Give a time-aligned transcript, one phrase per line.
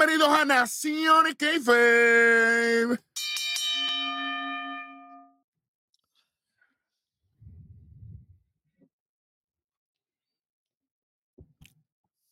[0.00, 2.98] Bienvenidos a Naciones Keife.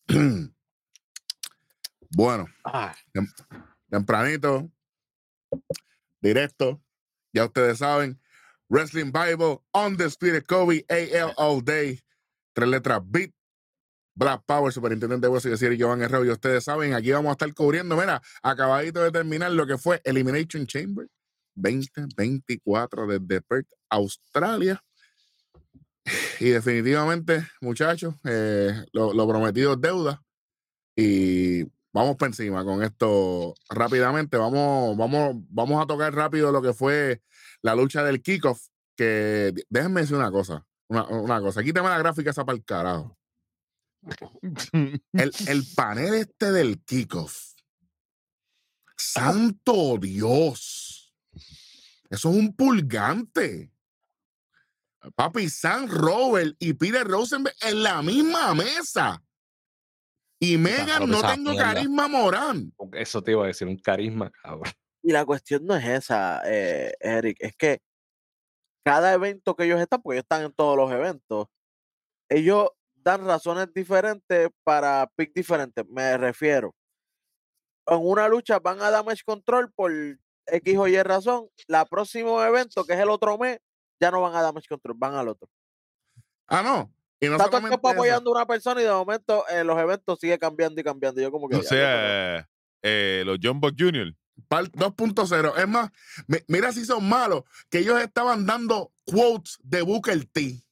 [2.10, 3.28] bueno, Ah, tem-
[3.90, 4.70] tempranito,
[6.22, 6.82] directo,
[7.34, 8.18] ya ustedes saben.
[8.70, 12.00] Wrestling Bible, Undisputed Kobe, AL All Day,
[12.54, 13.34] tres letras Beat,
[14.18, 16.24] Black Power, Superintendente de Hueso y decir Giovanni Herrero.
[16.24, 20.00] Y ustedes saben, aquí vamos a estar cubriendo, mira, acabadito de terminar lo que fue
[20.04, 21.06] Elimination Chamber
[21.54, 24.82] 2024 desde Perth, Australia.
[26.40, 30.22] Y definitivamente, muchachos, eh, lo, prometido es deuda.
[30.96, 34.36] Y vamos por encima con esto rápidamente.
[34.36, 37.22] Vamos, vamos, vamos a tocar rápido lo que fue
[37.62, 38.66] la lucha del kickoff.
[38.96, 40.66] Que déjenme decir una cosa.
[40.88, 41.62] Una, una cosa.
[41.62, 43.17] Quítame la gráfica esa para el carajo.
[45.12, 47.54] El, el panel este del kickoff.
[48.96, 51.14] Santo Dios.
[52.10, 53.70] Eso es un pulgante.
[55.14, 59.22] Papi, Sam Robert y Peter Rosenberg en la misma mesa.
[60.40, 61.74] Y Megan no tengo mierda.
[61.74, 62.72] carisma Morán.
[62.92, 64.72] Eso te iba a decir, un carisma, cabrón.
[65.02, 67.80] Y la cuestión no es esa, eh, Eric, es que
[68.84, 71.48] cada evento que ellos están, porque ellos están en todos los eventos,
[72.28, 72.68] ellos
[73.02, 75.84] dan razones diferentes para pick diferentes.
[75.88, 76.74] Me refiero.
[77.86, 79.90] En una lucha van a damage control por
[80.46, 81.48] X o Y razón.
[81.66, 83.58] La próximo evento, que es el otro mes,
[84.00, 85.48] ya no van a damage control, van al otro.
[86.46, 86.92] Ah, no.
[87.20, 89.78] Y no Está todo el tiempo apoyando a una persona y de momento en los
[89.78, 91.20] eventos sigue cambiando y cambiando.
[91.20, 92.48] Yo como que O "Ya, sea,
[92.82, 94.14] eh, los John Buck Jr.
[94.46, 95.56] Par 2.0.
[95.56, 95.90] Es más,
[96.28, 100.62] mi- mira si son malos, que ellos estaban dando quotes de Booker T.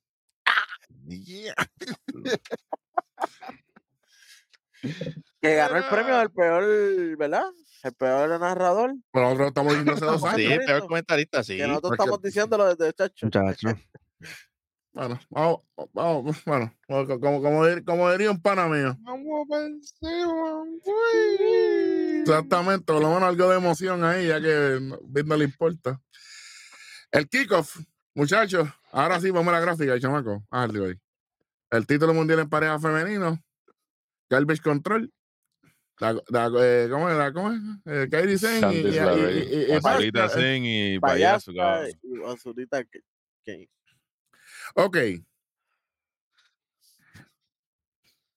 [5.40, 7.44] que ganó el premio del peor, ¿verdad?
[7.82, 8.94] El peor narrador.
[9.12, 11.56] Pero nosotros estamos diciendo hace dos Sí, peor comentarista, sí.
[11.56, 13.26] que nosotros porque- estamos diciéndolo desde chacho.
[13.26, 13.68] Muchacho.
[14.96, 15.60] Bueno, vamos,
[15.92, 18.96] vamos, bueno, como, como, como dir- como diría un pana mío.
[22.22, 26.00] Exactamente, por lo menos algo de emoción ahí, ya que no- Bit no le importa.
[27.10, 27.76] El kickoff,
[28.16, 30.44] muchachos, ahora sí, vamos a la gráfica, chamaco.
[30.50, 30.98] Ah, ahí.
[31.70, 33.38] El título mundial en pareja femenino,
[34.30, 35.12] Garbage Control.
[35.98, 37.16] La, la, eh, ¿Cómo es?
[37.16, 37.58] La, ¿Cómo es?
[37.86, 41.52] Eh, Kairi Sane y, y, y, y- y- y- Azulita Sen y Payaso,
[42.26, 42.84] Azulita
[44.74, 44.96] Ok.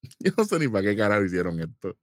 [0.20, 1.98] Yo no sé ni para qué carajo hicieron esto.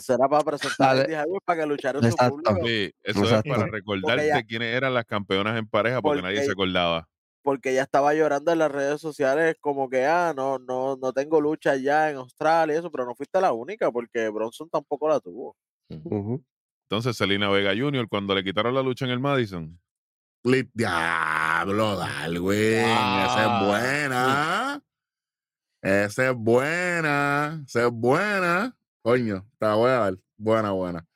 [0.00, 1.06] Será para presentar
[1.44, 2.56] para que luchara en su público.
[2.64, 3.50] Sí, eso Exacto.
[3.50, 7.08] es para recordarte ya- quiénes eran las campeonas en pareja porque, nadie se acordaba.
[7.42, 11.40] Porque ella estaba llorando en las redes sociales como que, ah, no, no, no tengo
[11.40, 15.20] lucha ya en Australia y eso, pero no fuiste la única porque Bronson tampoco la
[15.20, 15.56] tuvo.
[15.88, 19.78] Entonces, Selena Vega Jr., cuando le quitaron la lucha en el Madison,
[20.74, 22.78] Diablo, Darwin.
[22.78, 23.60] Esa Ah.
[23.60, 24.82] es buena.
[25.82, 27.62] Esa es buena.
[27.66, 28.76] Esa es buena.
[29.08, 30.18] Coño, te la voy a dar.
[30.36, 31.06] Buena, buena.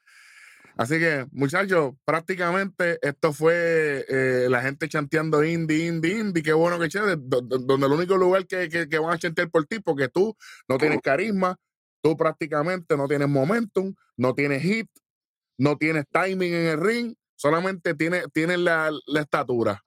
[0.79, 6.43] Así que, muchachos, prácticamente esto fue eh, la gente chanteando indie, indie, indie.
[6.43, 7.17] Qué bueno que chévere.
[7.19, 10.09] do- do- Donde el único lugar que, que, que van a chantear por ti, porque
[10.09, 10.35] tú
[10.67, 11.59] no tienes carisma,
[12.03, 14.89] tú prácticamente no tienes momentum, no tienes hit,
[15.59, 19.85] no tienes timing en el ring, solamente tienes, tienes la, la estatura.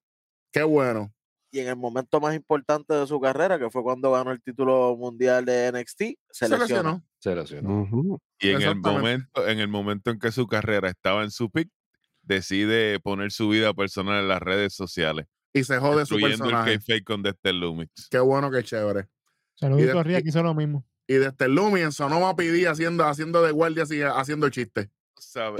[0.52, 1.12] Qué bueno.
[1.50, 4.96] Y en el momento más importante de su carrera, que fue cuando ganó el título
[4.96, 5.98] mundial de NXT,
[6.30, 6.60] se, Se lesionó.
[6.60, 7.04] lesionó.
[7.32, 7.82] Se lesionó.
[7.82, 8.20] Ujú.
[8.40, 11.70] y en el, momento, en el momento en que su carrera estaba en su pick,
[12.22, 16.52] decide poner su vida personal en las redes sociales, Y se jode su incluyendo el
[16.52, 16.80] personaje.
[16.80, 18.08] fake con Dexter Lumix.
[18.10, 19.08] Qué bueno, qué chévere.
[19.56, 20.86] Saludito de- a Ría que hizo lo mismo.
[21.08, 24.90] Y desde el Lumi en Sonoma PD haciendo, haciendo de guardia, así, haciendo chistes.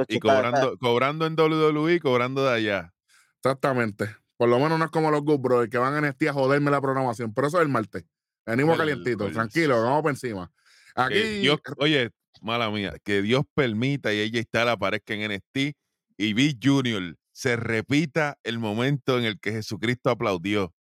[0.08, 2.94] Y cobrando, cobrando en WWE, cobrando de allá.
[3.38, 4.16] Exactamente.
[4.38, 6.72] Por lo menos no es como los Good Brothers que van a NXT a joderme
[6.72, 7.34] la programación.
[7.34, 8.04] Pero eso es el martes.
[8.46, 10.52] Venimos El- calientitos, el- tranquilo, vamos por encima.
[10.96, 12.10] Aquí, Que Dios, oye,
[12.42, 15.76] mala mía, que Dios permita y ella Styles aparezca en NXT
[16.18, 20.74] y Big Junior se repita el momento en el que Jesucristo aplaudió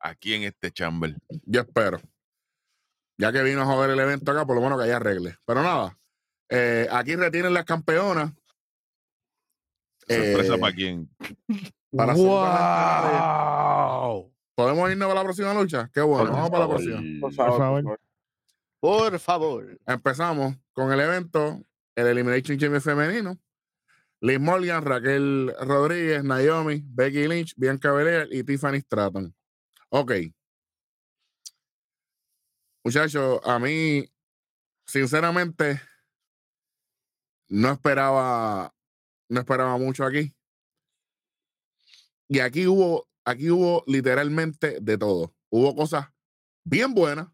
[0.00, 1.16] aquí en este chamber.
[1.44, 2.00] yo espero.
[3.20, 5.36] Ya que vino a joder el evento acá, por lo menos que haya reglas.
[5.44, 5.98] Pero nada,
[6.48, 8.32] eh, aquí retienen las campeonas.
[10.08, 11.10] Sorpresa Eh, para quién.
[11.94, 12.14] para.
[12.14, 14.32] ¡Wow!
[14.54, 15.90] ¿Podemos irnos para la próxima lucha?
[15.92, 16.82] Qué bueno, Por vamos para la favor.
[16.84, 17.20] próxima.
[17.20, 18.00] Por favor, por favor.
[18.80, 19.78] Por favor.
[19.86, 21.60] Empezamos con el evento,
[21.96, 23.38] el Elimination Chamber femenino.
[24.20, 29.34] Liz Morgan, Raquel Rodríguez, Naomi, Becky Lynch, Bianca Belair y Tiffany Stratton.
[29.90, 30.12] Ok.
[32.84, 34.10] Muchachos, a mí,
[34.86, 35.80] sinceramente,
[37.48, 38.74] no esperaba,
[39.28, 40.34] no esperaba mucho aquí.
[42.28, 45.34] Y aquí hubo, aquí hubo literalmente de todo.
[45.50, 46.08] Hubo cosas
[46.64, 47.28] bien buenas,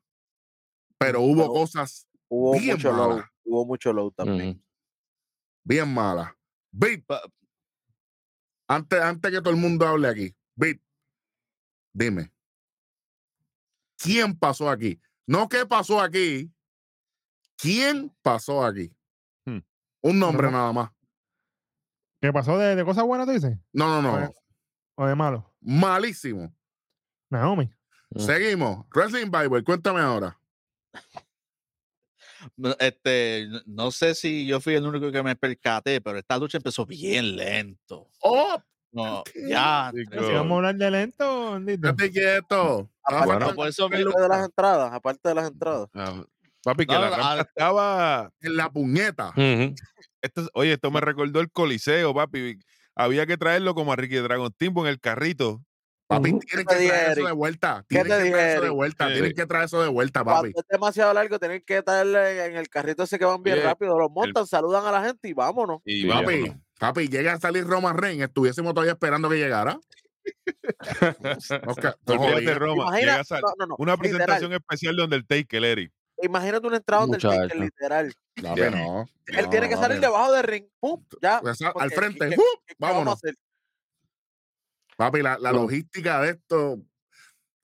[0.99, 3.09] pero hubo Pero cosas Hubo bien mucho low.
[3.11, 3.33] mala.
[3.45, 4.63] Hubo mucho low también.
[5.65, 6.33] Bien malas.
[6.73, 7.05] Bit,
[8.69, 10.83] antes, antes que todo el mundo hable aquí, Bit,
[11.93, 12.33] dime,
[13.97, 15.01] ¿quién pasó aquí?
[15.27, 16.53] No qué pasó aquí,
[17.57, 18.95] ¿quién pasó aquí?
[19.47, 19.61] Hmm.
[20.03, 20.91] Un nombre nada más.
[22.21, 23.57] ¿Qué pasó de, de cosas buenas, tú dices?
[23.73, 24.27] No, no, no.
[24.27, 24.39] Pues-
[24.97, 25.55] ¿O de malo?
[25.61, 26.55] Malísimo.
[27.31, 27.71] Naomi.
[28.17, 28.87] Seguimos.
[28.95, 30.39] Wrestling Bible, cuéntame ahora.
[32.57, 36.59] No, Este, no sé si yo fui el único que me percaté, pero esta lucha
[36.59, 38.09] empezó bien lento.
[38.21, 38.61] ¡Oh!
[39.49, 39.91] Ya.
[39.95, 41.83] Si vamos a hablar de lento, bendito.
[41.97, 42.91] Quédate quieto.
[43.03, 45.89] Ah, Aparte, por eso aparte mismo- de las entradas, aparte de las entradas.
[45.95, 46.25] Ah,
[46.63, 48.31] papi, que No, la rampa estaba.
[48.41, 49.33] en la puñeta.
[50.23, 52.59] Esto- oye, esto me recordó el Coliseo, papi.
[52.95, 55.61] Había que traerlo como a Ricky Dragon Timbo en el carrito.
[56.07, 57.85] Papi, tienen ¿Qué que traer eso de vuelta.
[57.89, 59.07] ¿Qué Tienen que traer eso de vuelta.
[59.09, 60.53] Tienen que traer eso de vuelta, papi.
[60.53, 63.99] Cuando es demasiado largo, tienen que estarle en el carrito ese que van bien rápido.
[63.99, 65.81] Los montan, saludan a la gente y vámonos.
[65.85, 66.49] Y Sí, vámonos.
[66.79, 68.23] Papi, papi, llega a salir Roman Reigns.
[68.25, 69.75] Estuviésemos todavía esperando que llegara.
[69.75, 69.81] No.
[72.59, 72.85] Roma.
[72.85, 73.99] Imagina- a no, no, no, una literal.
[73.99, 75.93] presentación especial donde el Taker, Eric.
[76.23, 77.61] Imagínate una entrada donde el Taker, Muchacho.
[77.63, 78.13] literal.
[78.37, 78.71] Ya.
[78.71, 79.07] no.
[79.27, 80.65] Él no, tiene que salir debajo del ring.
[80.81, 81.05] ¡Pum!
[81.21, 81.41] Ya.
[81.75, 82.31] Al frente.
[82.31, 82.43] ¿qué- ¡uh!
[82.67, 83.21] qué- qué vamos a vámonos.
[84.97, 86.79] Papi, la, logística de esto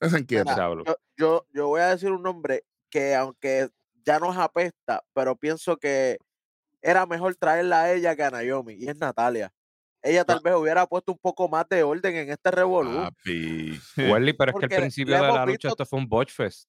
[0.01, 0.57] es inquieta.
[0.57, 3.71] Yo, yo, yo voy a decir un nombre que aunque
[4.05, 6.19] ya nos apesta, pero pienso que
[6.83, 9.53] era mejor traerla a ella que a Naomi, y es Natalia.
[10.03, 13.03] Ella tal vez hubiera puesto un poco más de orden en este revolú.
[13.03, 13.79] Papi.
[13.97, 16.69] Welly, pero es que al principio de la lucha visto- esto fue un botch fest.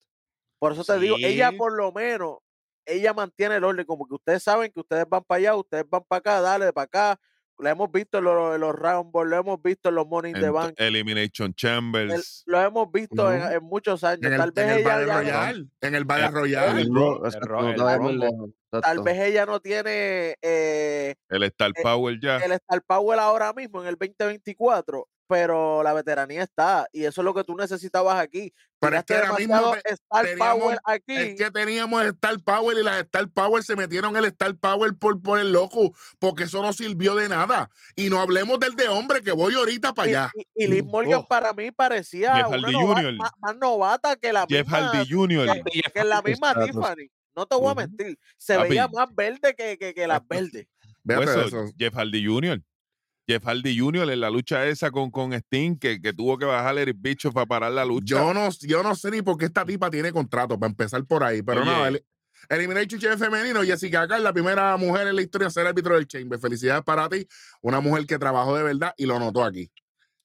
[0.59, 2.37] Por eso te digo, ella por lo menos,
[2.85, 6.03] ella mantiene el orden, como que ustedes saben que ustedes van para allá, ustedes van
[6.07, 7.19] para acá, dale para acá.
[7.61, 10.39] Lo hemos visto en los, en los Rumble, lo hemos visto en los Money in
[10.39, 12.43] the En Bank, Elimination el- Chambers.
[12.47, 14.23] lo hemos visto en, en muchos años.
[14.23, 15.65] En el, tal en vez el ella Battle no- Royale.
[15.81, 16.81] En el Battle El- Royale.
[16.81, 18.29] el- No, el no el estaba muy Rumble.
[18.31, 18.49] lejos,
[18.81, 22.37] tal vez ella no tiene eh, El Star eh, Power ya.
[22.37, 27.25] el Star Power ahora mismo en el 2024, pero la veteranía está y eso es
[27.25, 28.54] lo que tú necesitabas aquí.
[28.81, 31.16] Pero es que ahora mismo Star teníamos- Power aquí.
[31.16, 35.22] Es que teníamos Star Power y las Star Power se metieron el Star Power por,
[35.22, 37.69] por el loco, porque eso no sirvió de nada.
[37.95, 40.31] Y no hablemos del de hombre que voy ahorita para y, allá.
[40.36, 41.28] y- y Liz Morgan Oh.
[41.28, 43.13] para mí parecía Jeff una Hardy nova- Jr..
[43.16, 45.63] Más, más novata que la Jeff misma, Hardy Jr.
[45.63, 46.54] que, que la misma.
[46.66, 47.10] Tiffany.
[47.38, 48.19] No te voy a mentir.
[48.36, 50.68] Se veía más verde que, que, que las verdes.
[51.04, 51.74] Véate Hueso, eso.
[51.78, 52.62] Jeff Hardy Jr.
[53.27, 54.09] Jeff Hardy Jr.
[54.09, 57.45] en la lucha esa con, con Sting, que, que tuvo que bajar Eric Bicho para
[57.45, 58.15] parar la lucha.
[58.15, 61.23] Yo no, yo no sé ni por qué esta tipa tiene contrato, para empezar por
[61.23, 61.41] ahí.
[61.41, 61.71] Pero Oye.
[61.71, 62.06] nada, el,
[62.50, 66.07] Elimination Chamber femenino, Jessica Carr, la primera mujer en la historia en ser árbitro del
[66.07, 66.39] Chamber.
[66.39, 67.27] Felicidades para ti,
[67.62, 69.71] una mujer que trabajó de verdad y lo notó aquí.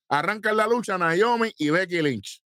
[0.08, 2.43] Arrancan la lucha Naomi y Becky Lynch.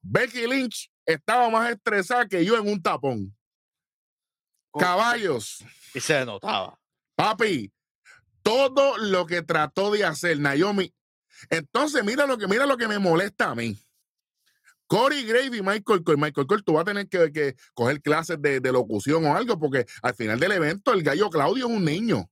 [0.00, 3.36] Becky Lynch estaba más estresada que yo en un tapón.
[4.78, 5.64] Caballos.
[5.94, 6.78] Y se notaba.
[7.16, 7.70] Papi,
[8.42, 10.92] todo lo que trató de hacer Naomi.
[11.48, 13.78] Entonces, mira lo que, mira lo que me molesta a mí.
[14.86, 16.16] Corey Grave y Michael Cole.
[16.16, 19.58] Michael Cole, tú vas a tener que, que coger clases de, de locución o algo,
[19.58, 22.28] porque al final del evento el gallo Claudio es un niño.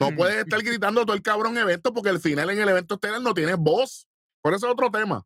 [0.00, 3.20] No puedes estar gritando todo el cabrón evento porque al final en el evento estelar
[3.20, 4.08] no tienes voz.
[4.40, 5.24] Por eso es otro tema.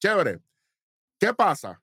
[0.00, 0.40] Chévere.
[1.18, 1.80] ¿Qué pasa?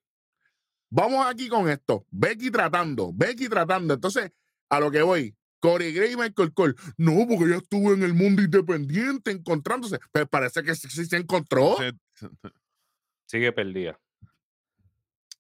[0.89, 2.05] Vamos aquí con esto.
[2.09, 3.93] Becky tratando, Becky tratando.
[3.93, 4.31] Entonces,
[4.69, 6.75] a lo que voy, Corey Gray y Michael Cole.
[6.97, 9.99] No, porque yo estuve en el mundo independiente encontrándose.
[10.11, 11.77] Pero parece que sí, sí se encontró.
[13.25, 13.99] Sigue perdida.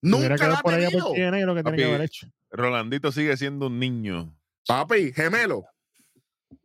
[0.01, 1.07] Nunca la ha por allá tenido.
[1.07, 1.83] por TNA lo que tenía que Papi.
[1.83, 2.27] haber hecho.
[2.51, 4.35] Rolandito sigue siendo un niño.
[4.67, 5.65] Papi, gemelo.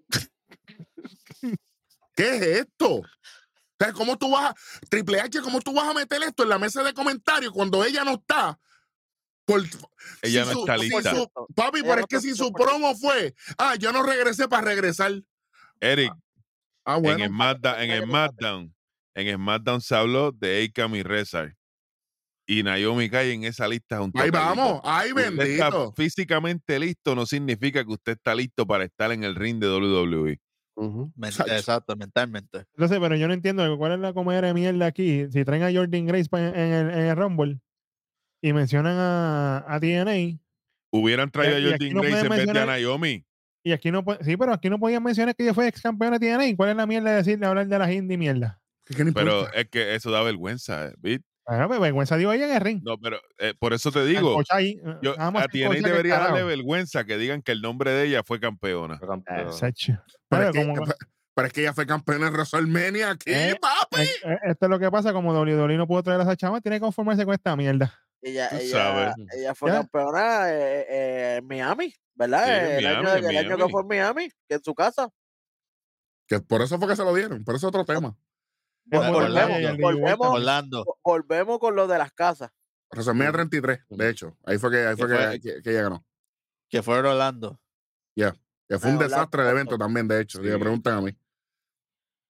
[2.14, 3.02] ¿Qué es esto?
[3.94, 4.54] ¿Cómo tú vas a,
[4.88, 8.04] Triple H, cómo tú vas a meter esto en la mesa de comentarios cuando ella
[8.04, 8.58] no está?
[9.52, 9.62] Por,
[10.22, 11.14] Ella no su- está lista.
[11.14, 12.52] su- papi, Ella pero no es que si su 100%.
[12.64, 15.12] promo fue, ah, yo no regresé para regresar.
[15.80, 16.12] Eric,
[16.84, 17.24] Ah, en bueno.
[17.24, 18.74] el SmackDown, en el SmackDown,
[19.14, 21.54] en el SmackDown se habló de Akam y Rezar.
[22.44, 24.80] Y Naomi cae en esa lista junto Ahí vamos.
[24.82, 25.92] Ay, Usted está bendito.
[25.96, 29.68] físicamente listo no significa que usted está listo para estar en el ring de.
[29.68, 30.40] WWE.
[31.48, 32.64] Exacto, mentalmente.
[32.76, 35.26] No sé, pero yo no entiendo cuál es la comedia de mierda aquí.
[35.30, 36.42] Si traen a Jordan Grace en
[36.72, 37.60] el, en el Rumble
[38.42, 40.38] y mencionan a, a TNA,
[40.90, 43.24] Hubieran traído y a Jordan no Grace en vez de a Naomi.
[43.64, 46.18] y aquí no puede, sí, pero aquí no podían mencionar que ella fue ex campeona
[46.18, 46.54] de TNA.
[46.56, 48.60] ¿Cuál es la mierda de decirle hablar de las indie mierda?
[48.84, 50.92] ¿Qué- qué no Pero es que eso da vergüenza.
[50.98, 51.24] ¿viste?
[51.46, 52.82] Bueno, pues, vergüenza dio ella en el ring.
[52.84, 56.46] No, pero eh, por eso te digo, ahí, eh, yo, a TNA debería darle carajo.
[56.46, 59.00] vergüenza que digan que el nombre de ella fue campeona.
[59.28, 59.94] Eh, Sacho.
[60.28, 60.84] Pero, es que, como-
[61.34, 64.02] pero es que ella fue campeona en WrestleMania aquí, Eh, papi.
[64.02, 66.60] eh, eh, esto es lo que pasa, como WWE no pudo traer a esa chama,
[66.60, 67.94] tiene que conformarse con esta mierda.
[68.22, 69.14] Ella, Tú ella, sabes.
[69.36, 69.76] ella fue Ya.
[69.78, 72.44] campeona eh, eh, en Miami, ¿verdad?
[72.44, 75.10] Sí, el, Miami, año, el año que fue en Miami, que en su casa.
[76.28, 78.16] Que por eso fue que se lo dieron, por eso es otro tema.
[78.84, 82.50] Volvemos, volvemos, volvemos con lo de las casas.
[82.90, 83.36] WrestleMania Ujú.
[83.38, 84.36] 33, de hecho.
[84.44, 86.04] Ahí fue que, ahí fue Que que, fue- que- que ella ganó.
[86.68, 87.58] Que fue Orlando.
[88.14, 90.38] Que fue un Orlando, desastre de evento también, de hecho.
[90.38, 90.58] Si me Sí.
[90.58, 91.16] preguntan a mí.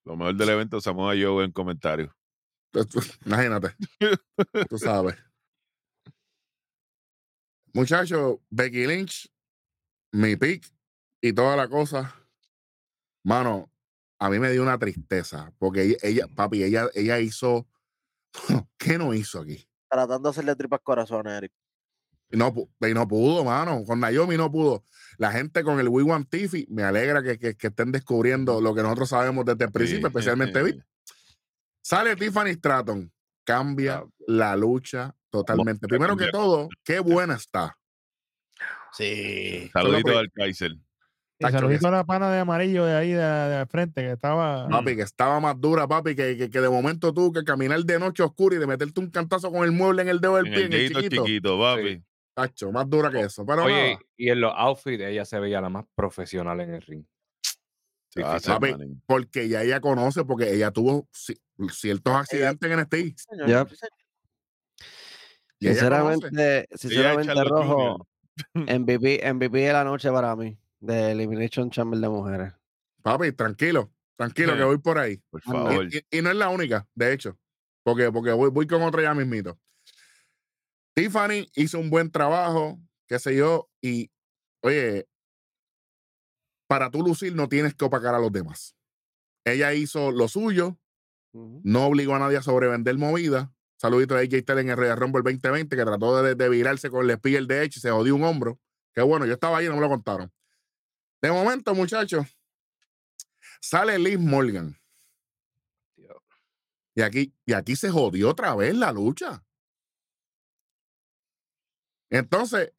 [0.05, 2.11] Lo mejor del evento Samoa Joe en comentarios.
[3.27, 3.75] Imagínate.
[4.69, 5.15] Tú sabes.
[7.75, 9.31] Muchachos, Becky Lynch,
[10.13, 10.67] mi pick
[11.21, 12.15] y toda la cosa.
[13.25, 13.71] Mano,
[14.19, 15.53] a mí me dio una tristeza.
[15.59, 17.67] Porque ella, ella- papi, ella, ella hizo.
[18.79, 19.67] ¿Qué no hizo aquí?
[19.91, 21.53] Tratando de hacerle tripas corazones, Eric.
[22.31, 23.85] Y no, y no pudo, mano.
[23.85, 24.85] Con Naomi no pudo.
[25.19, 28.75] La gente con el We Want Tiffy, me alegra que, que- que estén descubriendo lo
[28.75, 30.83] que nosotros sabemos desde el principio, Sí, especialmente Vic.
[31.83, 33.13] Sale Tiffany Stratton,
[33.45, 35.89] cambia la lucha totalmente.
[35.89, 37.77] Primero que todo, qué buena está.
[38.93, 39.71] Sí.
[39.73, 40.77] Saludito al Kaiser.
[41.41, 44.69] Saludito a la pana de amarillo de ahí, de, de frente, que estaba.
[44.69, 47.99] Papi, que estaba más dura, papi, que, que, que de momento tuvo que caminar de
[47.99, 50.53] noche oscura y de meterte un cantazo con el mueble en el dedo del En
[50.53, 51.25] pie, el en el dedito chiquito.
[51.25, 52.05] chiquito, papi.
[52.35, 53.45] Tacho, más dura que eso.
[53.45, 56.83] Pero Oye, nada, y en los outfits ella se veía la más profesional en el
[56.83, 57.05] ring.
[58.15, 58.75] Sí, sí, papi,
[59.07, 61.41] porque ya ella conoce, porque ella tuvo ci-
[61.73, 63.19] ciertos accidentes en NXT.
[63.19, 63.69] Señor, Yep.
[63.71, 63.93] sí, señor.
[63.97, 64.91] Y ella conoce.
[65.71, 68.09] Sinceramente, sinceramente Rojo,
[68.55, 72.53] MVP, MVP de la noche para mí, de Elimination Chamber de mujeres.
[73.03, 75.23] Papi, tranquilo, tranquilo, que voy por ahí.
[75.31, 75.85] Por favor.
[75.93, 77.39] Y, y- y no es la única, de hecho,
[77.85, 79.59] porque, porque voy, voy con otra ya mismito.
[80.95, 82.79] Tiffany hizo un buen trabajo,
[83.09, 84.11] qué sé yo, y
[84.63, 85.07] oye,
[86.69, 88.75] para tú lucir no tienes que opacar a los demás.
[89.45, 90.79] Ella hizo lo suyo,
[91.65, 93.53] no obligó a nadie a sobrevender movida.
[93.83, 97.11] Saludito a AJ Styles en el Royal Rumble 2020 que trató de, de virarse con
[97.11, 98.61] el spear de hecho y se jodió un hombro.
[98.95, 100.33] Que bueno, yo estaba ahí y no me lo contaron.
[101.21, 102.25] De momento, muchachos,
[103.61, 104.79] sale Liz Morgan.
[106.95, 109.43] Y aquí, y aquí se jodió otra vez la lucha.
[112.09, 112.73] Entonces,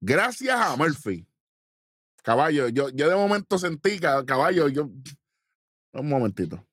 [0.00, 1.26] gracias a Murphy,
[2.22, 4.88] caballo, yo, yo de momento sentí, ca- caballo, yo.
[5.94, 6.64] Un momentito.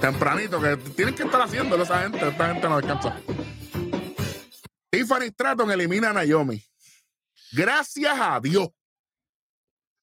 [0.00, 3.20] Tempranito, que tienen que estar haciéndolo esa gente, esta gente no descansa.
[4.90, 6.62] Tiffany Stratton elimina a Naomi.
[7.52, 8.68] Gracias a Dios.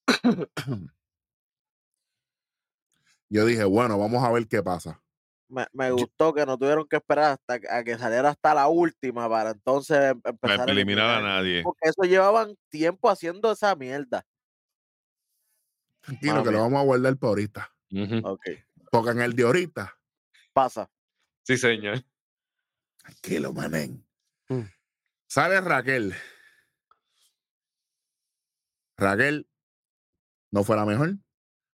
[3.30, 5.02] Yo dije, bueno, vamos a ver qué pasa.
[5.50, 8.68] Me, me gustó que no tuvieron que esperar hasta que- a que saliera hasta la
[8.68, 11.64] última para entonces em- empezar Para a eliminar a nadie.
[11.64, 14.26] Porque eso llevaban tiempo haciendo esa mierda.
[16.02, 17.70] Tranquilo, Mala que lo vamos a guardar para ahorita.
[17.92, 18.22] Ujú.
[18.28, 18.42] Ok,
[18.92, 20.00] Porque en el de ahorita,
[20.54, 20.90] pasa.
[21.44, 22.04] Sí, señor.
[22.98, 24.06] tranquilo, manen.
[24.50, 24.64] Mm.
[25.28, 26.14] Sale Raquel.
[28.98, 29.48] Raquel
[30.52, 31.18] no fue la mejor,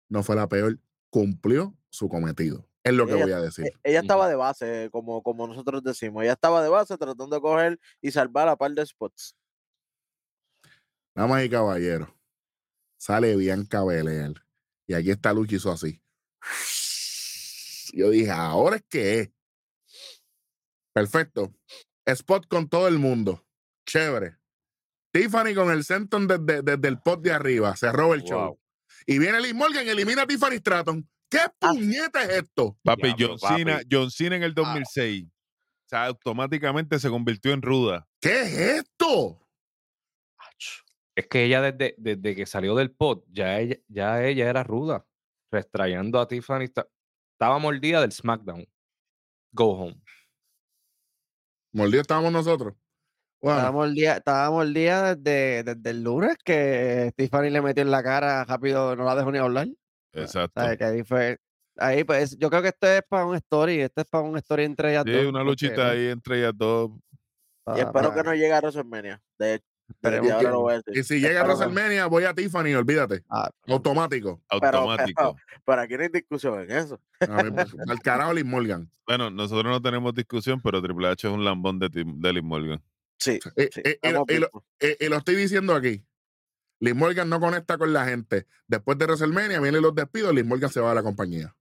[0.10, 0.79] no fue la peor,
[1.10, 2.67] cumplió su cometido.
[2.84, 3.65] Es lo que Ella- voy a decir.
[3.67, 6.24] E- Ella estaba de base, como, como nosotros decimos.
[6.24, 9.36] Ella estaba de base tratando de coger y salvar a par de spots.
[11.15, 12.10] Damas y caballeros,
[12.98, 14.43] sale Bianca Belair.
[14.88, 16.01] Y aquí está Lucha hizo así.
[17.94, 19.32] Yo dije, ahora es que es.
[20.94, 21.54] Perfecto.
[22.06, 23.46] Spot con todo el mundo.
[23.88, 24.38] Chévere.
[25.12, 27.76] Tiffany con el Senton desde, desde el pot de arriba.
[27.76, 28.48] Cerró el show.
[28.48, 28.60] Wow.
[29.06, 31.08] Y viene Liz Morgan elimina a Tiffany Stratton.
[31.30, 32.78] ¿Qué puñeta es esto?
[32.84, 33.82] Papi, John Cena.
[33.90, 35.26] John Cena en el 2006.
[35.26, 38.08] O sea, automáticamente se convirtió en ruda.
[38.20, 39.40] ¿Qué es esto?
[41.16, 45.06] Es que ella desde, desde que salió del pod, ya ella, ya ella era ruda.
[45.52, 46.66] Restrayendo a Tiffany.
[47.34, 48.66] Esta- Estaba mordida del SmackDown.
[49.54, 50.02] Go home.
[51.74, 52.74] Mordido estábamos nosotros.
[53.42, 57.84] Bueno, Estábamos el día, estábamos el día desde, desde el lunes que Tiffany le metió
[57.84, 59.68] en la cara rápido, no la dejó ni hablar.
[60.13, 60.62] Exacto.
[60.62, 61.38] ahí fue.
[61.78, 64.63] Ahí, pues, yo creo que esto es para un story, esto es para un story
[64.63, 65.25] entre ellas Sí, dos.
[65.25, 66.92] una porque, luchita ahí entre ellas dos.
[67.75, 69.22] Y espero que no llegue a WrestleMania.
[69.40, 70.60] De hecho, desde Esperemos ahora que lo no.
[70.62, 70.98] voy a decir.
[70.98, 71.44] y si llega a.
[71.44, 73.24] WrestleMania, voy a Tiffany, olvídate.
[73.30, 74.42] ah, Automático.
[74.50, 75.36] Automático.
[75.66, 77.00] Pero aquí no hay discusión en eso.
[77.22, 77.54] A ver,
[77.88, 78.90] Al carajo Liz Morgan.
[79.06, 82.82] Bueno, nosotros no tenemos discusión, pero Triple H es un lambón de, de Liv Morgan.
[83.18, 83.40] Sí.
[83.56, 84.10] Eh, sí, eh, y,
[84.40, 84.50] lo,
[84.80, 86.04] eh, y lo estoy diciendo aquí.
[86.80, 88.46] Liz Morgan no conecta con la gente.
[88.68, 91.56] Después de WrestleMania vienen los despidos, Liz Morgan se va a la compañía.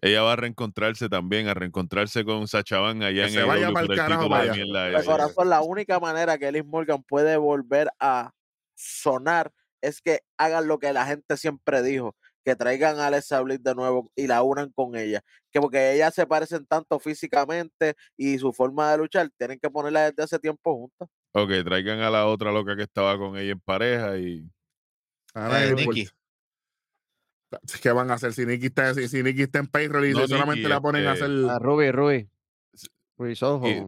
[0.00, 3.46] Ella va a reencontrarse también, a reencontrarse con Sacha Van allá Que en se el
[3.46, 8.32] vaya el carajo de corazón, la única manera que Liz Morgan puede volver a
[8.74, 13.62] sonar es que hagan lo que la gente siempre dijo, que traigan a Alexa Bliss
[13.62, 15.22] de nuevo y la unan con ella.
[15.50, 20.10] Que porque ellas se parecen tanto físicamente y su forma de luchar, tienen que ponerla
[20.10, 21.08] desde hace tiempo juntas.
[21.32, 24.44] Ok, traigan a la otra loca que estaba con ella en pareja y
[25.34, 26.00] A nadie Eh, le importa.
[26.00, 26.10] Nikki.
[27.82, 30.26] ¿Qué van a hacer si Nicky está, si, si Nikki está en payroll y No,
[30.26, 31.50] solamente la ponen a este, hacer.
[31.50, 32.28] A Ruby, Ruby.
[33.18, 33.66] Ruby Soho.
[33.68, 33.86] Y-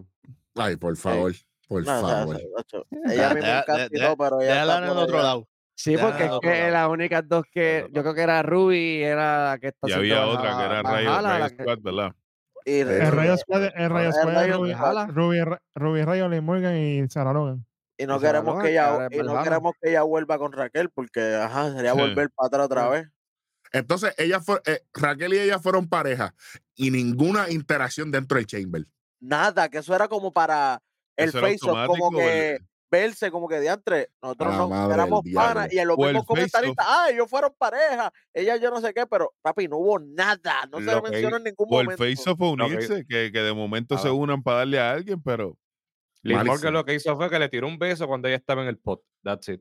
[0.57, 1.33] Ay, por favor,
[1.69, 2.37] por No, favor.
[3.11, 5.23] ella a mí me Deja- encanta y deja- todo, pero ella Déjala en el otro
[5.23, 5.49] lado.
[5.75, 6.73] Sí, Ya, porque es que lado.
[6.73, 7.87] las únicas dos que.
[7.93, 10.83] Yo creo que era Ruby y era la que está y había otra que era
[10.83, 12.13] Rayo, Squad, ¿verdad?
[12.65, 17.65] Y Eh, El Rayo- Squad, el Rayo Squad, Ruby, Rayo, Liv Morgan y Sarah Logan.
[17.97, 21.73] y no queremos que ella y no queremos que ella vuelva con Raquel porque ajá
[21.73, 21.99] sería Sí.
[21.99, 23.09] volver para atrás otra vez
[23.73, 26.35] Entonces, ellas fue, eh, Raquel y ella fueron pareja
[26.75, 28.87] y ninguna interacción dentro del chamber.
[29.21, 30.81] nada que eso era como para
[31.17, 34.91] el ¿Eso era face off como o que el- verse como que diantre nosotros no
[34.95, 38.71] éramos panas y en los O el mismos comentaristas ah ellos fueron pareja ella yo
[38.71, 41.67] no sé qué pero papi no hubo nada no se Lo que mencionó en ningún
[41.69, 44.79] O el momento face of que- unirse, que, que de momento se unan para darle
[44.81, 45.59] a alguien, pero
[46.23, 46.45] Malísimo.
[46.53, 48.79] Morgan lo que hizo fue que le tiró un beso cuando ella estaba en el
[48.79, 49.03] pot.
[49.23, 49.61] That's it.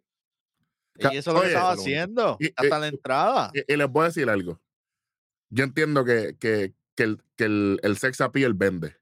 [0.99, 2.37] Ca- Y eso es lo que Oye, estaba haciendo.
[2.39, 3.51] Y- Hasta y- la entrada.
[3.53, 4.61] Y, y les voy a decir algo.
[5.49, 8.95] Yo entiendo que, que, que el, que el, el sex appeal vende.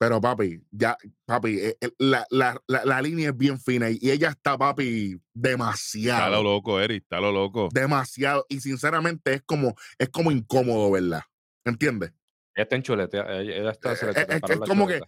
[0.00, 3.98] Pero papi, ya, papi, eh, eh, la, la, la, la línea es bien fina y,
[4.00, 6.42] y ella está, papi, está lo demasiado.
[6.44, 7.68] loco, Eric, está lo loco.
[7.72, 8.46] Demasiado.
[8.48, 11.22] Y sinceramente es como, es como incómodo, ¿verdad?
[11.64, 12.10] ¿Entiendes?
[12.54, 13.18] Ella está en chuleta.
[13.40, 15.00] Ella, ella está, se le Eh, eh, es como que-.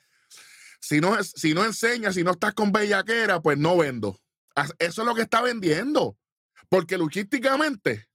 [0.81, 4.19] Si no, es- si no enseñas, si no estás con bellaquera, pues no vendo.
[4.79, 6.17] Eso es lo que está vendiendo.
[6.69, 8.09] Porque luchísticamente,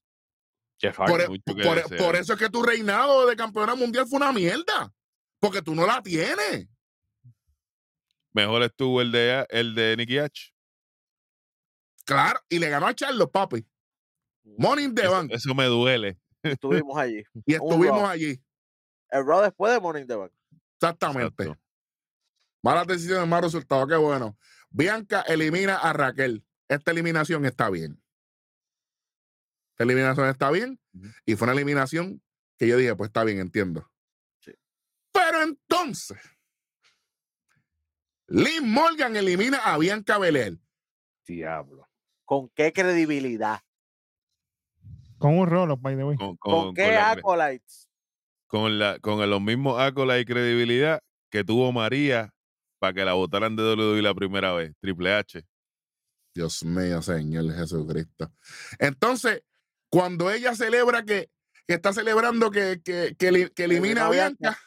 [0.79, 1.41] Jeff por, Hardy.
[1.45, 4.93] e- por- por eso es que tu reinado de campeona mundial fue una mierda.
[5.39, 6.67] Porque tú no la tienes.
[8.33, 10.53] Mejor estuvo el de el de Nicky H.
[12.05, 13.65] Claro, y le ganó a Charlos, papi.
[14.43, 15.31] In the Eso, Bank.
[15.31, 16.19] eso me duele.
[16.43, 18.05] estuvimos allí Y estuvimos Raw.
[18.09, 18.39] allí.
[19.09, 20.31] el Raw después de Morning the Bank
[20.79, 21.43] Exactamente.
[21.43, 21.61] Exacto.
[22.61, 23.87] Malas decisiones, mal resultado.
[23.87, 24.37] Qué bueno.
[24.77, 26.43] Bianca elimina a Raquel.
[26.67, 28.01] Esta eliminación está bien.
[29.71, 30.79] Esta eliminación está bien.
[31.25, 32.21] Y fue una eliminación
[32.57, 33.89] que yo dije, pues está bien, entiendo.
[34.39, 34.51] Sí.
[35.13, 36.17] Pero entonces,
[38.27, 40.59] Liz Morgan elimina a Bianca Belair.
[41.25, 41.87] Diablo.
[42.25, 43.61] con qué credibilidad
[45.17, 46.17] Con un rolo, by the way.
[46.17, 47.89] Con, con, con- qué con la- acolytes
[48.47, 52.33] con la- con los mismos ácolas y credibilidad que tuvo María
[52.79, 55.43] para que la votaran de WWE la primera vez, Triple H.
[56.33, 58.31] Dios mío, Señor Jesucristo.
[58.79, 59.41] Entonces,
[59.89, 61.29] cuando ella celebra que,
[61.67, 64.59] que está celebrando que, que, que, eli- que elimina a Bianca.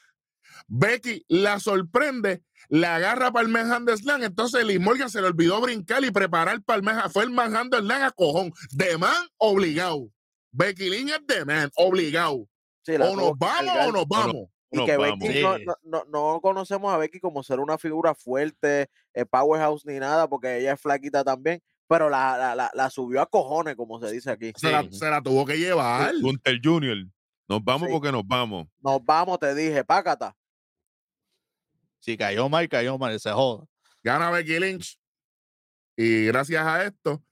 [0.66, 4.22] Becky la sorprende, la agarra para el Manhandle Slam.
[4.22, 7.12] Entonces, Liz Morgan se le olvidó brincar y preparar para el Manhandle.
[7.12, 8.52] Fue el Manhandle Slam a cojón.
[8.72, 10.10] De man, obligado.
[10.50, 12.48] Becky Lynch es de man, obligado.
[12.84, 14.48] Sí, O nos vamos o nos vamos.
[14.70, 15.18] Y que vamos.
[15.20, 15.64] Becky no, Sí.
[15.64, 20.28] no, no- no conocemos a Becky como ser una figura fuerte, eh, powerhouse ni nada,
[20.28, 24.12] porque ella es flaquita también, pero la, la, la, la subió a cojones, como se
[24.12, 24.52] dice aquí.
[24.56, 26.12] Se, la, se la tuvo que llevar.
[26.20, 27.06] Gunther Jr.
[27.48, 27.92] Nos vamos Sí.
[27.94, 28.68] porque nos vamos.
[28.80, 30.36] Nos vamos, te dije, pácata.
[32.00, 33.64] Si cayó mal, cayó mal, se joda.
[34.02, 34.98] gana Becky Lynch
[35.96, 37.22] y gracias a esto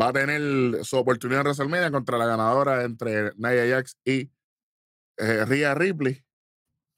[0.00, 4.30] va a tener su oportunidad en WrestleMania contra la ganadora entre Nia Jax y
[5.18, 6.22] eh, Rhea Ripley.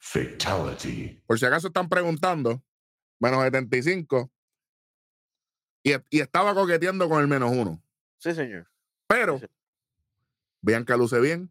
[0.05, 1.19] Fatality.
[1.27, 2.63] Por si acaso están preguntando,
[3.19, 4.31] menos 75
[5.83, 7.83] y, y estaba coqueteando con el menos uno.
[8.19, 8.69] Sí, señor.
[9.09, 9.53] Pero Sí, sí.
[10.61, 11.51] Bianca luce bien,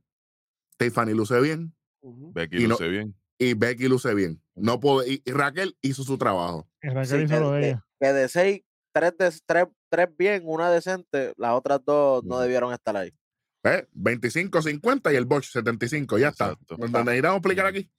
[0.78, 1.76] Tiffany luce bien.
[2.02, 3.16] Becky Y no- luce bien.
[3.40, 4.42] y Becky luce bien.
[4.56, 6.70] No puedo, y, y Raquel hizo su trabajo.
[6.82, 7.86] Y Raquel Sí, hizo que, lo de que- ella.
[8.00, 8.62] que de seis,
[8.94, 13.12] tres, de, tres, tres bien, una decente, las otras dos no debieron estar ahí.
[13.64, 13.88] ¿Eh?
[13.94, 16.18] 25, 50 y el Bosch 75.
[16.20, 16.52] Ya está.
[16.52, 16.78] Exacto.
[16.78, 17.90] ¿Me necesitamos explicar aquí?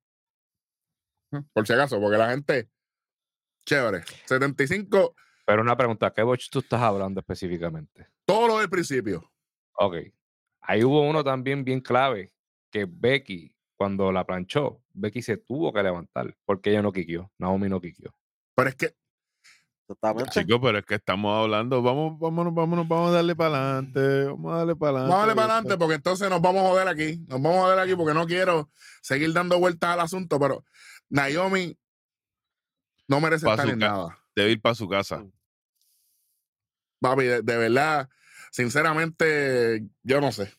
[1.52, 2.68] Por si acaso, porque la gente.
[3.66, 4.02] Chévere.
[4.26, 5.14] 75,
[5.46, 8.08] Pero una pregunta, ¿qué botch tú estás hablando específicamente?
[8.26, 9.30] todo lo del principio.
[9.76, 9.96] Ok.
[10.60, 12.32] Ahí hubo uno también bien clave,
[12.70, 17.68] que Becky, cuando la planchó, Becky se tuvo que levantar, porque ella no quiqueó, Naomi
[17.68, 18.14] no quiqueó.
[18.54, 18.94] Pero es que
[19.86, 20.30] Totalmente.
[20.30, 21.82] Chicos, pero es que estamos hablando.
[21.82, 24.24] Vamos, vámonos, vámonos, vamos a darle para adelante.
[24.24, 25.10] Vamos a darle para adelante.
[25.10, 27.18] vamos a darle para adelante porque entonces nos vamos a joder aquí.
[27.28, 28.70] Nos vamos a joder aquí porque no quiero
[29.02, 30.64] seguir dando vueltas al asunto, pero
[31.10, 31.76] Naomi
[33.08, 34.18] no merece Pa' estar en nada.
[34.34, 35.24] Debe ir para su casa.
[37.00, 38.08] Papi, de, de verdad,
[38.50, 40.52] sinceramente, yo no sé.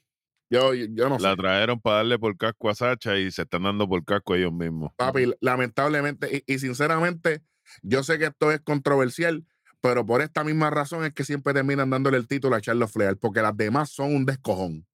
[0.52, 1.24] Yo, yo, yo no sé.
[1.24, 4.54] La trajeron para darle por casco a Sacha y se están dando por casco ellos
[4.54, 4.92] mismos.
[4.96, 7.42] Papi, lamentablemente, y, y sinceramente,
[7.82, 9.46] yo sé que esto es controversial,
[9.82, 13.18] pero por esta misma razón es que siempre terminan dándole el título a Charles Flair,
[13.18, 14.86] porque las demás son un descojón.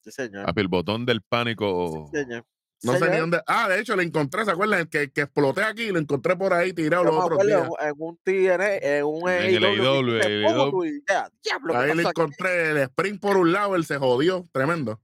[0.00, 0.46] Sí, señor.
[0.46, 2.08] Papi, el botón del pánico.
[2.12, 2.44] Sí, señor.
[2.82, 3.40] No sé ni dónde.
[3.46, 4.80] Ah, de hecho, lo encontré, ¿se acuerdan?
[4.80, 7.68] El que, que exploté aquí, lo encontré por ahí tirado los otros días.
[7.80, 11.30] en un TNA, en un En el tu idea.
[11.44, 12.00] Diablo, ¿qué Ahí aquí?
[12.00, 15.00] encontré el sprint por un lado, él se jodió, tremendo.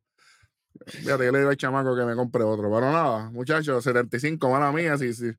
[0.86, 2.68] Fíjate, yo le digo al chamaco que me compre otro.
[2.70, 4.98] Pero nada, muchachos, 75, mala mía.
[4.98, 5.30] Si, si,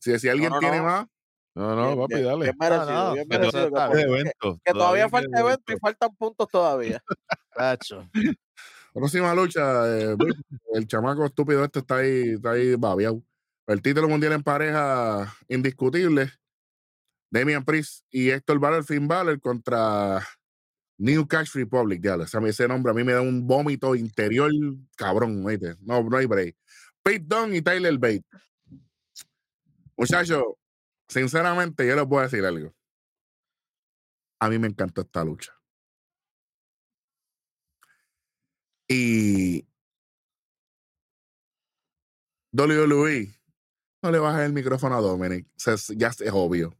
[0.00, 0.84] si, si alguien no, tiene no.
[0.84, 1.06] más,
[1.54, 2.44] No, no, Bien, papi, dale.
[2.46, 3.68] bien merecido, no, bien Que merecido.
[3.70, 7.02] todavía Que, queda que- evento, que todavía falta evento y faltan puntos todavía.
[7.54, 8.08] Tacho.
[8.92, 10.16] próxima lucha, eh,
[10.74, 13.22] el chamaco estúpido este está ahí, está ahí babiado.
[13.66, 16.32] El título mundial en pareja indiscutible.
[17.30, 20.24] Damian Priest y Héctor Balor, Finn Balor contra
[20.98, 22.00] New Cash Republic.
[22.00, 24.50] Diablo, ese, ese nombre a mí me da un vómito interior
[24.96, 25.74] cabrón, ¿oíste?
[25.80, 26.56] No, no hay break.
[27.02, 28.24] Pete Dunne y Tyler Bate.
[29.96, 30.42] Muchachos,
[31.08, 32.74] sinceramente, yo les voy a decir algo.
[34.40, 35.52] A mí me encantó esta lucha.
[38.88, 39.66] Y
[42.52, 43.34] WWE,
[44.02, 45.46] no le bajes el micrófono a Dominic.
[45.96, 46.78] Ya es obvio.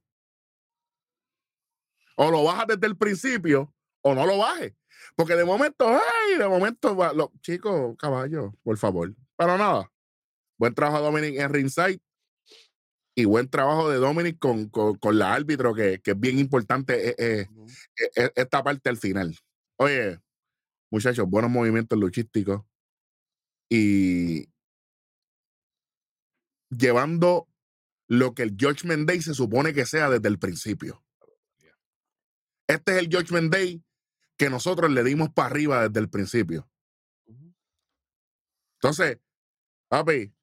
[2.17, 4.75] O lo bajas desde el principio o no lo bajes.
[5.17, 6.39] Porque de momento, ¡ay!
[6.39, 6.97] De momento,
[7.41, 9.15] chicos, caballo, por favor.
[9.37, 9.91] Pero nada.
[10.59, 12.01] Buen trabajo Dominic en ringside.
[13.17, 17.11] Y buen trabajo de Dominic con, con, con la árbitro, que, que es bien importante
[17.11, 17.47] eh, eh,
[18.17, 19.37] eh, esta parte al final.
[19.77, 20.19] Oye,
[20.91, 22.63] muchachos, buenos movimientos luchísticos.
[23.71, 24.49] Y
[26.71, 27.49] llevando
[28.09, 31.05] lo que el Judgment Day se supone que sea desde el principio.
[32.67, 33.85] Este es el Judgment Day
[34.37, 36.69] que nosotros le dimos para arriba desde el principio.
[38.81, 39.19] Entonces,
[39.89, 40.34] papi,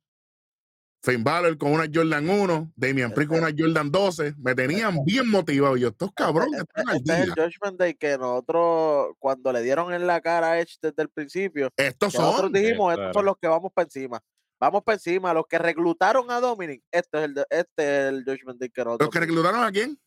[1.04, 5.28] Finn Balor con una Jordan 1, Damian Priest con una Jordan 12, me tenían bien
[5.28, 5.76] motivado.
[5.76, 7.44] Yo, estos cabrones Este, están al este es el día.
[7.46, 11.70] Judgment Day que nosotros, cuando le dieron en la cara a Edge desde el principio,
[11.76, 12.54] Estos que nosotros son.
[12.54, 14.20] dijimos, estos son los que vamos para encima.
[14.60, 15.34] Vamos para encima.
[15.34, 19.08] Los que reclutaron a Dominic, este es el, este es el Judgment Day que nosotros
[19.08, 20.00] Los que reclutaron a quién?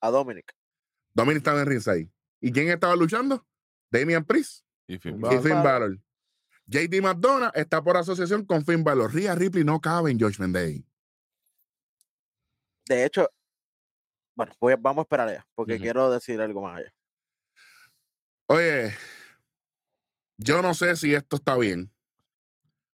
[0.00, 0.52] a Dominic.
[1.14, 2.10] Dominic estaba en ringside.
[2.40, 3.46] ¿Y quién estaba luchando?
[3.92, 4.64] Damian Priest.
[4.88, 5.42] Y Finn y Balor.
[5.42, 5.98] Finn Balor.
[6.66, 9.14] JD McDonough está por asociación con Finn Balor.
[9.14, 10.84] Rhea Ripley no cabe en Judgment Day.
[12.88, 13.28] De hecho,
[14.34, 16.92] bueno, a- vamos a esperar allá, porque quiero decir algo más allá.
[18.48, 18.94] Oye,
[20.38, 21.92] yo no sé si esto está bien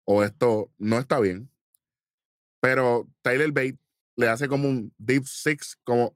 [0.05, 1.51] o esto no está bien,
[2.61, 3.79] pero Tyler Bate
[4.17, 6.15] le hace como un deep six, como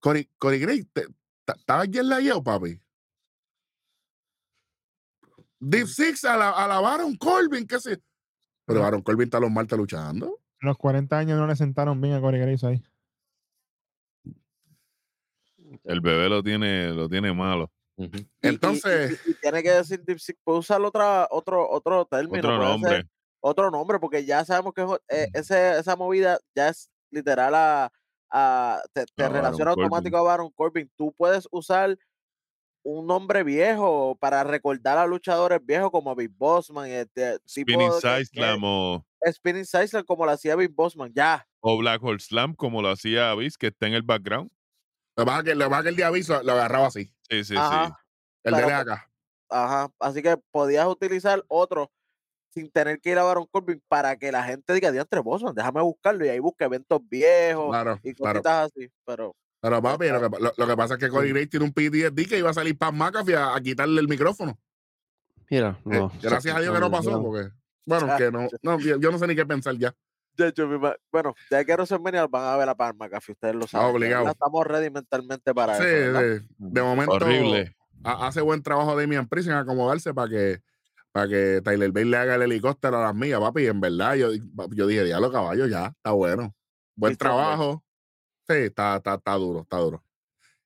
[0.00, 0.86] Corey Gray,
[1.46, 2.80] ¿estabas ya en la IEO, papi?
[5.66, 8.00] Deep six a la, a la Baron Corbin, qué sé.
[8.66, 10.40] Pero Baron Corbin está a los martes luchando.
[10.60, 12.82] A los 40 años no le sentaron bien a Corey Grace ahí.
[15.84, 17.70] El bebé lo tiene, lo tiene malo.
[17.96, 18.10] Ujú.
[18.16, 21.68] Y- y- y- Entonces, y, y tiene que decir Deep Six, puede usar otra, otro,
[21.70, 23.04] otro término, Otro ser nombre.
[23.40, 27.92] otro nombre, porque ya sabemos que eh, ese- esa movida ya es literal a,
[28.30, 30.90] a- te, te A Baron relaciona automático a Baron Corbin.
[30.96, 31.96] Tú puedes usar
[32.84, 38.00] un nombre viejo para recordar a luchadores viejos como Big Bossman, este tipo Spinning de-
[38.00, 41.46] Side que- Slam o, Spinning Side Slam como lo hacía Big Bossman, ya.
[41.60, 44.50] o Black Hole Slam, como lo hacía Avis, que está en el background.
[45.16, 47.04] lo que pasa que, lo que el de aviso lo agarraba así.
[47.30, 47.92] Sí, sí, sí.
[48.44, 49.10] El de Pero- de acá.
[49.48, 51.90] Ajá, así que podías utilizar otro
[52.52, 55.80] sin tener que ir a Baron Corbin para que la gente diga, diantre Bosman, déjame
[55.82, 58.40] buscarlo y ahí busca eventos viejos Claro, y claro.
[58.42, 59.34] cositas así, pero
[59.64, 62.28] Pero papi, lo que, lo- lo que pasa es que Corey Grace tiene un PTSD
[62.28, 64.58] que iba a salir Pat McAfee a, a quitarle el micrófono.
[65.50, 66.12] Mira, Eh, no.
[66.22, 67.48] gracias a Dios que no pasó, porque,
[67.86, 69.94] bueno, que no, no, yo yo no sé ni qué pensar ya.
[70.36, 70.68] de hecho,
[71.10, 73.94] bueno, ya que WrestleMania van a ver a Palma Café, ustedes lo saben.
[73.94, 74.28] obligado.
[74.28, 76.12] Estamos ready mentalmente para Sí, eso.
[76.12, 76.20] ¿verdad?
[76.20, 77.74] de, de momento Horrible.
[78.04, 80.60] hace buen trabajo Damian Priest en acomodarse para que
[81.12, 83.62] para que Tyler Bate le haga el helicóptero a las mías, papi.
[83.62, 84.28] Y en verdad, yo,
[84.72, 86.52] yo dije, diablo, caballo, ya, está bueno.
[86.96, 87.82] Buen trabajo.
[88.48, 90.04] Sí, está, está, está duro, está duro.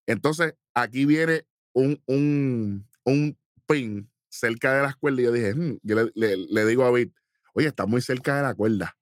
[0.06, 5.78] Entonces, aquí viene un, un, un pin cerca de las cuerdas y yo dije, "Hmm",
[5.82, 7.14] yo le, le- le digo a Bit,
[7.54, 8.96] oye, está muy cerca de la cuerda.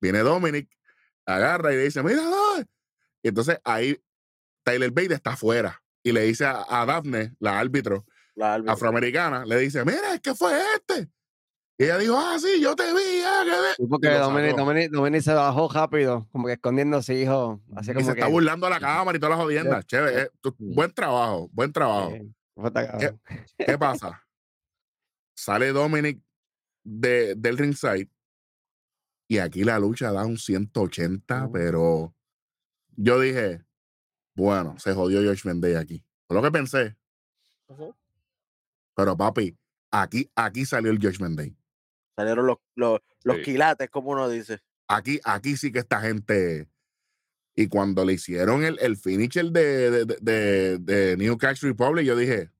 [0.00, 0.70] Viene Dominic,
[1.26, 2.64] agarra y le dice, mira, Dom".
[3.22, 3.98] y entonces ahí
[4.64, 8.72] Tyler Bate está afuera y le dice a, a Daphne, la árbitro La árbitro.
[8.74, 11.10] afroamericana, le dice, mira, que fue este.
[11.78, 13.74] Y ella dijo, ah, sí, yo te vi, ah, que ve-".
[13.76, 14.56] Sí, porque Dominic.
[14.56, 17.60] Dominic- Dominic se bajó rápido, como que escondiendo a su hijo.
[17.76, 18.20] Así Y como se que.
[18.20, 19.86] está burlando a la cámara y todas las jodiendas.
[19.86, 22.12] Chévere, eh, tu- buen trabajo, buen trabajo.
[22.12, 22.26] eh.
[23.58, 24.22] ¿Qué pasa?
[25.36, 26.18] Sale Dominic
[26.82, 28.08] de, del ringside.
[29.28, 31.52] Y aquí la lucha da un 180, Mm.
[31.52, 32.14] pero
[32.96, 33.62] yo dije,
[34.34, 36.02] bueno, se jodió George Day aquí.
[36.26, 36.96] Fue lo que pensé.
[38.94, 39.58] Pero papi,
[39.90, 41.54] aquí, aquí salió el George Day.
[42.16, 43.42] Salieron los, los, los Sí.
[43.42, 44.60] quilates, como uno dice.
[44.88, 46.68] Aquí, aquí sí que esta gente.
[47.54, 52.04] Y cuando le hicieron el, el finisher de, de, de, de, de New Catch Republic,
[52.06, 52.50] yo dije,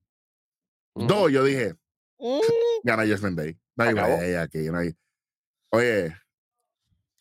[0.95, 1.75] dos, yo dije,
[2.19, 2.40] Mm,
[2.83, 3.59] gana George Day.
[3.77, 4.16] No hay Acabó.
[4.16, 4.97] break aquí, no hay-
[5.71, 6.16] Oye,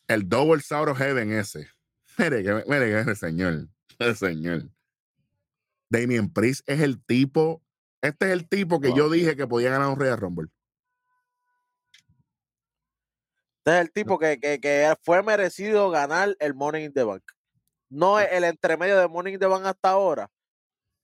[0.08, 1.68] el Double of Heaven ese.
[2.18, 3.68] Mire, que, mire, que ese señor.
[4.00, 4.70] El señor.
[5.90, 7.62] Damien Priest es el tipo.
[8.02, 10.48] Este es el tipo que yo dije que podía ganar un Royal Rumble.
[13.66, 17.24] Este es el tipo que, que, que fue merecido ganar el Money in the Bank.
[17.90, 20.30] No es el entremedio de Money in the Bank hasta ahora.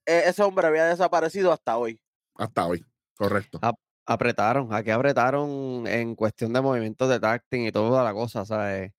[0.06, 2.00] E- ese hombre había desaparecido hasta hoy.
[2.36, 2.86] Hasta hoy.
[3.18, 3.58] Correcto.
[3.64, 3.74] Ah,
[4.06, 8.92] Apretaron, aquí apretaron en cuestión de movimientos de tacting y toda la cosa, ¿sabes?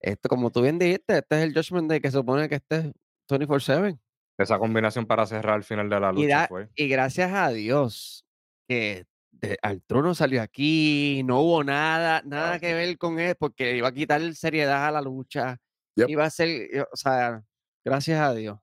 [0.00, 2.76] Esto, como tú bien dijiste, este es el Judgment Day que se supone que este
[2.78, 2.84] es
[3.28, 3.96] 24-7.
[4.38, 6.68] Esa combinación para cerrar el final de la Y, lucha da- fue.
[6.74, 8.24] y gracias a Dios
[8.68, 9.04] que
[9.40, 13.92] de- Arturo salió aquí, no hubo nada, nada que ver con él, porque iba a
[13.92, 15.58] quitar seriedad a la lucha.
[15.96, 16.08] Yep.
[16.08, 17.42] Iba a ser, eh, o sea,
[17.84, 18.58] gracias a Dios.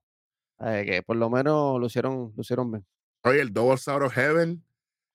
[0.64, 2.86] eh, que por lo menos lo hicieron, lo hicieron bien.
[3.24, 4.64] Oye, el Double of Heaven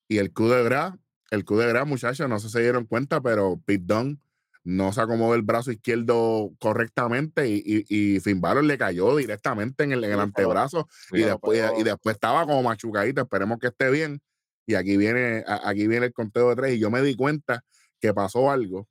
[0.08, 0.94] y el coup de gras.
[1.30, 4.18] El coup de gras, muchachos, no sé si se dieron cuenta, pero Pete Dunne
[4.64, 9.84] no se acomodó el brazo izquierdo correctamente y, y, y Finn Balor le cayó directamente
[9.84, 13.20] en el, en el antebrazo y, después, y después estaba como machucadito.
[13.22, 14.20] Esperemos que esté bien.
[14.66, 16.74] Y aquí viene, a- aquí viene el conteo de tres.
[16.76, 17.62] Y yo me di cuenta
[18.00, 18.88] que pasó algo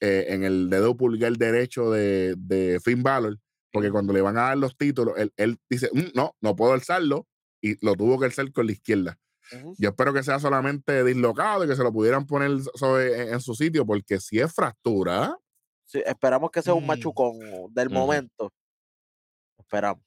[0.00, 3.36] eh, en el dedo pulgar derecho de, de Finn Balor,
[3.70, 6.72] porque cuando le van a dar los títulos, él, él dice, "Mm, no, no puedo
[6.72, 7.26] alzarlo,
[7.62, 9.18] y lo tuvo que alzar con la izquierda.
[9.78, 13.40] Yo espero que sea solamente dislocado y que se lo pudieran poner sobre- en, en
[13.40, 15.36] su sitio, porque si es fractura,
[15.84, 16.86] Sí, esperamos que sea un Mm.
[16.86, 17.38] machucón
[17.74, 18.52] del momento.
[19.58, 20.02] Esperamos.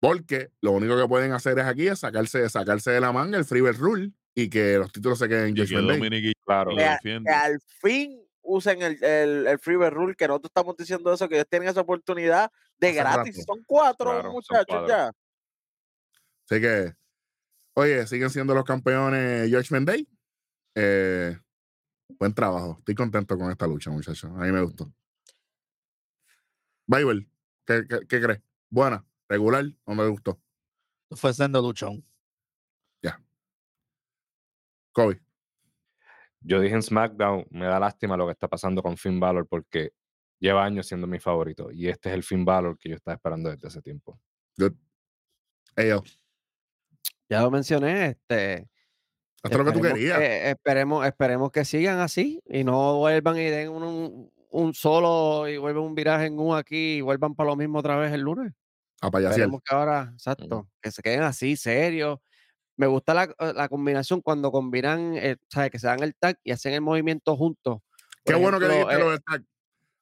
[0.00, 3.44] porque lo único que pueden hacer es aquí es sacarse, sacarse de la manga el
[3.44, 5.86] Freebird Rule y que los títulos se queden en.
[5.88, 6.70] Dominic Claro.
[6.76, 11.34] Que al fin usen el, el, el Freebird Rule, que nosotros estamos diciendo eso, que
[11.34, 12.48] ellos tienen esa oportunidad
[12.78, 13.36] de gratis.
[13.38, 13.52] rato.
[13.52, 14.86] Son cuatro Claro, son muchachos cuatro.
[14.88, 15.10] ya.
[16.48, 16.94] Así que,
[17.74, 20.08] oye, siguen siendo los campeones Judgment Day.
[20.76, 21.36] Eh,
[22.16, 22.76] buen trabajo.
[22.78, 24.30] Estoy contento con esta lucha, muchachos.
[24.30, 24.90] A mí me gustó.
[26.86, 27.28] Bible,
[27.66, 28.40] ¿qué, qué, qué crees?
[28.70, 29.04] ¿Buena?
[29.28, 29.64] ¿Regular?
[29.84, 30.40] ¿O me gustó?
[31.10, 32.07] Fue siendo luchón.
[35.02, 35.20] Kobe.
[36.40, 39.92] Yo dije en SmackDown, me da lástima lo que está pasando con Finn Balor porque
[40.38, 43.50] lleva años siendo mi favorito y este es el Finn Balor que yo estaba esperando
[43.50, 44.20] desde ese tiempo.
[44.56, 44.74] Good.
[45.76, 46.02] Ayo,
[47.28, 48.68] Ya lo mencioné, este.
[49.42, 50.18] hasta lo que tú esperemos querías.
[50.18, 55.56] que- esperemos, esperemos que sigan así y no vuelvan y den un, un solo y
[55.58, 58.52] vuelvan un viraje en un aquí y vuelvan para lo mismo otra vez el lunes.
[59.00, 59.32] A payasear.
[59.40, 62.18] Esperemos que ahora, exacto, que se queden así, serios.
[62.78, 65.70] Me gusta la, eh, la combinación cuando combinan, eh, ¿sabes?
[65.70, 67.80] Que se dan el tag y hacen el movimiento juntos.
[68.24, 69.44] Qué bueno que dijiste eh, lo del tag.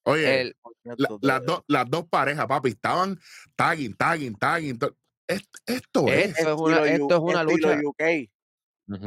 [0.04, 3.18] Oye, el- la- las, dos, las dos parejas, papi, estaban
[3.56, 4.78] tagging, tagging, tagging.
[4.78, 4.94] to-
[5.26, 6.36] est- Esto es.
[6.38, 7.80] Esto es una, esto es una estilo lucha.
[7.88, 8.30] UK.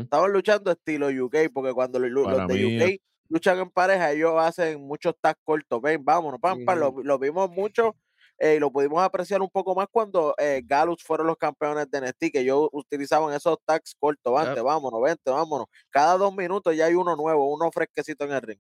[0.02, 4.82] Estaban luchando estilo UK, porque cuando los de mí, UK luchan en pareja, ellos hacen
[4.82, 5.82] muchos tags cortos.
[5.82, 6.80] Ven, vámonos, pam, pam.
[6.80, 7.96] Lo, lo vimos mucho
[8.40, 12.02] eh, y lo pudimos apreciar un poco más cuando eh, Galus fueron los campeones de
[12.02, 14.34] NXT, que ellos utilizaban esos tags cortos.
[14.34, 15.68] Vente, vámonos, vente, vámonos.
[15.90, 18.60] Cada dos minutos ya hay uno nuevo, uno fresquecito en el ring.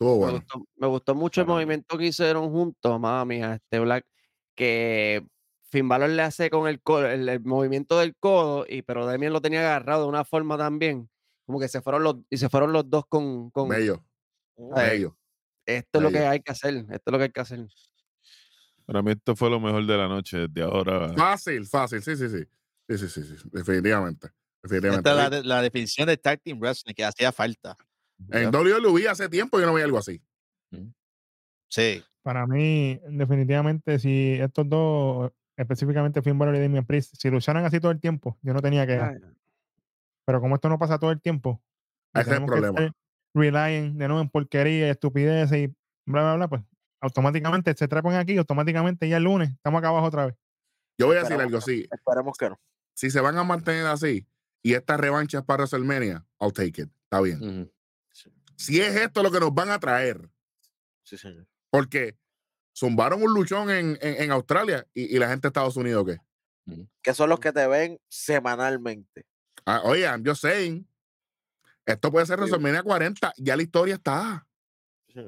[0.00, 0.32] Me bueno.
[0.34, 4.06] gustó, me gustó mucho el movimiento que hicieron juntos, mamá mía, este Black,
[4.54, 5.26] que
[5.70, 9.32] Finn Balor le hace con el, codo, el, el movimiento del codo, y pero Demian
[9.32, 11.10] lo tenía agarrado de una forma también,
[11.46, 14.04] como que se fueron los, y se fueron los dos con, con Bello,
[14.56, 15.16] bello.
[15.66, 17.66] esto es lo que hay que hacer, esto es lo que hay que hacer.
[18.88, 20.48] Para mí esto fue lo mejor de la noche.
[20.48, 21.12] Desde ahora.
[21.12, 22.00] Fácil, fácil.
[22.02, 22.44] Sí, sí, sí.
[22.88, 23.48] Sí, sí, sí, sí.
[23.52, 24.30] Definitivamente.
[24.62, 25.08] Definitivamente.
[25.10, 27.76] Esta es la, de- la definición de tag team wrestling que hacía falta.
[28.30, 30.22] En WWE hace tiempo yo no veía algo así.
[31.68, 32.02] Sí.
[32.22, 37.80] Para mí, definitivamente, si estos dos, específicamente Finn Balor y Damian Priest, si lucharan así
[37.80, 38.94] todo el tiempo, yo no tenía que.
[38.94, 39.16] Ay,
[40.24, 41.62] Pero como esto no pasa todo el tiempo,
[42.14, 42.94] Ese es el problema.
[43.34, 45.66] relying de nuevo en porquería y estupideces y
[46.06, 46.62] bla, bla, bla, pues
[47.00, 50.34] automáticamente se trepan aquí automáticamente ya el lunes estamos acá abajo otra vez.
[50.98, 51.88] Yo voy a decir algo así.
[51.90, 52.60] Esperemos que no.
[52.94, 54.26] Si se van a mantener así
[54.62, 56.90] y estas revanchas para WrestleMania, I'll take it.
[57.04, 57.72] Está bien.
[58.56, 60.28] Si es esto lo que nos van a traer,
[61.04, 61.46] Sí, señor.
[61.70, 62.16] porque
[62.76, 66.18] zumbaron un luchón en, en, en Australia y, y la gente de Estados Unidos, ¿qué?
[67.00, 69.24] Que son los que te ven semanalmente.
[69.64, 70.86] Ah, oye, I'm just saying.
[71.86, 72.40] Esto puede ser Sí.
[72.42, 74.46] WrestleMania 40, ya la historia está.
[75.14, 75.20] Sí.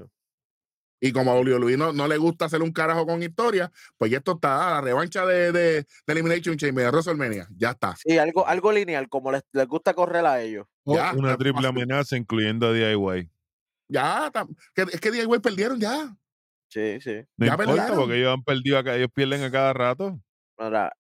[1.01, 4.11] Y como a Julio Luis no, no le gusta hacer un carajo con historia, pues
[4.11, 7.97] ya esto está, la revancha de, de, de Elimination Chamber de WrestleMania, ya está.
[7.97, 10.67] Sí, algo, algo lineal, como les, les gusta correr a ellos.
[10.85, 13.31] Oh, Ya, una triple amenaza, incluyendo a DIY.
[13.89, 16.15] Ya, tam- que, es que DIY perdieron ya.
[16.69, 17.17] Sí, sí.
[17.37, 17.97] No Ya importa, pelearon.
[17.99, 20.21] porque ellos han perdido acá, ellos pierden a cada rato.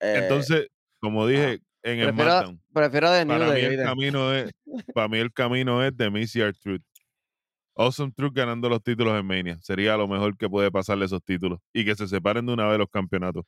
[0.00, 0.68] Eh, Entonces,
[1.00, 4.50] como dije en el Prefiero, SmackDown, prefiero de para mí el camino es,
[4.94, 6.82] para mí el camino es de Miss y Truth.
[7.80, 9.58] Awesome Truth ganando los títulos en Mania.
[9.62, 11.60] Sería lo mejor que puede pasarle esos títulos.
[11.72, 13.44] Y que se separen de una vez los campeonatos.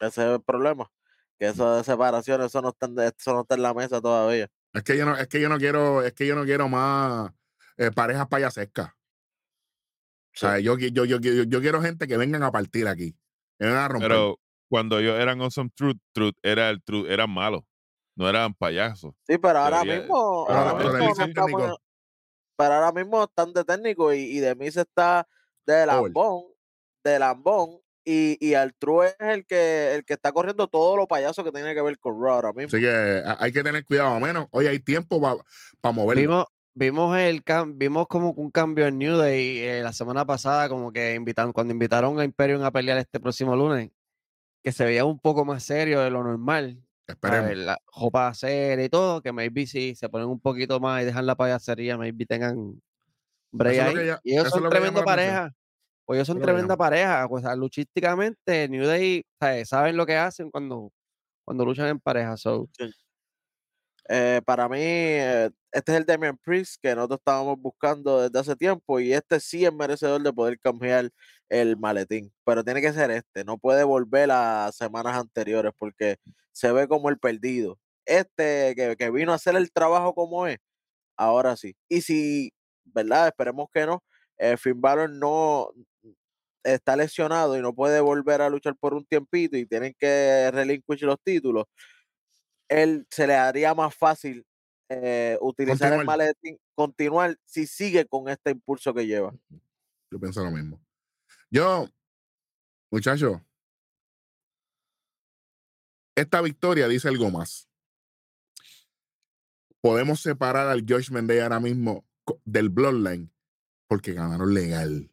[0.00, 0.90] ese es el problema.
[1.38, 4.48] Que eso de separación, eso no está en, eso no está en la mesa todavía.
[4.72, 7.30] Es que yo no, es que yo no quiero, es que yo no quiero más
[7.76, 8.88] eh, parejas payasescas.
[8.88, 13.14] O sea, yo, yo, yo, yo, yo quiero gente que vengan a partir aquí.
[13.60, 14.08] A romper.
[14.08, 17.64] Pero cuando ellos eran Awesome Truth, Truth era el Truth, eran malos.
[18.16, 19.14] No eran payasos.
[19.26, 21.78] Sí, pero ahora mismo, ahora mismo
[22.58, 25.26] pero ahora mismo están de técnico y, y Demis está
[25.64, 26.42] de lambón,
[27.04, 31.44] de lambón, y, y Altru es el que, el que está corriendo todo lo payaso
[31.44, 32.68] que tiene que ver con Raw ahora mismo.
[32.76, 34.46] Así que a- hay que tener cuidado, a menos.
[34.50, 36.20] Hoy hay tiempo para moverlo.
[36.20, 36.44] Vimos,
[36.74, 40.90] vimos el cam- vimos como un cambio en New Day eh, la semana pasada, como
[40.90, 43.90] que invitaron, cuando invitaron a Imperium a pelear este próximo lunes,
[44.64, 46.82] que se veía un poco más serio de lo normal.
[47.08, 47.56] Esperemos.
[47.56, 51.26] La ropa seria y todo, que maybe si se ponen un poquito más y dejan
[51.26, 52.80] la payasería, maybe tengan
[53.52, 54.06] break ahí.
[54.06, 55.52] ya- y ellos son tremenda pareja.
[56.06, 57.26] Pues ellos son tremenda pareja.
[57.42, 59.68] Sea, luchísticamente, New Day ¿sabes?
[59.70, 60.92] saben lo que hacen cuando,
[61.44, 62.36] cuando luchan en pareja.
[62.38, 62.68] So,
[64.08, 68.56] Eh, para mí, eh, este es el Damian Priest que nosotros estábamos buscando desde hace
[68.56, 71.10] tiempo y este sí es merecedor de poder cambiar
[71.48, 76.16] el maletín, pero tiene que ser este, no puede volver a semanas anteriores porque
[76.52, 77.78] se ve como el perdido.
[78.06, 80.58] Este que, que vino a hacer el trabajo como es,
[81.16, 81.76] ahora sí.
[81.88, 82.52] Y si,
[82.84, 83.28] ¿verdad?
[83.28, 84.02] Esperemos que no,
[84.38, 85.70] eh, Finn Balor no
[86.64, 91.02] está lesionado y no puede volver a luchar por un tiempito y tienen que relinquir
[91.02, 91.66] los títulos,
[92.68, 94.44] él se le haría más fácil
[94.88, 99.34] eh, utilizar el maletín, continuar si sigue con este impulso que lleva.
[100.10, 100.80] Yo pienso lo mismo.
[101.50, 101.86] Yo,
[102.90, 103.40] muchachos,
[106.16, 107.68] esta victoria dice algo más.
[109.80, 112.04] Podemos separar al Josh Mendez ahora mismo
[112.44, 113.30] del Bloodline
[113.86, 115.10] porque ganaron legal.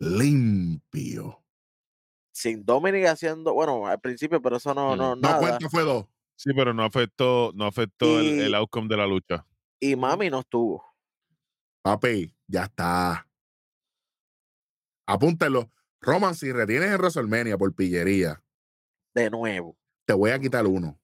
[0.00, 1.40] Limpio.
[2.32, 4.98] Sin Dominic haciendo, bueno, al principio, pero eso no, Mm.
[4.98, 5.38] no, No nada.
[5.38, 6.06] cuenta, fue dos.
[6.36, 9.46] Sí, pero no afectó, no afectó el, outcome de la lucha.
[9.80, 10.84] Y Mami no estuvo.
[11.82, 13.28] Papi, ya está.
[15.06, 15.70] Apúntalo.
[16.00, 18.42] Roman, si retienes en WrestleMania por pillería,
[19.14, 19.76] De nuevo.
[20.06, 20.98] te voy a quitar uno.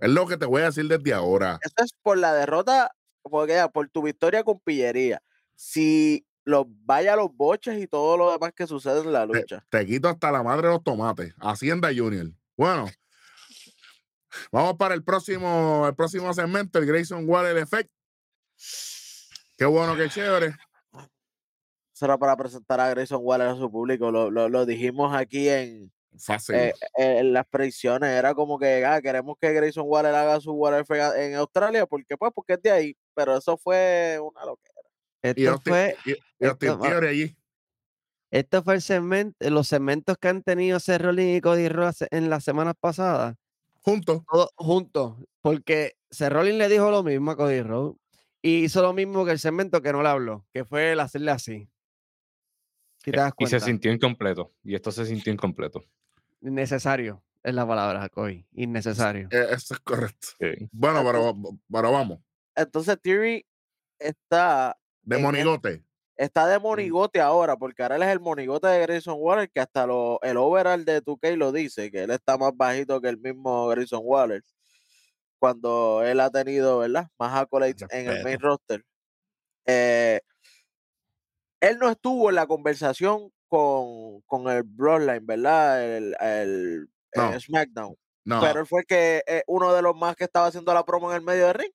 [0.00, 1.58] Es lo que te voy a decir desde ahora.
[1.62, 5.22] Eso es por la derrota, porque ya, por tu victoria con pillería.
[5.54, 9.40] Si los vaya a los boches y todo lo demás que sucede en la Te,
[9.40, 9.66] lucha.
[9.70, 11.34] te quito hasta la madre de los tomates.
[11.40, 12.30] Hacienda Junior.
[12.56, 12.86] Bueno,
[14.52, 17.90] vamos para el próximo, el próximo segmento, el Grayson Waller Effect.
[19.56, 20.54] Qué bueno, qué chévere.
[21.94, 24.10] Eso era para presentar a Grayson Waller a su público.
[24.10, 26.54] Lo, lo- lo dijimos aquí en, Fácil.
[26.56, 28.10] eh, en las predicciones.
[28.10, 31.86] Era como que ah, queremos que Grayson Waller haga su Waller Effect en Australia.
[31.86, 32.96] porque Pues porque es de ahí.
[33.14, 34.74] Pero eso fue una loquera.
[35.22, 37.36] y esto Austin, fue, y- y esto allí.
[38.30, 42.44] esto fue el segmento, los segmentos que han tenido Rollins y Cody Rhodes en las
[42.44, 43.36] semanas pasadas.
[43.86, 44.22] Juntos.
[44.28, 47.96] todos juntos, porque Seth Rollins le dijo lo mismo a Cody Rhodes
[48.42, 51.30] y hizo lo mismo que el segmento que no le habló, que fue el hacerle
[51.30, 51.68] así.
[52.98, 54.52] Si te das Eh, Y se sintió incompleto.
[54.64, 55.84] Y esto se sintió incompleto.
[56.40, 59.28] innecesario es la palabra, Cody, innecesario.
[59.30, 60.28] Eh, eso es correcto.
[60.40, 60.68] Sí.
[60.72, 61.32] Bueno, pero,
[61.70, 62.18] pero vamos.
[62.56, 63.46] Entonces Theory
[64.00, 65.84] está, De monigote.
[66.16, 69.86] Está de monigote ahora, porque ahora él es el monigote de Grayson Waller, que hasta
[69.86, 73.68] lo, el overall de 2K lo dice, que él está más bajito que el mismo
[73.68, 74.42] Grayson Waller.
[75.38, 77.08] Cuando él ha tenido, ¿verdad?
[77.18, 78.82] Más accolades en el main roster.
[79.66, 80.20] Eh,
[81.60, 85.84] él no estuvo en la conversación con, con el Bloodline, ¿verdad?
[85.84, 87.32] El, el, No.
[87.32, 87.94] eh, SmackDown.
[88.24, 88.40] No.
[88.40, 91.10] Pero él fue el que eh, uno de los más que estaba haciendo la promo
[91.10, 91.72] en el medio del ring.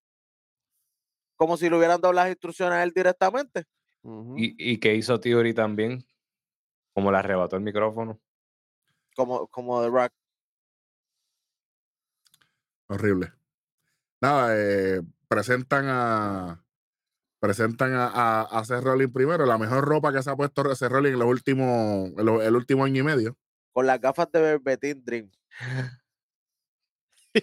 [1.38, 3.66] Como si le hubieran dado las instrucciones a él directamente.
[4.04, 6.06] Y, y que hizo Theory también.
[6.94, 8.20] Como le arrebató el micrófono.
[9.16, 10.12] Como, como The Rock.
[12.88, 13.32] Horrible.
[14.22, 16.64] Nada, eh, presentan a
[17.40, 20.92] presentan a, a, a Seth Rollins primero, la mejor ropa que se ha puesto Seth
[20.92, 23.38] Rollins en los últimos, en el último año y medio.
[23.72, 25.32] Con las gafas de Velveteen Dream.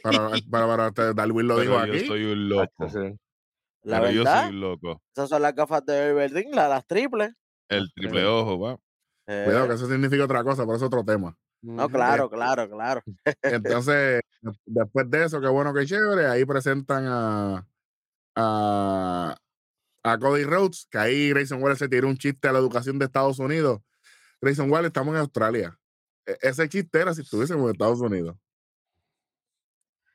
[0.02, 2.06] Para, para, para, este, Darwin lo dijo Pero yo aquí.
[2.06, 2.86] soy un loco.
[3.88, 5.02] La Pero yo verdad, soy loco.
[5.16, 7.30] esas son las gafas de Everdeen, la- las triples.
[7.68, 8.78] El triple ojo, va.
[9.26, 11.36] Eh, Cuidado que eso significa otra cosa, pero es otro tema.
[11.62, 11.92] no, Ujú.
[11.94, 13.02] claro, claro, claro.
[13.42, 14.20] Entonces,
[14.66, 17.66] después de eso, qué bueno que chévere, ahí presentan a,
[18.36, 19.36] a,
[20.04, 23.06] a Cody Rhodes, que ahí Grayson Waller se tiró un chiste a la educación de
[23.06, 23.80] Estados Unidos.
[24.40, 25.78] Grayson Waller, estamos en Australia.
[26.26, 28.36] E- ese chiste era si estuviésemos en Estados Unidos.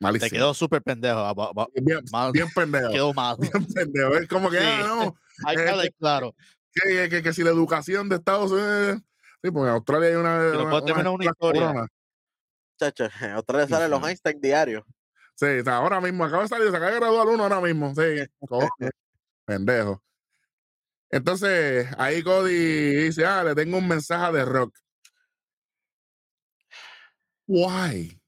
[0.03, 0.29] Te Malísimo.
[0.31, 1.19] quedó súper pendejo.
[1.19, 2.31] ah, bien, mal.
[2.31, 2.91] bien pendejo.
[2.91, 3.37] Quedó mal.
[3.39, 4.17] Bien pendejo.
[4.17, 4.65] Es como que, Sí.
[4.67, 5.15] ah, no,
[5.47, 6.35] Hay que Eh, hablar claro.
[6.73, 8.99] que, que- que si la educación de Estados Unidos.
[9.41, 10.37] Sí, porque en Australia hay una.
[10.51, 11.85] Pero puedo terminar una historia.
[12.79, 13.05] Chacho,
[13.37, 14.03] otra vez salen los.
[14.07, 14.83] Einstein diarios.
[15.35, 17.93] Sí, o sea, ahora mismo, acaba de salir, se acaba de graduar uno ahora mismo.
[17.95, 18.25] Sí,
[19.45, 20.03] pendejo.
[21.09, 24.75] Entonces, ahí Cody dice, ah, le tengo un mensaje de rock.
[27.47, 28.19] Why?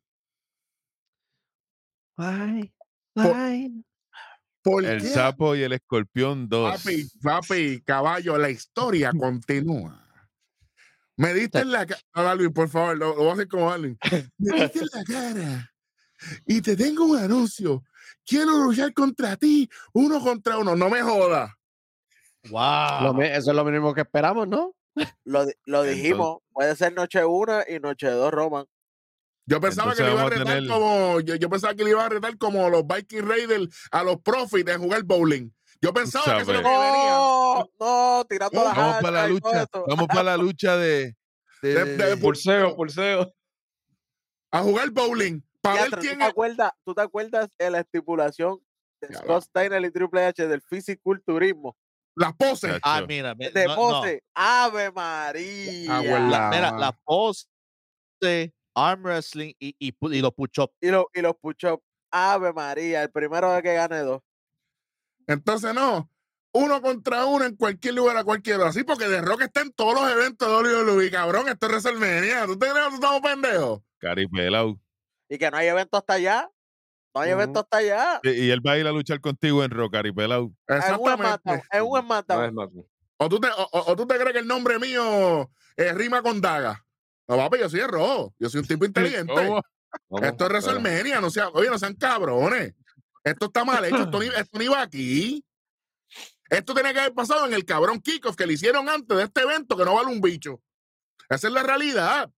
[2.18, 2.74] Ay,
[3.14, 3.84] Por- ay.
[4.64, 5.08] ¿Por El qué?
[5.10, 6.72] sapo y el escorpión 2.
[6.84, 10.02] Papi, papi, caballo, la historia continúa.
[11.18, 12.02] Me diste en la cara,
[12.32, 13.98] Alvin, por favor, lo, lo voy a hacer como Alvin.
[14.38, 15.72] Me diste en la cara
[16.46, 17.84] y te tengo un anuncio.
[18.26, 20.76] Quiero luchar contra ti, uno contra uno.
[20.76, 21.52] No me jodas.
[22.50, 23.22] Wow.
[23.22, 24.74] Eso es lo mínimo que esperamos, ¿no?
[25.26, 28.66] Lo, lo dijimos, puede ser noche una y noche dos, Roman.
[29.48, 31.90] Yo pensaba Entonces que le iba a retar tener- como yo, yo pensaba que le
[31.92, 35.52] iba a retar como los Viking Raiders a los Profits de jugar bowling.
[35.82, 36.62] Yo pensaba que es lo.
[36.64, 39.66] No, no, tirando las Vamos para la lucha.
[39.88, 41.16] Vamos para la lucha de.
[41.62, 43.32] de- De- de- de- Pulseo, pulseo.
[44.52, 45.42] A jugar bowling.
[45.62, 46.30] Para ver Diantre, ¿tú, te es.
[46.30, 48.60] acuerdas, ¿Tú te acuerdas de la estipulación
[49.02, 51.76] de Ya Scott Steiner y Triple H del fisiculturismo?
[52.16, 52.80] Las poses.
[52.82, 53.76] Ah, mira, me- De no, no.
[53.76, 54.24] pose.
[54.34, 55.98] Ave María.
[55.98, 56.30] Abuela.
[56.30, 57.48] La, mira, la pose,
[58.76, 60.74] arm wrestling y, y, pu- y los push-ups.
[60.82, 61.84] Y, lo- y los push-ups.
[62.12, 63.04] Ave María.
[63.04, 64.22] El primero de que gane dos.
[65.28, 66.10] Entonces, no.
[66.54, 68.72] Uno contra uno en cualquier lugar a cualquier hora.
[68.72, 71.50] Sí, porque The Rock está en todos los eventos de WWE, cabrón.
[71.50, 72.46] Esto es WrestleMania.
[72.46, 73.82] ¿Tú te crees que estamos pendejos?
[73.98, 74.80] Caripelao.
[75.28, 76.50] Y que no hay evento hasta allá.
[77.14, 77.42] No hay Ujú.
[77.42, 78.20] evento hasta allá.
[78.24, 80.54] Y y él va a ir a luchar contigo en Rock, Caripelao.
[80.68, 81.22] Es un SmackDown.
[81.26, 81.68] Exactamente.
[81.78, 82.06] Es un
[82.56, 82.70] más.
[83.18, 86.22] O tú, te, o, o- o tú te crees que el nombre mío eh, rima
[86.22, 86.85] con daga.
[87.28, 88.34] No, papi, yo soy el rojo.
[88.40, 89.34] Yo soy un tipo inteligente.
[89.34, 90.50] Esto es.
[90.50, 91.22] WrestleMania.
[91.22, 92.74] No sean, oye, no sean cabrones.
[93.24, 94.04] Esto está mal hecho.
[94.04, 95.44] Esto ni, esto ni va aquí.
[96.50, 99.42] Esto tiene que haber pasado en el cabrón kickoff que le hicieron antes de este
[99.42, 100.62] evento que no vale un bicho.
[101.28, 102.32] Esa es la realidad.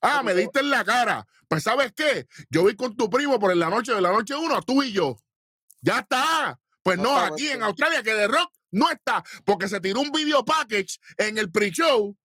[0.00, 1.26] Ah, me diste en la cara.
[1.48, 2.26] Pues, ¿sabes qué?
[2.50, 4.92] Yo voy con tu primo por en la noche de la noche uno, tú y
[4.92, 5.16] yo.
[5.80, 6.58] Ya está.
[6.82, 10.44] Pues no, aquí en Australia, que de rock no está, porque se tiró un video
[10.44, 12.16] package en el pre-show.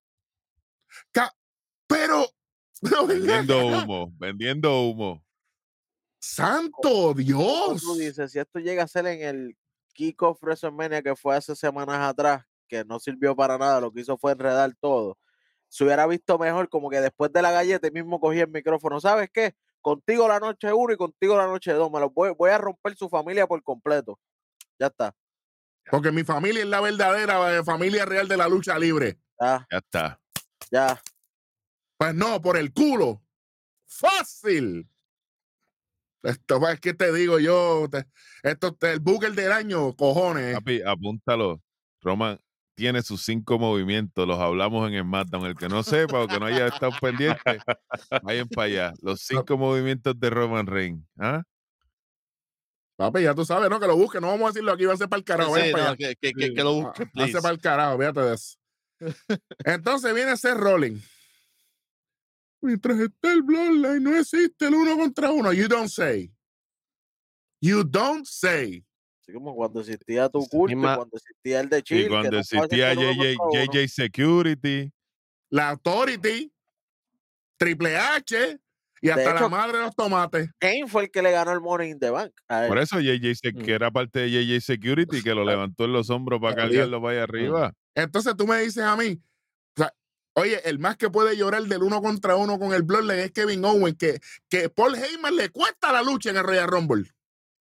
[1.90, 2.26] Pero,
[3.08, 5.26] Vendiendo humo, vendiendo humo.
[6.22, 7.82] ¡Santo Dios!
[7.82, 9.58] tú dices, si esto llega a ser en el
[9.94, 14.18] Kickoff WrestleMania que fue hace semanas atrás, que no sirvió para nada, lo que hizo
[14.18, 15.18] fue enredar todo.
[15.70, 19.00] Se hubiera visto mejor como que después de la galleta mismo cogía el micrófono.
[19.00, 19.56] ¿Sabes qué?
[19.82, 21.92] Contigo la noche uno y contigo la noche dos.
[21.92, 24.20] Me lo voy, voy a romper su familia por completo.
[24.78, 25.16] Ya está.
[25.90, 29.20] Porque mi familia es la verdadera familia real de la lucha libre.
[29.40, 30.22] Ya, Ya está.
[30.72, 31.02] ya.
[32.00, 33.22] Pues no, por el culo.
[33.86, 34.90] Fácil.
[36.24, 38.06] Esto es que te digo yo, te-
[38.44, 40.56] esto es el booker del año, cojones.
[40.56, 41.62] Papi, apúntalo.
[42.02, 42.40] Roman
[42.76, 45.46] tiene sus cinco movimientos, los hablamos en el SmackDown.
[45.46, 47.42] El que no sepa o que no haya estado pendiente,
[48.24, 48.94] vayan para allá.
[49.02, 51.04] Los cinco movimientos de Roman Reigns.
[51.18, 51.44] ¿Ah?
[52.96, 53.78] Papi, ya tú sabes, ¿no?
[53.80, 54.22] Que lo busque.
[54.22, 55.56] No vamos a decirlo aquí, va a ser para el carajo.
[55.58, 57.42] Sí, no, que, que, que, que lo busque, Ah, Hace please.
[57.42, 58.58] para el carajo, fíjate de eso.
[59.66, 61.19] Entonces viene Seth Rollins.
[62.62, 65.54] Mientras esté el Bloodline, no existe el uno contra uno.
[65.54, 66.32] You don't say.
[67.62, 68.86] You don't say.
[69.22, 72.02] Así como cuando existía tu culto, y misma- cuando existía el de Chile.
[72.04, 73.36] Y cuando no existía JJ.
[73.54, 74.92] JJ Security,
[75.52, 76.52] La Authority,
[77.58, 78.60] Triple H
[79.02, 80.50] y hasta la madre de los tomates.
[80.60, 82.32] Kane fue el que le ganó el Money in the Bank.
[82.68, 83.62] por eso JJ, Mm.
[83.64, 87.14] que era parte de JJ Security, que lo levantó en los hombros para cargarlo para
[87.14, 87.74] allá arriba.
[87.96, 89.22] Entonces tú me dices a mí,
[90.40, 93.64] oye, el más que puede llorar del uno contra uno con el Bloodline es Kevin
[93.66, 94.20] Owens, que,
[94.50, 97.12] que Paul Heyman le cuesta la lucha en el Royal Rumble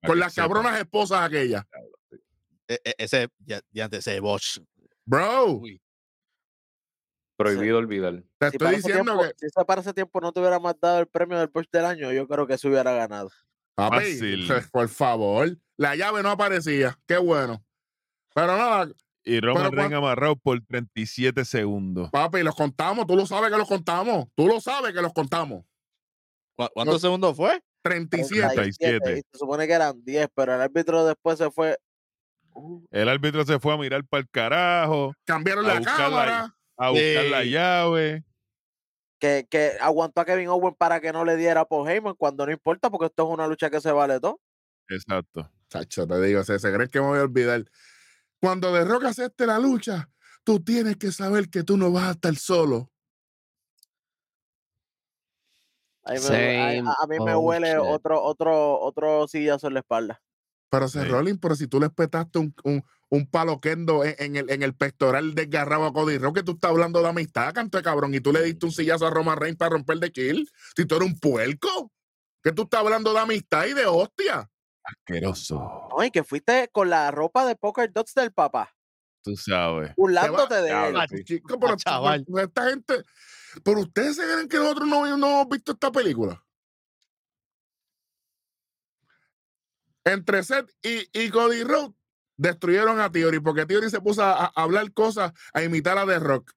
[0.06, 0.44] con las sepa.
[0.48, 1.64] cabronas esposas aquellas.
[2.68, 4.58] E- e- ese, ya, ya antes, ese botch.
[5.04, 5.80] Bro, Uy.
[7.36, 8.22] Prohibido olvidar.
[8.38, 10.74] te si estoy diciendo tiempo- que, si ese para ese tiempo no te hubiera más
[10.80, 13.30] dado el premio del Push del año, yo creo que se hubiera ganado.
[13.76, 14.48] papi, Fácil.
[14.72, 16.98] por favor, la llave no aparecía.
[17.06, 17.64] Qué bueno.
[18.34, 18.88] Pero nada,
[19.28, 22.10] Y Roman Pero Reigns amarrado por 37 segundos.
[22.10, 23.06] papi, los contamos.
[23.06, 24.26] Tú lo sabes que los contamos.
[24.34, 25.64] Tú lo sabes que los contamos.
[26.56, 26.98] ¿Cu- ¿Cuántos No.
[27.00, 27.60] segundos fue?
[27.82, 28.54] 37.
[28.54, 29.12] 37.
[29.18, 31.78] y se supone que eran 10, pero el árbitro después se fue
[32.90, 36.56] El árbitro se fue a mirar para el carajo, Cambiaron A la cámara.
[36.76, 38.24] a buscar la llave.
[39.20, 42.52] Que, que aguantó a Kevin Owens para que no le diera por Heyman cuando no
[42.52, 44.40] importa, porque esto es una lucha que se vale todo.
[44.88, 45.50] Exacto.
[45.68, 47.64] Chacho, te digo, se, se creen que me voy a olvidar.
[48.40, 50.08] Cuando The Rock acepte la lucha,
[50.44, 52.90] tú tienes que saber que tú no vas a estar solo.
[56.04, 59.80] Ahí me- ahí- Same a, a mí me huele otro, otro, otro sillazo en la
[59.80, 60.22] espalda.
[60.70, 61.08] Pero se Sí.
[61.08, 64.62] Rollins, pero si tú le petaste un, un, un palo kendo en, en el, en
[64.62, 68.14] el pectoral desgarrado a Cody Rock, que tú estás hablando de amistad, canto de cabrón,
[68.14, 70.48] y tú le diste un sillazo a Roman Reigns para romper de kill.
[70.76, 71.90] Si tú eres un puerco,
[72.42, 74.50] que tú estás hablando de amistad y de hostia.
[74.88, 75.88] Asqueroso.
[76.02, 78.74] Y que fuiste con la ropa de Poker Dots del papá,
[79.22, 79.94] Tú sabes.
[79.96, 81.24] burlándote de él.
[81.24, 82.24] Chico, pero, ah, chaval.
[82.24, 83.02] pero esta gente,
[83.62, 86.42] pero ustedes se creen que nosotros no, no hemos visto esta película.
[90.04, 91.92] Entre Seth y, y Cody Rhodes
[92.38, 96.18] destruyeron a Theory porque Theory se puso a, a hablar cosas, a imitar a The
[96.18, 96.52] Rock.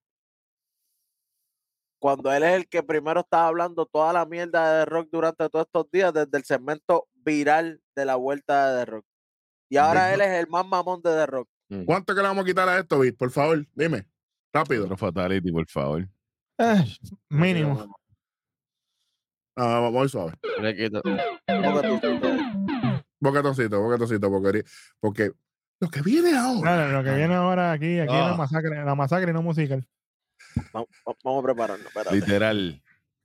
[2.00, 5.50] Cuando él es el que primero estaba hablando toda la mierda de The Rock durante
[5.50, 9.06] todos estos días, desde el segmento viral de la vuelta de The Rock.
[9.70, 11.50] Y ahora Big él es el más mamón de The Rock.
[11.70, 11.86] Mm.
[11.86, 13.16] ¿Cuánto que le vamos a quitar a esto, Vic?
[13.18, 14.06] Por favor, dime.
[14.54, 14.84] Rápido.
[14.84, 16.08] Otro fatality, por favor.
[16.58, 16.84] Eh,
[17.30, 17.96] mínimo.
[19.56, 20.34] Ah, vamos muy suave.
[20.62, 21.02] Le quito.
[23.20, 23.44] Porque
[24.40, 24.64] porque,
[25.00, 25.32] porque
[25.80, 26.76] lo que viene ahora.
[26.76, 28.36] Dale, lo que viene ahora aquí, aquí la Ah.
[28.36, 29.86] masacre, la masacre y no musical.
[30.74, 30.90] Vamos,
[31.24, 31.86] vamos a prepararnos.
[31.88, 32.16] espérate.
[32.16, 32.84] Literal.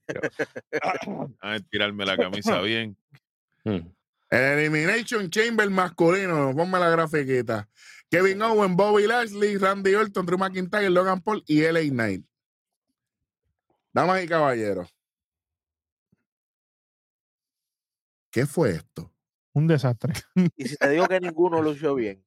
[1.41, 2.97] a tirarme la camisa bien.
[3.67, 3.93] Mm.
[4.31, 7.69] El Elimination Chamber masculino, ponme la grafiquita.
[8.09, 12.25] Kevin Owen, Bobby Lashley, Randy Orton, Drew McIntyre, Logan Paul y LA Knight.
[13.93, 14.95] Damas y caballeros.
[18.31, 19.13] ¿Qué fue esto?
[19.53, 20.13] Un desastre.
[20.57, 22.25] Y si te digo que ninguno lució bien.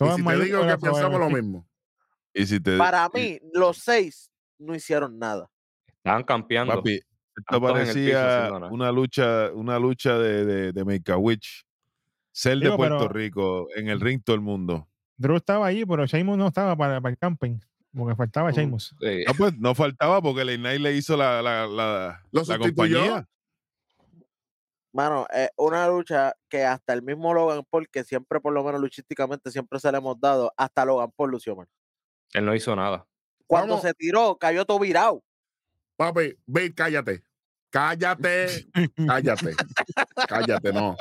[0.00, 1.68] Y si te digo que pensamos lo mismo.
[2.32, 2.78] Y si te.
[2.78, 5.50] Para mí, los seis no hicieron nada.
[5.86, 6.74] Estaban campeando.
[6.74, 7.00] Papi,
[7.36, 11.64] esto el piso parecía una lucha, una lucha de, de, de Make a Witch.
[12.32, 14.88] Ser de Puerto pero- Rico, en el ring todo el mundo.
[15.16, 17.58] Drew estaba allí, pero Sheamus no estaba para, para el camping.
[17.96, 18.54] Porque faltaba Mm.
[18.54, 18.96] Sheamus.
[19.00, 19.24] Sí.
[19.26, 22.98] No, pues no faltaba porque Late Night le hizo la, la, la, ¿Lo la sustituyó?
[22.98, 23.28] compañía.
[24.92, 28.80] Mano, es una lucha que hasta el mismo Logan Paul, que siempre, por lo menos
[28.80, 31.66] luchísticamente, siempre se le hemos dado, hasta Logan Paul lució mal.
[32.32, 33.06] Él no hizo nada.
[33.46, 33.82] Cuando Vamos.
[33.82, 35.22] se tiró, cayó todo virado.
[35.96, 37.22] Papi, ve, cállate.
[37.70, 38.68] Cállate.
[39.06, 39.56] Cállate.
[40.28, 40.96] Cállate, no.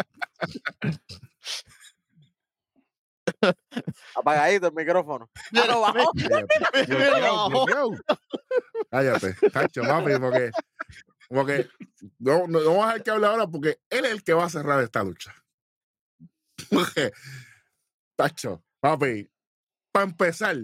[4.15, 5.29] Apagadito el micrófono.
[5.55, 5.93] Ah.
[6.15, 6.87] Cállate.
[6.87, 7.91] Bloqueado, bloqueado.
[8.89, 10.51] Cállate, tacho, papi, porque,
[11.27, 11.69] porque
[12.19, 14.45] no, no, no vamos a dejar que hable ahora porque él es el que va
[14.45, 15.33] a cerrar esta lucha.
[16.69, 17.11] Porque,
[18.15, 19.29] tacho, papi,
[19.91, 20.57] para empezar,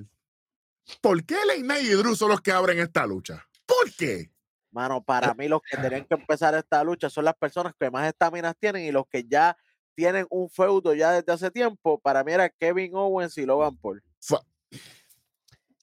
[1.02, 3.49] ¿por qué Leina y Drew son los que abren esta lucha?
[3.70, 4.32] ¿Por qué?
[4.72, 8.08] Mano, para mí los que tenían que empezar esta lucha son las personas que más
[8.08, 9.56] estaminas tienen y los que ya
[9.96, 12.00] tienen un feudo ya desde hace tiempo.
[12.00, 14.04] Para mí era Kevin Owens y Logan Paul.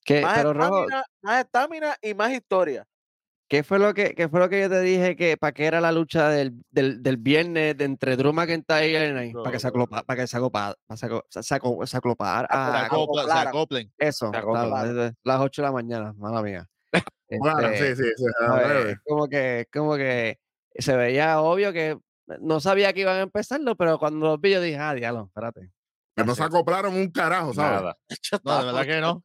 [0.05, 2.87] ¿Qué, Más pero Rojo, estamina, más estamina y más historia.
[3.49, 5.81] ¿qué fue lo que qué fue lo que yo te dije que para qué era
[5.81, 9.33] la lucha del, del, del viernes de entre Drew McIntyre y?
[9.33, 11.97] Para que se aclopa, para que se aclopa, para se, aco- se, se aco- se
[11.97, 12.87] aclopara- Ah, Se para ah, acoplar.
[12.87, 13.51] acopla- se acoplara.
[13.51, 13.93] acoplen.
[13.99, 14.65] eso, se acopla.
[14.67, 16.69] claro, desde las 8 de la mañana, mala mía.
[17.29, 18.25] Bueno, Este, sí, sí, sí.
[18.39, 20.39] ver, como que, como que
[20.79, 21.99] se veía obvio que
[22.41, 25.71] no sabía que iban a empezarlo, pero cuando los vi yo dije, ah, diablo, espérate.
[26.15, 27.83] Que no se acoplaron un carajo, ¿sabes?
[27.83, 27.99] Nada.
[28.45, 29.25] No, de verdad que no.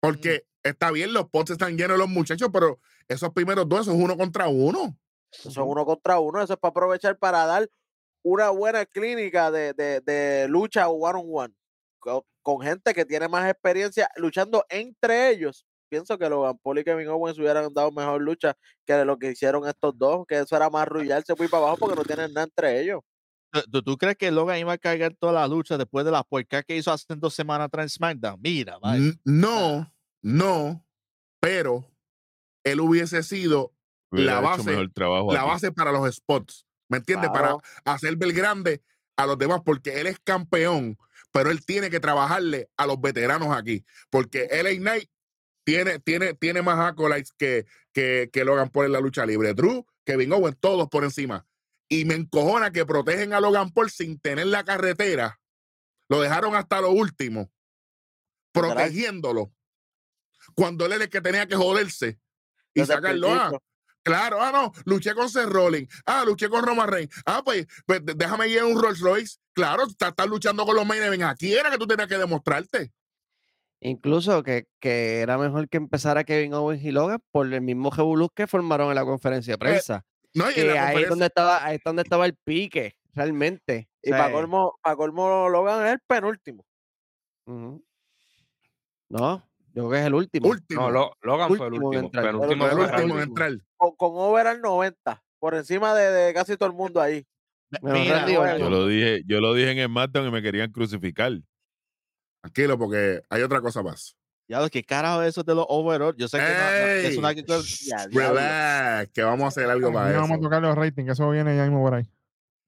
[0.00, 3.92] Porque está bien, los pots están llenos de los muchachos, pero esos primeros dos, eso
[3.92, 4.96] es uno contra uno.
[5.32, 6.42] Eso es uno contra uno.
[6.42, 7.68] Eso es para aprovechar para dar
[8.22, 11.54] una buena clínica de, de, de lucha one on one.
[11.98, 15.66] Con, con gente que tiene más experiencia luchando entre ellos.
[15.88, 19.30] Pienso que Logan Paul y Kevin Owens hubieran dado mejor lucha que de lo que
[19.32, 22.44] hicieron estos dos, que eso era más arrullarse muy para abajo porque no tienen nada
[22.46, 23.00] entre ellos.
[23.50, 26.22] ¿Tú- ¿Tú, tú crees que Logan iba a cargar toda la lucha después de la
[26.22, 28.38] puerca que hizo hace dos semanas atrás en SmackDown?
[28.42, 29.12] Mira, vaya.
[29.24, 29.90] No,
[30.22, 30.84] no,
[31.40, 31.90] pero
[32.64, 33.72] él hubiese sido
[34.10, 35.48] Hubiera la base, mejor trabajo la aquí.
[35.48, 36.66] base para los spots.
[36.90, 37.30] ¿Me entiendes?
[37.30, 37.60] Claro.
[37.84, 38.82] Para hacer ver grande
[39.16, 40.98] a los demás, porque él es campeón,
[41.32, 45.10] pero él tiene que trabajarle a los veteranos aquí, porque LA Knight
[45.68, 49.52] tiene, tiene, tiene más acolytes que, que, que Logan Paul en la lucha libre.
[49.52, 51.46] Drew, Kevin Owens, todos por encima.
[51.90, 55.38] Y me encojona que protegen a Logan Paul sin tener la carretera.
[56.08, 57.52] Lo dejaron hasta lo último,
[58.50, 59.52] protegiéndolo.
[60.54, 62.18] Cuando él era el que tenía que joderse
[62.72, 63.28] y Desde sacarlo.
[63.28, 63.62] Ah, principio.
[64.02, 68.00] Claro, ah, no, luché con Seth Rollins, ah, luché con Roman Reigns, ah, pues, pues
[68.02, 69.36] déjame ir en un Rolls Royce.
[69.52, 71.22] Claro, estás estás luchando con los main.
[71.24, 72.90] Aquí era que tú tenías que demostrarte.
[73.80, 78.28] Incluso que, que era mejor que empezara Kevin Owens y Logan por el mismo Revolú
[78.34, 80.04] que formaron en la conferencia de prensa.
[80.34, 83.88] No, y en que ahí es donde estaba, ahí es donde estaba el pique, realmente.
[84.02, 86.64] Y para colmo, para colmo Logan es el penúltimo.
[89.08, 89.42] No,
[89.74, 90.48] yo creo que es el último.
[90.48, 92.24] último, No, Lo- Logan fue el Último en entrar.
[92.24, 93.54] Pero Pero último el fue fue último en Randy.
[93.54, 93.66] entrar.
[93.76, 95.22] Con, con overall 90.
[95.38, 97.24] Por encima de, de casi todo el mundo ahí.
[97.82, 98.26] Mira.
[98.58, 101.32] Yo lo dije, yo lo dije en el SmackDown y me querían crucificar.
[102.48, 104.16] Tranquilo, porque hay otra cosa más.
[104.48, 106.14] Ya que carajo es eso de los overall.
[106.16, 106.68] Yo sé que no- no,
[107.08, 107.44] es una Ey,
[107.84, 108.06] Ya.
[108.06, 110.42] Relax, que vamos a hacer algo para no vamos a eso.
[110.42, 112.10] tocar los ratings, que eso viene ya mismo por ahí.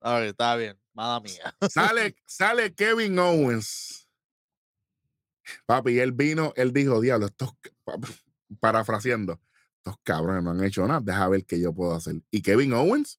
[0.03, 0.79] A ver, está bien.
[0.93, 1.55] Mala mía.
[1.71, 4.09] Sale, sale Kevin Owens.
[5.67, 7.55] Papi, él vino, él dijo, diablo, estos,
[8.61, 9.41] parafraseando,
[9.79, 12.17] estos cabrones no han hecho nada, deja ver qué yo puedo hacer.
[12.31, 13.19] Y Kevin Owens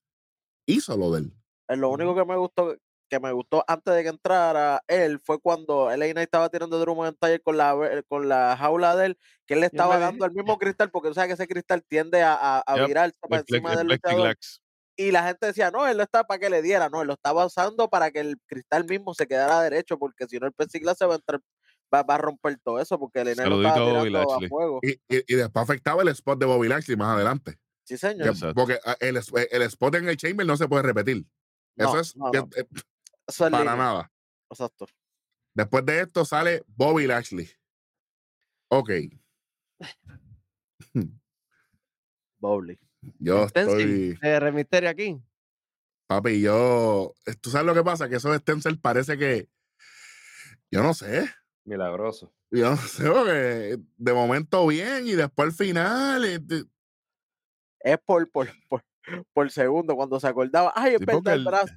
[0.68, 1.34] hizo lo de él.
[1.68, 2.78] Eh, Lo único que me gustó
[3.12, 7.42] que me gustó antes de que entrara él fue cuando Knight estaba tirando Drew McIntyre
[7.42, 10.58] con la, ve- con la jaula de él, que él le estaba dando el mismo
[10.58, 13.72] cristal, porque tú sabes que ese cristal tiende a, a, a Yep, El, flex- encima
[13.74, 14.36] el del luchador.
[14.96, 17.14] Y la gente decía, no, él lo está para que le diera, no, él lo
[17.16, 20.98] estaba usando para que el cristal mismo se quedara derecho, porque si no el plexiglass
[20.98, 21.42] se va a entrar,
[21.94, 24.80] va, va a romper todo eso, porque el Saludito estaba a Bobby tirando a fuego.
[24.84, 27.58] Y, y- y después afectaba el spot de Bobby Lashley más adelante.
[27.84, 28.28] Sí, Que- señor.
[28.30, 28.54] Exacto.
[28.56, 31.26] porque ah, el, es- el spot en el Chamber no se puede repetir.
[31.78, 32.66] Eso No, es no, que- no, eh,
[33.34, 34.12] eso es para nada.
[34.50, 34.86] Exacto.
[35.54, 37.50] Después de esto sale Bobby Lashley.
[38.70, 38.90] Ok.
[42.40, 42.80] Bowley.
[43.20, 44.30] Yo Stencil estoy.
[44.30, 45.22] de Rey Mysterio aquí.
[46.08, 47.14] Papi, yo.
[47.42, 48.10] ¿Tú sabes lo que pasa?
[48.10, 49.50] Que esos stencil parece que.
[50.72, 51.30] Yo no sé.
[51.66, 52.34] Milagroso.
[52.50, 56.26] Yo no sé, porque de momento bien y después al final.
[56.26, 56.64] este,
[57.80, 58.84] Es por, por, por,
[59.34, 61.74] por segundo, cuando se acordaba, ay, es Sí, el el- brazo.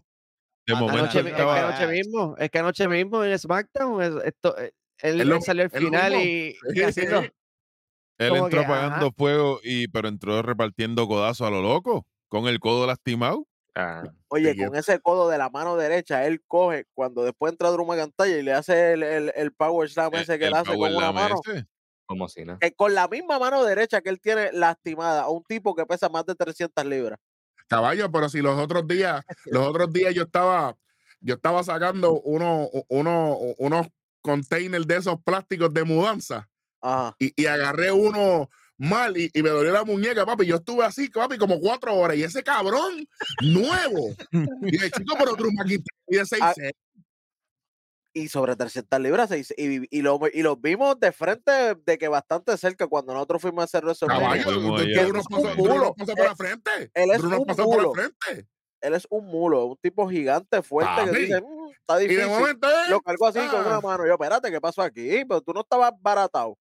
[0.66, 4.58] De momento Anoche, es que anoche mismo, es que anoche mismo en SmackDown, es- esto,
[4.58, 7.20] eh, él, salió al final y, haciendo.
[8.16, 8.76] Él como entró que, ajá.
[8.76, 13.46] apagando fuego, y, pero entró repartiendo codazos a lo loco, con el codo lastimado.
[13.74, 17.84] Ah, Oye, con ese codo de la mano derecha, él coge, cuando después entra Drew
[17.84, 20.72] McIntyre y le hace el, el, el power slam El- ese que el él hace
[20.72, 21.66] power con una slam mano, ese.
[22.06, 25.74] como si que con la misma mano derecha que él tiene lastimada a un tipo
[25.74, 27.18] que pesa más de 300 libras.
[27.68, 30.76] Caballo, pero si los otros días, los otros días yo estaba,
[31.20, 33.86] yo estaba sacando uno, uno, unos
[34.22, 36.48] containers de esos plásticos de mudanza
[36.80, 37.14] Ajá.
[37.18, 40.46] y, y agarré uno mal y, y me dolió la muñeca, papi.
[40.46, 43.06] Yo estuve así, papi, como cuatro horas y ese cabrón
[43.42, 44.14] nuevo.
[44.62, 46.72] Y dije, chico, pero Drew McIntyre mide Ah, 6'6".
[48.16, 52.06] Y sobre 300 libras, hizo- y, y, lo, y los vimos de frente, de que
[52.06, 54.46] bastante cerca, cuando nosotros fuimos a hacer WrestleMania.
[54.46, 55.94] Un pasó, mulo.
[55.96, 56.90] por la frente.
[56.94, 57.92] él es un pasó por mulo.
[57.96, 58.48] la frente.
[58.80, 62.30] Él es un mulo, un tipo gigante, fuerte, que dice, "Mm, está Y de difícil.
[62.30, 64.06] momento, eh, Lo cargo así con una ah, mano.
[64.06, 65.24] Yo, espérate, ¿qué pasó aquí?
[65.26, 66.56] Pero tú no estabas baratado.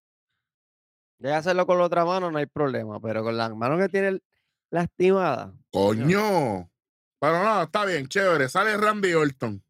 [1.20, 4.20] Deja hacerlo con la otra mano, no hay problema, pero con la mano que tiene
[4.72, 5.54] lastimada.
[5.72, 6.70] Coño.
[7.20, 8.50] Pero no, está bien, chévere.
[8.50, 9.64] Sale Randy Orton.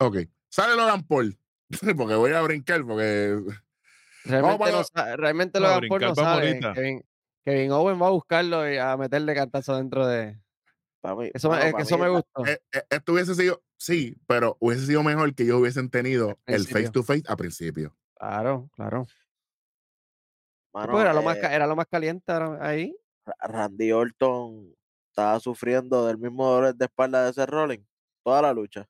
[0.00, 0.16] Ok.
[0.48, 1.38] Sale Logan Paul.
[1.96, 3.40] Porque voy a brincar, porque.
[4.24, 4.72] Realmente, para
[5.10, 6.60] no realmente Logan Paul no sabe.
[6.74, 7.04] Kevin,
[7.44, 10.38] Kevin Owen va a buscarlo y a meterle cantazo dentro de.
[11.16, 12.46] Mí- Eso, me- mano, es pa' que eso mí me la- gustó.
[12.46, 13.62] eh, eh, esto hubiese sido.
[13.76, 17.94] Sí, pero hubiese sido mejor que ellos hubiesen tenido el face to face a principio.
[18.18, 19.06] Claro, claro.
[20.74, 22.94] Mano, porque era, lo más, eh, era lo más caliente ahí.
[23.24, 24.74] Ra- Randy Orton
[25.10, 27.80] estaba sufriendo del mismo dolor de espalda de ese Rolling.
[28.24, 28.88] Toda la lucha.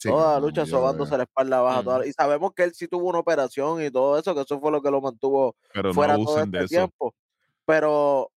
[0.00, 1.82] Sí, toda la no, lucha sobándose la espalda baja.
[1.82, 4.60] toda la- Y sabemos que él sí tuvo una operación y todo eso, que eso
[4.60, 7.14] fue lo que lo mantuvo Pero no fuera todo abusen este tiempo.
[7.66, 8.30] Pero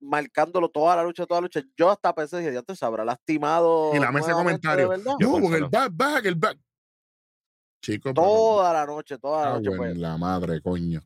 [0.00, 1.62] marcándolo toda la lucha, toda la lucha.
[1.76, 3.92] Yo hasta pensé, dije, ya te se habrá lastimado.
[3.94, 5.02] Y la mesa de comentarios.
[5.04, 6.58] No, con el back, back, el back.
[7.82, 9.68] Chicos, pero- Toda la noche, toda la Ah, noche.
[9.70, 11.00] bueno, pues, la madre, coño.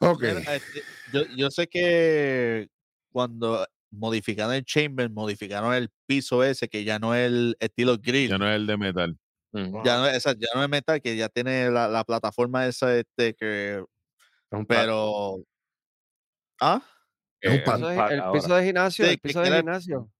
[0.00, 0.22] Ok.
[0.22, 2.68] Este, yo, yo sé que
[3.10, 8.30] cuando modificaron el chamber, modificaron el piso ese, que ya no es el estilo grill.
[8.30, 9.18] Ya no es el de metal.
[9.52, 12.96] Ya no, es- esa- ya no es metal, que ya tiene la, la plataforma esa,
[12.96, 13.76] este, que.
[13.78, 15.36] Es un pad, Pero.
[16.60, 16.82] ¿Ah?
[17.40, 17.58] Es un.
[17.74, 20.10] Eso es el piso de gimnasio, Sí, el piso de gimnasio.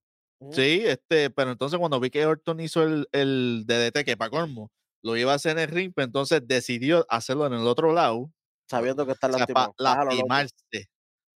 [0.40, 0.52] ujú.
[0.52, 4.70] Sí, este, pero entonces cuando vi que Orton hizo el, el DDT, que para colmo,
[5.02, 8.30] lo iba a hacer en el ring, pero entonces decidió hacerlo en el otro lado,
[8.70, 9.74] Sabiendo que está o sea, lastimado.
[9.78, 10.10] para loco.
[10.14, 10.54] lastimarse.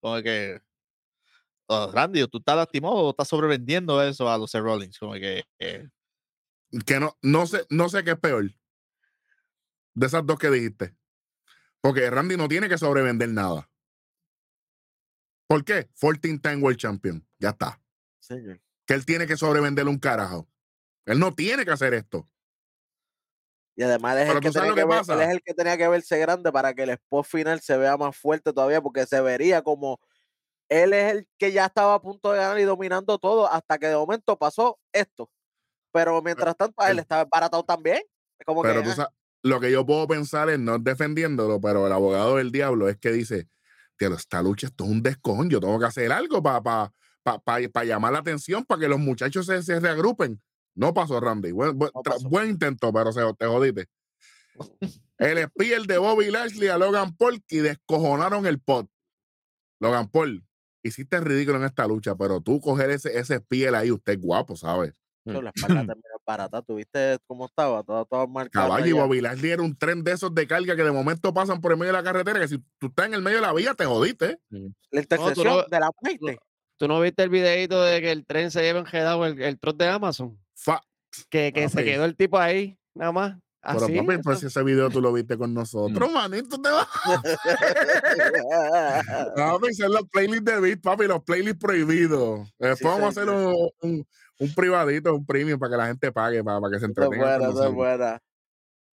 [0.00, 0.60] Como que.
[1.72, 4.98] Oh, Randy, ¿tú estás lastimado o estás sobrevendiendo eso a los Rollins?
[4.98, 5.44] Como que.
[5.58, 5.88] eh,
[6.86, 8.50] que no, no sé, no sé qué es peor
[9.94, 10.96] de esas dos que dijiste.
[11.80, 13.68] Porque Randy no tiene que sobrevender nada.
[15.48, 15.90] ¿Por qué?
[16.00, 17.26] 14 time World Champion.
[17.38, 17.80] Ya está.
[18.20, 18.60] Señor.
[18.86, 20.48] Que él tiene que sobrevender un carajo.
[21.04, 22.28] Él no tiene que hacer esto.
[23.74, 26.18] Y además es, el que tenía que ver- él es el que tenía que verse
[26.18, 29.98] grande para que el spot final se vea más fuerte todavía, porque se vería como
[30.72, 33.86] él es el que ya estaba a punto de ganar y dominando todo, hasta que
[33.88, 35.30] de momento pasó esto.
[35.92, 38.02] Pero mientras tanto, él estaba baratado también.
[38.46, 39.12] Como Pero que, tú ah, sabes,
[39.42, 43.12] lo que yo puedo pensar es, no defendiéndolo, pero el abogado del diablo es que
[43.12, 43.48] dice,
[43.96, 46.92] tío, esta lucha esto es un descon, yo tengo que hacer algo para pa,
[47.22, 50.40] pa, pa- llamar la atención, para que los muchachos se, se reagrupen.
[50.74, 51.52] No pasó, Randy.
[51.52, 52.28] Buen, buen- No tra- pasó.
[52.28, 53.86] buen intento, pero se, te jodiste.
[55.18, 58.88] El spear de Bobby Lashley a Logan Paul y descojonaron el pot.
[59.80, 60.44] Logan Paul,
[60.82, 64.56] hiciste ridículo en esta lucha, pero tú coger ese, ese spear ahí, usted es guapo,
[64.56, 64.92] ¿sabes?
[65.24, 65.54] la espalda
[65.86, 66.62] terminó barata.
[66.62, 67.82] ¿Tuviste cómo estaba?
[67.84, 68.68] Todo, todo marcado.
[68.68, 71.72] Caballo y Lashley era un tren de esos de carga que de momento pasan por
[71.72, 73.74] el medio de la carretera, que si tú estás en el medio de la vía,
[73.74, 74.38] te jodiste.
[74.90, 76.38] La intersección no- de la muerte.
[76.76, 79.76] ¿Tú no viste el videito de que el tren se lleva enredado el, el troz
[79.78, 80.36] de Amazon?
[80.56, 80.82] Fa-
[81.28, 83.38] Que, que se quedó el tipo ahí, nada más.
[83.64, 83.96] Pero Así.
[83.96, 86.88] papi, pues si eso- ese video tú lo viste con nosotros, manito, te vas.
[89.36, 92.48] Papi, son los playlists de beat, papi, los playlists prohibidos.
[92.58, 94.04] Después Sí, vamos a hacer un, un,
[94.40, 97.24] un privadito, un premium para que la gente pague, para, para que se entretenga.
[97.24, 97.74] buena, con esa es nosotros.
[97.74, 98.22] buena.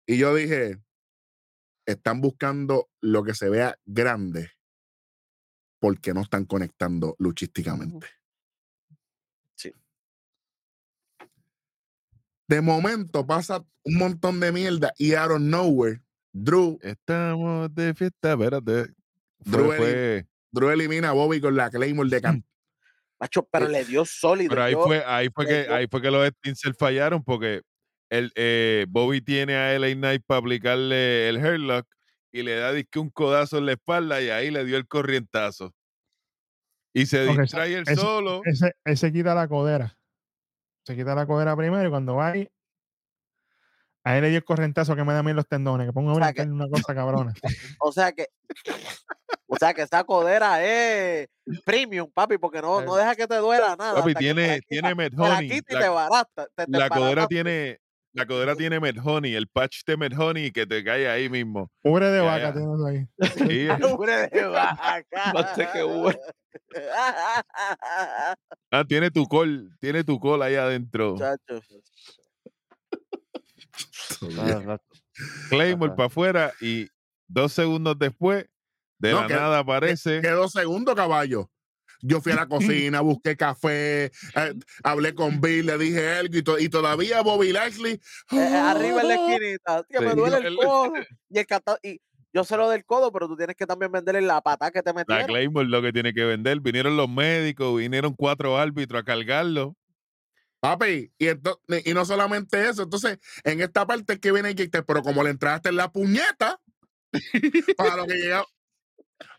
[0.06, 0.78] Y yo dije,
[1.86, 4.50] están buscando lo que se vea grande
[5.80, 8.06] porque no están conectando luchísticamente.
[9.54, 9.72] Sí.
[12.48, 16.00] De momento pasa un montón de mierda y out of nowhere,
[16.32, 18.92] Drew, Estamos de fiesta, espérate.
[19.40, 22.44] Drew Fue, fue- Drew elimina a Bobby con la Claymore de can-
[23.20, 24.50] Macho, pero Eh, le dio sólido.
[24.50, 27.62] pero ahí yo- fue, ahí fue que, dio- ahí fue que los Stinsel fallaron porque
[28.10, 31.86] el, eh, Bobby tiene a LA Knight para aplicarle el hairlock
[32.32, 35.74] y le da disque un codazo en la espalda y ahí le dio el corrientazo.
[36.94, 38.40] Y se Ok, distrae el solo.
[38.44, 39.97] Ese, ese quita la codera.
[40.88, 42.48] Se quita la codera primero y cuando va ahí,
[44.04, 46.12] a él le dio el correntazo que me da a mí los tendones, que pongo
[46.12, 47.34] O sea una cosa cabrona.
[47.80, 48.28] O sea que.
[49.46, 51.28] O sea que esa codera es
[51.66, 53.96] premium, papi, porque no, no deja que te duela nada.
[53.96, 55.62] Papi, que tiene, tiene la Medhoney.
[55.68, 56.46] La- te barata.
[56.54, 57.80] Te, te La codera tiene,
[58.18, 61.70] la codera tiene Medhoney, el patch de Medhoney que te cae ahí mismo.
[61.82, 63.06] Ubre de vaca tienes ahí.
[63.48, 65.04] Sí, Ubre de vaca.
[68.70, 71.12] Ah, tiene tu col, tiene tu col ahí adentro.
[71.12, 71.64] Muchachos.
[74.38, 74.78] Ah,
[75.48, 76.88] Claymore para afuera y
[77.26, 78.46] dos segundos después,
[78.98, 80.20] de No, la que- nada aparece.
[80.20, 81.50] Quedó segundo caballo.
[82.00, 82.46] Yo fui a la
[82.92, 84.10] cocina, busqué café, eh,
[84.84, 87.92] hablé con Bill, le dije algo y, to- y todavía Bobby Lashley.
[87.94, 88.00] Eh,
[88.36, 89.32] eh, arriba en la "Ah".
[89.32, 89.82] esquinita.
[89.84, 90.92] Tío, me duele el codo.
[91.30, 91.46] Y el
[91.82, 92.00] y
[92.32, 94.90] yo sé lo del codo, pero tú tienes que también venderle la pata que te
[94.90, 95.26] La metieron.
[95.26, 96.60] Claymore lo que tiene que vender.
[96.60, 99.74] Vinieron los médicos, vinieron cuatro árbitros a cargarlo.
[100.60, 104.82] Papi, y, ento- y no solamente eso, entonces en esta parte es que viene Jake,
[104.82, 106.60] pero como le entraste en la puñeta,
[107.76, 108.44] para lo que llega.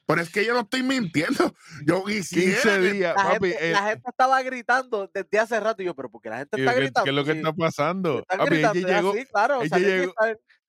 [0.10, 1.54] Pero es que yo no estoy mintiendo.
[1.86, 2.78] Yo 15 quisiera.
[2.80, 3.50] que- días, La, papi.
[3.50, 5.84] gente, eh, la gente estaba gritando desde hace rato.
[5.84, 7.04] Y yo, pero ¿por qué la gente está ¿qué, gritando?
[7.04, 8.24] qué es lo que está pasando?
[8.28, 9.62] Papi, ella gritando, es llegó, así, claro.
[9.62, 10.14] ella llegó-.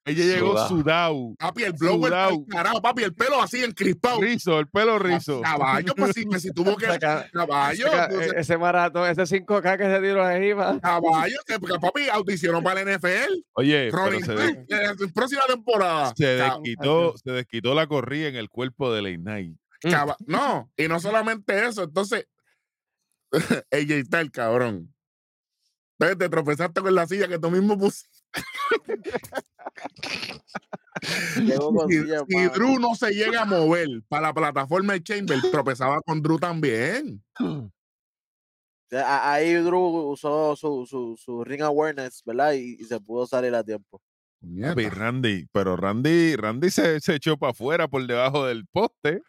[0.05, 0.69] Ella llegó Sudado.
[0.69, 2.81] sudado, Papi, el blower Sudado.
[2.83, 4.21] papi, el pelo así encrispado.
[4.21, 5.43] rizo, el pelo rizo.
[5.43, 6.87] Caballo, pues sí, que si tuvo que.
[6.87, 10.81] Saca- Caballo, saca, pues, eh, ese maratón, ese 5K que se tiró ahí, va.
[10.81, 13.45] caballo, que- porque, papi, audicionó para el NFL.
[13.53, 16.15] Oye, pero se, de- próxima temporada.
[16.17, 19.57] se desquitó, se desquitó la corrida en el cuerpo de Late Night.
[19.83, 22.27] caba- no, y no solamente eso, entonces,
[23.71, 24.95] ella está el cabrón.
[25.99, 28.09] Entonces te tropezaste con la silla que tú mismo pusiste.
[31.03, 32.51] Si, si mano.
[32.53, 37.25] Drew no se llega a mover para la plataforma de Chamber, tropezaba con Drew también.
[38.93, 42.53] Ahí Drew usó su, su, su ring awareness, ¿verdad?
[42.53, 44.03] Y, y se pudo salir a tiempo.
[44.41, 49.23] Papi, Randy, pero Randy, Randy se, se echó para afuera por debajo del poste.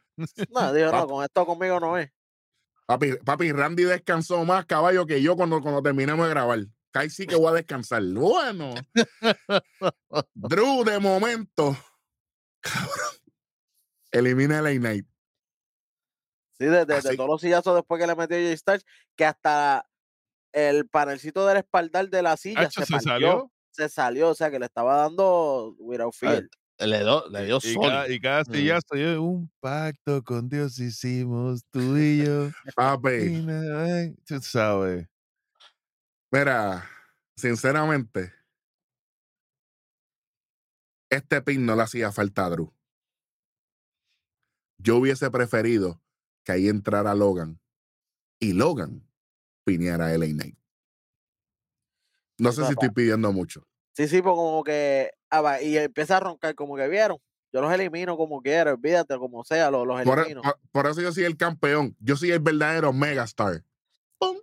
[0.50, 2.10] No, dijo, no, con esto conmigo no es.
[2.86, 6.60] Papi, papi, Randy descansó más caballo que yo cuando, cuando terminamos de grabar.
[6.94, 8.04] Ahí sí que voy a descansar.
[8.04, 8.74] Bueno.
[10.34, 11.76] Drew, de momento,
[12.62, 13.16] cabrón,
[14.12, 15.06] elimina a la Night.
[16.58, 17.16] Sí, de, de- de Así.
[17.18, 18.84] todos los sillazos después que le metió Jay Starch,
[19.16, 19.88] que hasta
[20.54, 23.52] el panelcito del espaldar de la silla se, salió.
[23.72, 26.44] se salió, o sea que le estaba dando without fear.
[26.78, 28.54] Le, do- le dio Y cada, y cada Mm.
[28.54, 32.50] sillazo, yo, un pacto con Dios hicimos, tú y yo.
[32.76, 33.46] Papi,
[34.26, 35.08] Tú sabes.
[36.32, 36.88] Mira,
[37.36, 38.34] sinceramente,
[41.10, 42.74] este pin no le hacía falta a Drew.
[44.78, 46.02] Yo hubiese preferido
[46.44, 47.60] que ahí entrara Logan
[48.40, 49.08] y Logan
[49.64, 50.58] piñara a LA Knight.
[52.40, 53.68] No sé si estoy pidiendo mucho.
[53.96, 55.12] Sí, sí, pues como que.
[55.30, 57.18] ah, y empieza a roncar, como que vieron.
[57.54, 60.42] Yo los elimino como quiera, olvídate, como sea, los, los Por, e- elimino.
[60.42, 61.96] por- por eso yo soy el campeón.
[62.00, 63.64] Yo soy el verdadero megastar.
[64.18, 64.38] ¡Pum!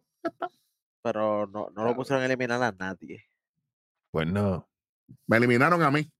[1.12, 3.24] Pero no, no lo pusieron a eliminar a nadie.
[4.10, 4.68] Pues no.
[5.26, 6.12] Me eliminaron a mí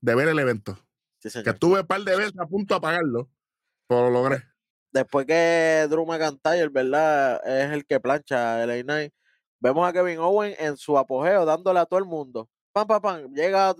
[0.00, 0.76] de ver el evento.
[1.20, 3.30] Sí, Que estuve un par de veces a punto de apagarlo.
[3.86, 4.42] Pero lo logré.
[4.90, 7.40] Después que Drew McIntyre, ¿verdad?
[7.46, 9.12] Es el que plancha el Knight.
[9.60, 12.50] Vemos a Kevin Owen en su apogeo, dándole a todo el mundo.
[12.72, 13.32] Pam, pam, pam.
[13.32, 13.74] Llega,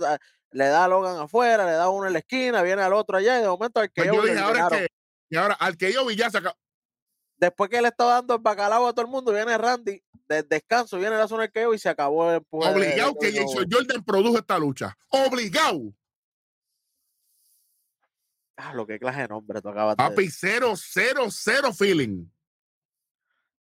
[0.52, 3.38] le da a Logan afuera, le da uno en la esquina, viene al otro allá
[3.38, 4.86] y de momento al que Pues yo dije, ahora es que.
[5.28, 6.56] Y ahora, al que yo vi ya se acabó.
[7.38, 10.98] Después que le estaba dando el bacalao a todo el mundo, viene Randy, de descanso,
[10.98, 13.66] viene la zona del KO y se acabó el empuje de- de Obligado que Jason.
[13.70, 14.96] Jordan produjo esta lucha.
[15.08, 15.92] Obligado.
[18.56, 22.24] Ah, lo que clase de nombre tú acabas de Papi, cero, cero, cero feeling.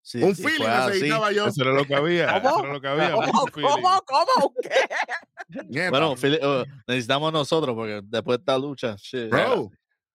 [0.00, 0.88] Sí, un sí, feeling fue así.
[0.92, 1.46] necesitaba yo.
[1.48, 2.40] Eso era lo que había.
[2.40, 2.48] ¿Cómo?
[2.48, 3.12] Eso era lo que había.
[3.12, 3.44] ¿Cómo?
[3.52, 4.02] ¿Cómo?
[4.06, 4.54] ¿Cómo?
[4.62, 5.90] ¿Qué?
[5.90, 8.96] Bueno, oh, necesitamos nosotros porque después de esta lucha.
[8.98, 9.28] shit.
[9.28, 9.70] bro.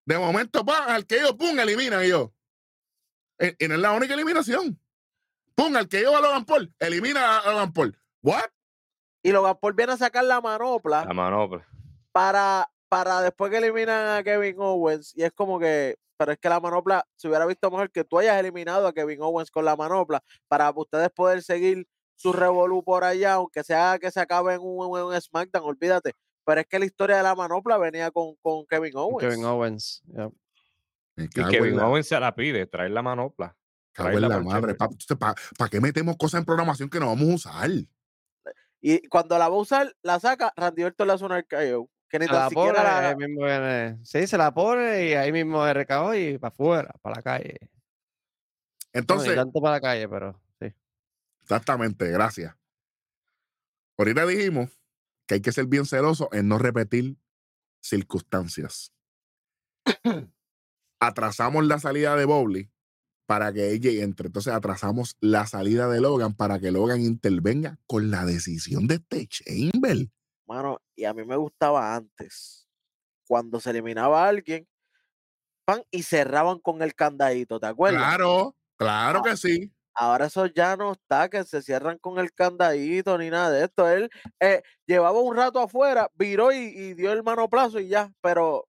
[0.05, 2.33] De momento, pa, al que yo, pum, elimina y yo.
[3.41, 4.79] No es la única eliminación.
[5.55, 7.97] Pum, al que yo a Logan Paul, elimina a Logan Paul.
[8.23, 8.45] ¿What?
[9.23, 11.67] Y Logan Paul viene a sacar la manopla La manopla.
[12.11, 15.13] para, para después que eliminan a Kevin Owens.
[15.15, 18.19] Y es como que, pero es que la manopla se hubiera visto mejor que tú
[18.19, 23.03] hayas eliminado a Kevin Owens con la manopla para ustedes poder seguir su revolú por
[23.03, 26.13] allá, aunque sea que se acabe en un, en un SmackDown, olvídate.
[26.45, 29.27] Pero es que la historia de la manopla venía con, con Kevin Owens.
[29.29, 30.01] Kevin Owens.
[30.07, 30.29] yeah.
[31.15, 33.55] Me Y cago en Kevin la- Owens se la pide, traer la manopla.
[33.93, 34.75] cago en la madre.
[34.75, 37.69] ¿Para qué metemos cosas en programación que no vamos a usar?
[38.81, 41.89] Y cuando la va a usar, la saca, Randy Orton le hace un RKO.
[42.09, 45.13] Que ni Se la pone, siquiera la- ahí mismo viene- sí, se la pone y
[45.13, 47.57] ahí mismo RKO y para afuera, para la calle.
[47.61, 50.73] No, Entonces, tanto para la calle, pero sí.
[51.43, 52.53] exactamente, gracias.
[53.97, 54.69] Ahorita dijimos
[55.27, 57.15] que hay que ser bien celoso en no repetir
[57.81, 58.91] circunstancias.
[61.01, 62.69] atrasamos la salida de Bowley
[63.25, 64.27] para que ella entre.
[64.27, 69.27] Entonces atrasamos la salida de Logan para que Logan intervenga con la decisión de este
[69.27, 70.07] Chamber.
[70.45, 72.67] Mano, y a mí me gustaba antes,
[73.27, 74.67] cuando se eliminaba a alguien,
[75.65, 78.01] pan, y cerraban con el candadito, ¿te acuerdas?
[78.01, 79.71] Claro, claro que sí.
[79.93, 83.89] Ahora eso ya no está, que se cierran con el candadito ni nada de esto.
[83.89, 88.67] Él eh, llevaba un rato afuera, viró y, y dio el manoplazo y ya, pero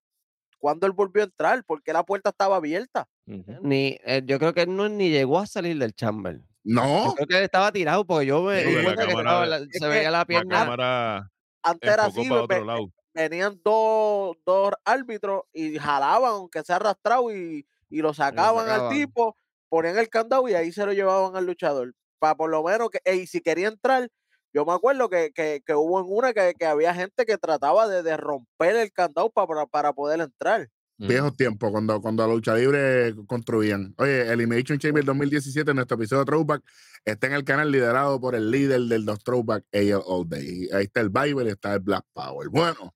[0.62, 3.08] cuando él volvió a entrar, porque la puerta estaba abierta.
[3.26, 6.40] Ni, eh, yo creo que él no ni llegó a salir del chamber.
[6.68, 9.46] Yo No, creo que él estaba tirado porque yo me Sí, la cuenta que estaba
[9.46, 10.74] la- se veía la La pierna.
[10.74, 11.30] cámara
[11.62, 12.92] Antes era así, para ve- otro ve- lado.
[13.14, 18.86] venían dos, dos árbitros y jalaban, aunque sea arrastrado, y, y lo sacaban al sacaban.
[18.86, 19.36] tipo,
[19.68, 21.94] ponían el candado y ahí se lo llevaban al luchador.
[22.18, 24.10] Para por lo menos que, y si quería entrar,
[24.54, 27.88] yo me acuerdo que, que, que hubo en una que, que había gente que trataba
[27.88, 30.68] de, de romper el candado pa- para, para poder entrar.
[30.98, 33.94] viejos tiempos, cuando, cuando la lucha libre construían.
[33.98, 36.62] Oye, Elimination Chamber 2017, nuestro episodio de Throwback,
[37.04, 40.68] está en el canal liderado por el líder del dos Throwback, AL All Day.
[40.72, 42.48] Ahí está el Bible y está el Black Power.
[42.48, 42.94] Bueno,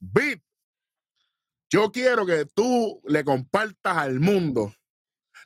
[0.00, 0.40] Beat,
[1.70, 4.74] yo quiero que tú le compartas al mundo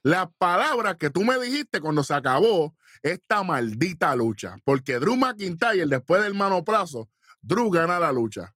[0.07, 4.57] las palabras que tú me dijiste cuando se acabó esta maldita lucha.
[4.62, 7.09] Porque Drew McIntyre, después del manoplazo,
[7.42, 8.54] Drew gana la lucha.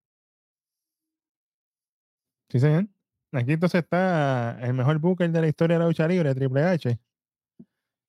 [2.50, 2.86] Sí, señor.
[3.32, 7.00] Aquí entonces está el mejor booker de la historia de la lucha libre, Triple H.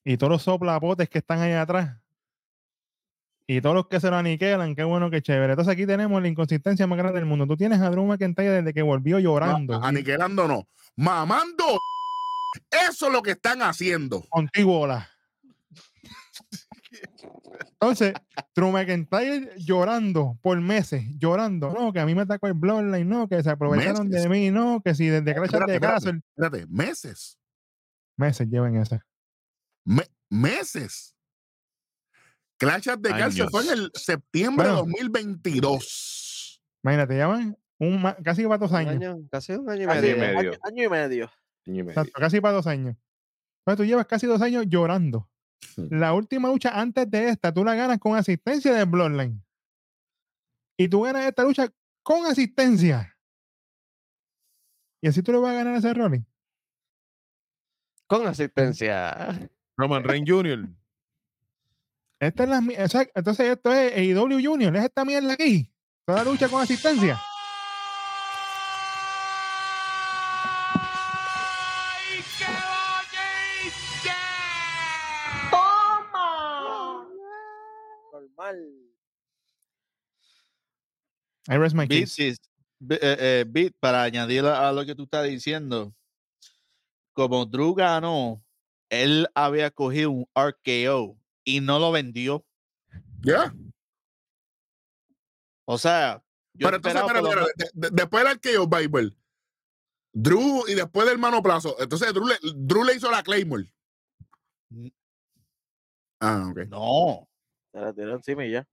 [0.03, 1.97] Y todos los soplapotes que están ahí atrás.
[3.47, 5.53] Y todos los que se lo aniquilan, qué bueno, qué chévere.
[5.53, 7.47] Entonces aquí tenemos la inconsistencia más grande del mundo.
[7.47, 9.81] Tú tienes a Drew McIntyre desde que volvió llorando.
[9.81, 10.67] Y Aniquilando no.
[10.95, 11.79] Mamando.
[12.89, 14.23] Eso es lo que están haciendo.
[14.29, 15.09] contigo, hola.
[17.73, 18.13] Entonces,
[18.55, 21.71] Drew McIntyre llorando por meses, llorando.
[21.71, 24.81] No, que a mí me atacó el Bloodline, no, que se aprovecharon de mí, no,
[24.83, 25.93] que si desde Clash of Espérate, the espérate.
[26.05, 26.21] Castle.
[26.35, 27.37] Espérate, meses.
[28.17, 29.05] Meses llevan esa.
[29.85, 31.15] Me- meses.
[32.57, 34.85] Clash of the Castle fue en el septiembre de Bueno.
[34.91, 36.61] 2022.
[36.83, 38.91] Imagínate, llevan un, casi Un años.
[38.93, 40.35] año, casi un año y Casi Año y medio.
[40.37, 40.51] medio.
[40.51, 41.31] año, año y medio.
[41.67, 41.89] Año y medio.
[41.91, 42.95] Exacto, casi para dos años.
[43.59, 45.29] Entonces tú llevas casi dos años llorando.
[45.75, 45.87] Sí.
[45.91, 49.43] La última lucha antes de esta, tú la ganas con asistencia de Bloodline.
[50.77, 51.71] Y tú ganas esta lucha
[52.03, 53.15] con asistencia.
[55.01, 56.25] Y así tú le vas a ganar a ese Rollins.
[58.07, 59.49] Con asistencia.
[59.77, 60.69] Roman Reigns Jr.
[62.19, 65.71] Esta es la, exacto, entonces esto es AEW Junior, es esta mierda aquí.
[66.05, 67.19] Toda lucha con asistencia.
[81.47, 82.09] I rest my Beat,
[82.79, 85.93] Be- eh, eh, Beat, para añadir a lo que tú estás diciendo,
[87.13, 88.43] como Drew ganó,
[88.89, 92.45] él había cogido un RKO y no lo vendió.
[93.21, 93.53] Ya.
[95.65, 96.23] O sea,
[96.53, 97.01] yo Pero entonces,
[97.55, 99.15] de- de- después del Arqueo Bible,
[100.13, 103.71] Drew y después del mano plazo, entonces Drew le, Drew le hizo la Claymore.
[106.19, 106.67] Ah, ok.
[106.67, 107.27] No.
[107.71, 108.67] Se la tiró encima y ya.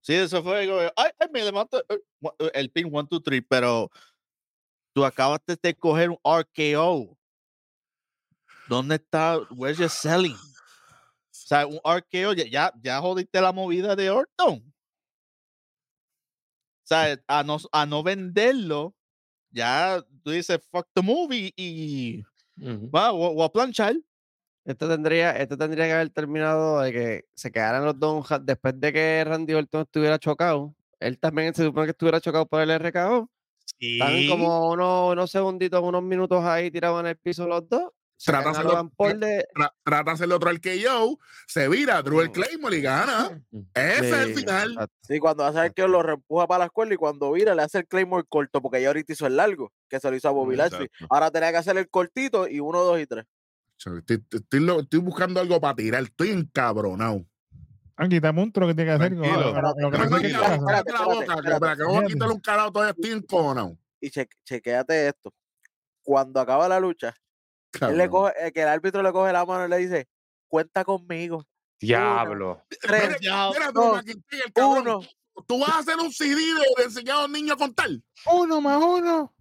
[0.00, 0.66] Sí, eso fue.
[0.66, 1.98] como, Ay, ay, me levanto eh,
[2.38, 3.90] eh, el pin 1, 2, 3, pero
[4.94, 7.16] tú acabaste de coger un RKO.
[8.68, 9.38] ¿Dónde está?
[9.50, 10.34] Where's your selling?
[10.34, 14.62] O sea, un RKO, ya, ya, ya jodiste la movida de Orton.
[16.84, 18.94] O sea, a no, a no venderlo,
[19.50, 22.22] ya tú dices fuck the movie y
[22.58, 22.90] Ujú.
[22.90, 23.96] va, voy voy a planchar.
[24.64, 28.92] Esto tendría, esto tendría que haber terminado de que se quedaran los dos después de
[28.92, 30.74] que Randy Orton estuviera chocado.
[31.00, 33.30] Él también se supone que estuviera chocado por el RKO.
[33.78, 37.90] Están como unos, unos segunditos, unos minutos ahí tirados en el piso los dos.
[38.24, 38.52] Trata
[40.06, 42.32] de hacerle otro Arqueo, se vira, Drew el Mm.
[42.32, 43.42] Claymore y gana.
[43.74, 44.88] Ese es el final.
[45.02, 47.78] Sí, cuando hace el que lo reempuja para la escuela y cuando vira le hace
[47.78, 50.56] el Claymore corto, porque ya ahorita hizo el largo, que se lo hizo a Bobby
[50.56, 50.88] Lashley.
[51.10, 53.26] Ahora tenía que hacer el cortito y uno, dos y tres.
[53.86, 57.24] Estoy, estoy- estoy buscando algo para tirar, estoy encabronado.
[57.96, 59.12] Aquí te apunto lo que tiene que hacer.
[59.12, 63.78] Espérate, la boca, que, espera, que voy a quitarle un carajo, todavía estoy encojonado.
[64.00, 65.32] Y che, chequéate esto.
[66.02, 67.14] Cuando acaba la lucha,
[67.90, 70.08] él le coge, eh, que el árbitro le coge la mano y le dice,
[70.48, 71.46] cuenta conmigo.
[71.80, 72.64] Diablo.
[72.80, 73.16] Tres,
[73.72, 73.98] dos,
[74.78, 75.00] uno.
[75.46, 76.42] Tú vas a hacer un CD de,
[76.76, 77.88] de enseñar a los niños a contar.
[78.32, 79.34] Uno más uno.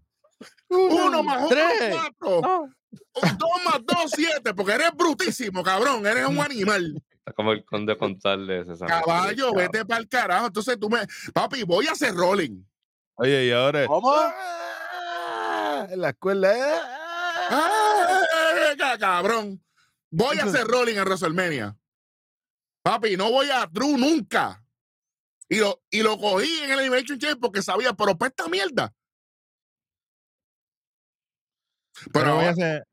[0.70, 1.96] Uno más uno, tres.
[2.20, 2.42] cuatro.
[2.42, 2.74] No.
[3.14, 6.06] Dos más dos, siete, porque eres brutísimo, cabrón.
[6.06, 7.02] Eres un animal.
[7.10, 10.48] Está como el conde contarles esa Caballo, vete para el carajo.
[10.48, 11.00] Entonces tú me.
[11.34, 12.64] Papi, voy a hacer rolling.
[13.16, 13.88] Oye, y ahora.
[13.88, 14.12] ¿Cómo?
[14.14, 15.88] ¡Ah!
[15.90, 16.58] En la escuela.
[16.58, 16.80] ¡eh!
[17.50, 18.22] ¡Ah!
[18.78, 19.64] ca- Cabrón.
[20.12, 21.78] Voy a hacer rolling en WrestleMania.
[22.84, 24.62] Papi, no voy a Drew nunca.
[25.50, 28.94] Y lo, y lo cogí en el Elimination Chamber porque sabía, pero para esta mierda.
[32.12, 32.84] Pero Pero voy a ahora- hacer.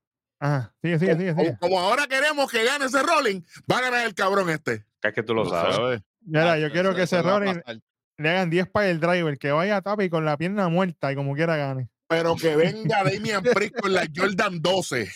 [0.43, 1.31] Ajá, sigue, sigue, sigue.
[1.35, 1.59] como, sigue.
[1.61, 4.87] como ahora queremos que gane ese rolling, va a ganar el cabrón este.
[5.03, 6.01] Es que tú lo sabes.
[6.23, 7.65] Mira, yo quiero que ese pasar.
[8.19, 11.13] le hagan 10 para el driver, que vaya a tapa y con la pierna muerta
[11.13, 11.89] y como quiera gane.
[12.09, 15.11] Pero que venga Damian Priest con la Jordan 12.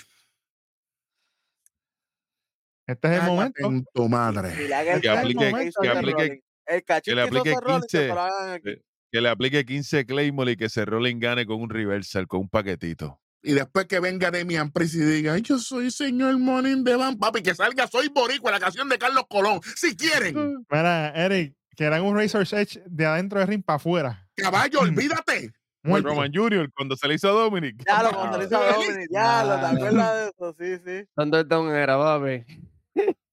[2.86, 3.66] Este es el momento.
[3.66, 4.54] en tu madre.
[4.56, 7.98] Le Que aplique- que aplique- le que hizo aplique hacer Rollins, que 15.
[7.98, 8.74] se lo hagan aquí.
[9.10, 12.48] Que le aplique 15 Claymore y que se Rolling gane con un reversal, con un
[12.48, 13.20] paquetito.
[13.46, 17.18] Y después que venga Damian Priest y diga, "Ay, yo soy señor Morning de Van,
[17.18, 19.60] papi, que salga Soy Boricua, la canción de Carlos Colón.
[19.76, 20.34] Si quieren,
[20.70, 24.26] Mira, Eric, que eran un Razor's Edge de adentro de ring para afuera.
[24.34, 25.52] caballo, olvídate.
[25.82, 26.08] Muerto.
[26.08, 26.72] Roman Jr.
[26.74, 27.84] cuando se le hizo a Dominic.
[27.86, 28.72] Ya lo cuando le hizo a.
[28.72, 30.56] Dominic, ya lo, ¿te acuerdas de eso?
[30.58, 31.08] Sí, sí.
[31.14, 32.44] Thunderdome era, papi.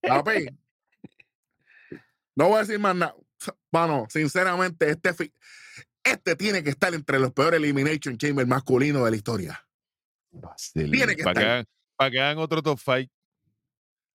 [0.01, 0.47] Papi.
[2.35, 3.15] No voy a decir más nada.
[3.71, 5.31] Bueno, sinceramente, este,
[6.03, 9.65] este tiene que estar entre los peores Elimination Chamber masculinos de la historia.
[10.73, 11.43] Tiene que para, que estar.
[11.43, 11.65] hagan,
[11.95, 13.09] pa' que hagan otro top fight.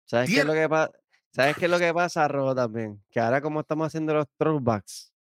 [0.05, 0.91] ¿Sabes qué es lo que pasa?
[1.31, 3.03] ¿Sabes qué es lo que pasa, Robo, también?
[3.11, 5.11] Que ahora como estamos haciendo los throwbacks,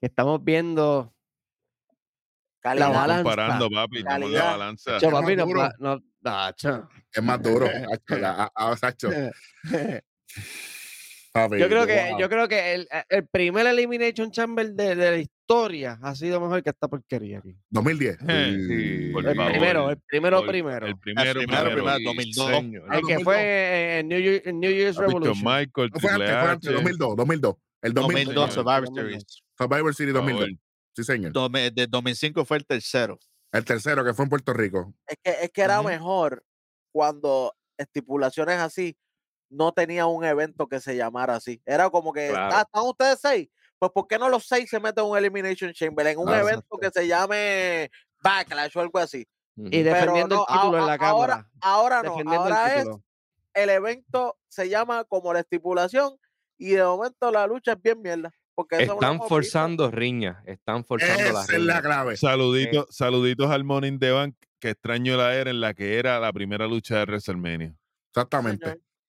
[0.00, 1.12] que estamos viendo.
[2.64, 3.22] La balanza.
[3.22, 4.02] Comparando, papi.
[4.02, 4.98] La balanza.
[4.98, 5.46] Cho, más papi, no,
[5.78, 6.88] no, no, cho.
[7.12, 7.66] Es más duro.
[7.66, 9.08] Hacho, la- a- a- Hacho,
[11.32, 12.18] papi, Yo creo que, wow.
[12.20, 15.16] yo creo que el, el primer Elimination Chamber de, de la
[15.50, 17.56] historia ha sido mejor que esta porquería aquí.
[17.70, 18.18] 2010.
[18.66, 19.52] Sí, por El favor.
[19.52, 20.86] primero, el primero, Por- primero.
[20.86, 21.84] El El, primero, El primero, primero.
[21.84, 22.50] primero, 2002.
[22.50, 22.82] señor.
[22.88, 23.22] Ah, que 2002.
[23.24, 25.38] fue en New, Year- en New Year's Revolution.
[25.44, 26.74] Michael, No fue antes, fue antes, H.
[26.76, 27.54] 2002, 2002.
[27.82, 28.34] El 2002.
[28.34, 28.54] 2002 señor.
[28.54, 29.04] Survivor 2002.
[29.04, 29.44] Series.
[29.58, 30.40] Survivor City Por 2002.
[30.48, 30.58] favor.
[30.96, 31.32] Sí, señor.
[31.32, 33.18] Dome- De 2005 fue el tercero.
[33.52, 34.92] El tercero que fue en Puerto Rico.
[35.06, 35.88] Es que, es que era Ujú.
[35.88, 36.44] mejor
[36.92, 38.96] cuando estipulaciones así
[39.48, 41.62] no tenía un evento que se llamara así.
[41.64, 42.56] Era como que, Claro.
[42.56, 43.48] ah, ¿están ustedes seis?
[43.78, 46.06] Pues ¿por qué no los seis se meten en un Elimination Chamber?
[46.06, 46.48] En un Claro.
[46.48, 47.90] evento que se llame
[48.22, 49.26] Backlash o algo así.
[49.56, 51.50] Y defendiendo no, el título a- en la ahora- cámara.
[51.60, 52.94] Ahora no, ahora el es
[53.54, 56.16] el evento se llama como la estipulación
[56.58, 58.30] y de momento la lucha es bien mierda.
[58.54, 60.38] Porque Están forzando riñas.
[60.46, 62.16] Están forzando Esa la es la clave.
[62.16, 66.32] Saluditos, saluditos al Morning the Bank, que extraño la era en la que era la
[66.32, 67.74] primera lucha de WrestleMania.
[68.14, 68.64] Exactamente.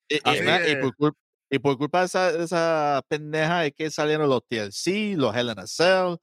[0.09, 0.61] Señor.
[0.65, 1.19] Y, y y por culpa,
[1.49, 5.49] y por culpa de esa, de esa pendeja es que salieron los TLC, los Hell
[5.49, 6.17] in a Cell,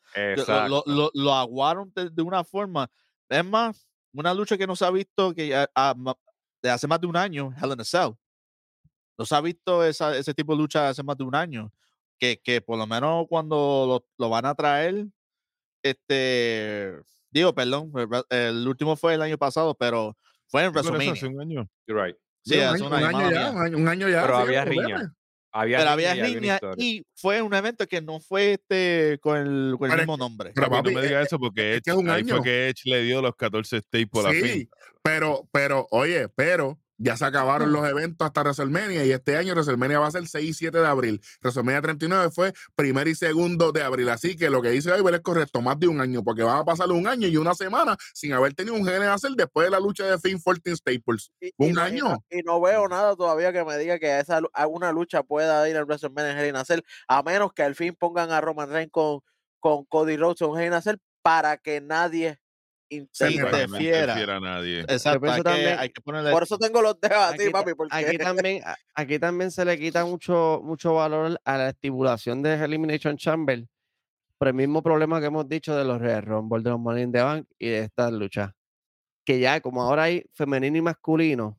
[0.68, 2.91] lo- lo, lo, aguaron de, de una forma.
[3.29, 6.16] Es más, una lucha que no se ha visto, que a- a- ma-
[6.62, 8.11] de hace más de un año, Hell in a Cell.
[9.18, 11.72] No se ha visto esa- ese tipo de lucha hace más de un año.
[12.18, 13.57] Que, que por lo menos cuando
[13.89, 15.07] lo, lo van a traer,
[15.83, 16.95] este,
[17.31, 17.93] digo, perdón,
[18.31, 20.16] el último fue el año pasado, pero
[20.49, 21.12] fue en WrestleMania.
[21.12, 21.68] hace un año.
[21.87, 22.16] You're right.
[22.45, 24.22] Sí, un año, un año, ya, un año, un año ya.
[24.22, 25.14] Pero sí, había riña.
[25.57, 29.97] Había Pero había riña y fue un evento que no fue este con el, con
[29.97, 30.51] mismo nombre.
[30.53, 33.03] Pero, Papi, no me es- digas eso porque Edge- es ahí fue que Edge le
[33.05, 34.70] dio los 14 staples a Sí, fin.
[35.01, 39.98] pero, pero, oye, pero ya se acabaron los eventos hasta WrestleMania y este año WrestleMania
[39.98, 41.20] va a ser 6 y 7 de abril.
[41.42, 44.09] WrestleMania 39 fue primero y segundo de abril.
[44.09, 46.64] Así que lo que dice Iber es correcto, más de un año, porque van a
[46.64, 49.80] pasar un año y una semana sin haber tenido un GN hacer después de la
[49.80, 51.30] lucha de Finn 14 Staples.
[51.40, 52.05] Y, Un y año.
[52.05, 55.76] no, y no veo nada todavía que me diga que esa alguna lucha pueda ir
[55.76, 56.64] al WrestleMania en Hell in a
[57.09, 59.20] a menos que al fin pongan a Roman Reigns con,
[59.61, 62.38] con Cody Rhodes en Hell a Cell para que nadie
[62.89, 64.37] interfiera.
[64.37, 64.80] a nadie.
[64.80, 66.30] Exacto, pienso hay que, también- hay que ponerle.
[66.30, 68.62] Por eso tengo los dedos así, Aquí, ta- papi, porque aquí también,
[68.95, 73.64] aquí también se le quita mucho, mucho valor a la estipulación de Elimination Chamber
[74.39, 77.12] por el mismo problema que hemos dicho de los Royal Rumble, de los Money in
[77.12, 78.51] the Bank y de estas luchas.
[79.24, 81.59] Que ya, como ahora hay femenino y masculino,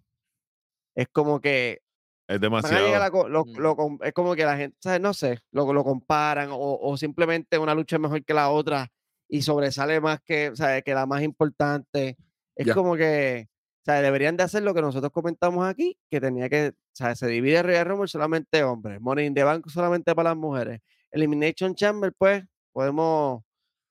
[0.95, 1.81] es como que
[2.27, 3.27] Es demasiado.
[3.29, 3.57] lo- Mm.
[3.57, 5.01] lo es como que la gente, ¿sabes?
[5.01, 8.91] no sé, lo, lo comparan o, o simplemente una lucha es mejor que la otra
[9.27, 10.83] y sobresale más que, ¿sabes?
[10.83, 12.17] que la más importante.
[12.55, 13.47] Es como que,
[13.85, 14.01] ¿sabes?
[14.01, 17.19] deberían de hacer lo que nosotros comentamos aquí, que tenía que, ¿sabes?
[17.19, 21.75] se divide Royal Rumble solamente hombres, Money in the Bank solamente para las mujeres, Elimination
[21.75, 23.44] Chamber, pues, podemos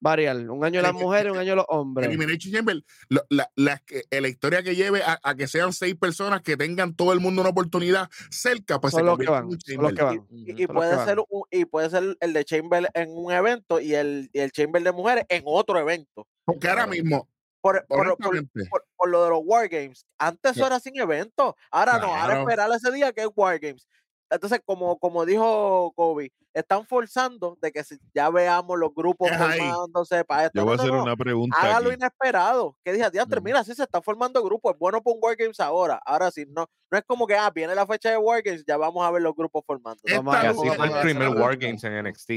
[0.04, 2.06] variar, un año las mujeres, un año los hombres.
[2.06, 5.72] Elimination Chamber, lo- la, la, que- eh, la historia que lleve a, a que sean
[5.72, 9.24] seis personas que tengan todo el mundo una oportunidad cerca, pues se Son los que
[9.24, 10.26] en van, son los que van.
[10.30, 11.06] Y, y los que puede van.
[11.06, 14.52] ser un, y puede ser el de Chamber en un evento y el, y el
[14.52, 16.28] Chamber de mujeres en otro evento.
[16.44, 17.28] Porque ahora mismo,
[17.62, 20.06] Por, por, por- por- por lo de los Wargames.
[20.18, 20.66] Antes eso Sí.
[20.66, 21.56] era sin evento.
[21.70, 22.40] Ahora no, ahora Claro.
[22.42, 23.88] esperar ese día que es Wargames.
[24.30, 29.40] Entonces, como, como dijo Kobe, están forzando de que si ya veamos los grupos Es
[29.40, 29.58] ahí.
[29.60, 30.58] formándose para esto.
[30.60, 31.02] Yo voy a No, no, hacer no.
[31.04, 32.76] una pregunta Hágalo inesperado.
[32.84, 33.44] Que dije, diantre, Ujú.
[33.44, 34.72] mira, sí se están formando grupos.
[34.72, 36.00] Es bueno para un Wargames ahora.
[36.04, 39.04] Ahora sí, no, no es como que, ah, viene la fecha de Wargames, ya vamos
[39.06, 40.00] a ver los grupos formando.
[40.04, 40.14] Así
[40.54, 41.66] fue el primer la War lucha.
[41.66, 42.30] Games en NXT.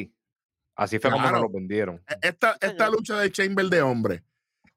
[0.75, 2.03] Así fue como nos lo vendieron.
[2.07, 4.23] e- esta, esta lucha de Chamber de hombre,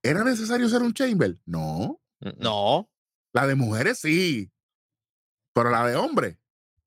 [0.02, 1.36] ¿era necesario ser un Chamber?
[1.44, 2.00] No.
[2.38, 2.88] No.
[3.34, 4.50] La de mujeres sí.
[5.52, 6.38] Pero la de hombre,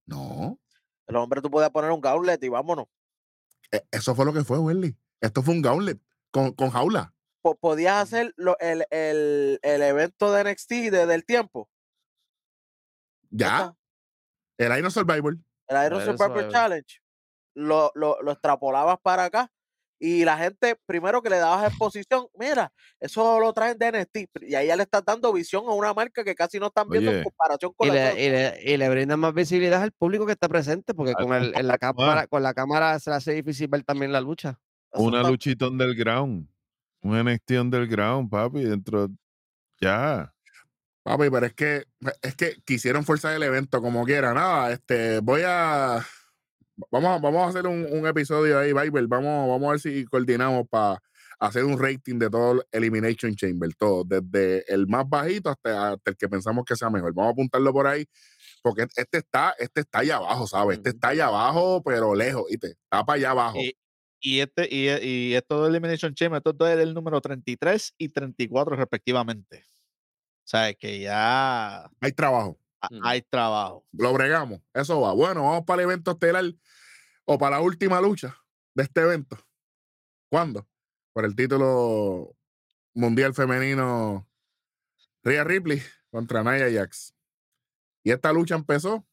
[0.06, 0.60] no.
[1.08, 2.86] El hombre tú puedes poner un gauntlet y vámonos.
[3.72, 4.96] E- Eso fue lo que fue, Welly.
[5.20, 6.00] Esto fue un gauntlet
[6.32, 7.14] con, con jaula.
[7.42, 11.70] Po- podías hacer lo- el, el, el evento de NXT de- del tiempo.
[13.30, 13.76] Ya.
[14.58, 15.38] El Iron Survivor.
[15.68, 16.52] El Iron Iron Survivor Survivor.
[16.52, 17.00] Challenge.
[17.56, 19.52] Lo, lo, lo extrapolabas para acá.
[20.06, 24.42] Y la gente, primero que le dabas exposición, mira, eso lo traen de NXT.
[24.50, 27.10] Y ahí ya le estás dando visión a una marca que casi no están viendo
[27.10, 30.26] en comparación con y las le, y, le, y le brindan más visibilidad al público
[30.26, 33.32] que está presente, porque Al con, el, en la cámara, con la cámara se hace
[33.32, 34.60] difícil ver también la lucha.
[34.92, 36.50] Eso Una está- luchita underground.
[37.02, 39.08] Un NXT underground, papi, dentro.
[39.80, 40.34] Ya.
[41.04, 41.86] Papi, pero es que,
[42.22, 44.34] es que quisieron forzar el evento como quiera.
[44.34, 46.06] Nada, este, voy a.
[46.92, 49.08] Vamos, a- vamos a hacer un, un episodio ahí, Bible.
[49.08, 51.00] Vamos, vamos a ver si coordinamos para
[51.40, 56.12] hacer un rating de todo el Elimination Chamber, todo, desde el más bajito hasta, hasta
[56.12, 57.14] el que pensamos que sea mejor.
[57.14, 58.06] Vamos a apuntarlo por ahí,
[58.62, 60.78] porque este está, este está allá abajo, ¿sabes?
[60.78, 62.68] Este está allá abajo, pero lejos, ¿viste?
[62.70, 63.60] Está para allá abajo.
[63.60, 63.76] Y,
[64.22, 68.10] y este, y, y esto de Elimination Chamber, estos dos es el número 33 y
[68.10, 69.66] 34 respectivamente.
[70.46, 72.58] O sea, que ya Hay trabajo.
[73.04, 73.86] Hay trabajo.
[73.92, 74.62] Lo bregamos.
[74.74, 75.14] Eso va.
[75.14, 76.46] Bueno, vamos para el evento estelar
[77.26, 78.38] o para la última lucha
[78.74, 79.38] de este evento.
[80.30, 80.68] ¿Cuándo?
[81.14, 82.36] Por el título
[82.94, 84.28] mundial femenino
[85.24, 87.16] Rhea Ripley contra Nia Jax.
[88.04, 89.06] Y esta lucha empezó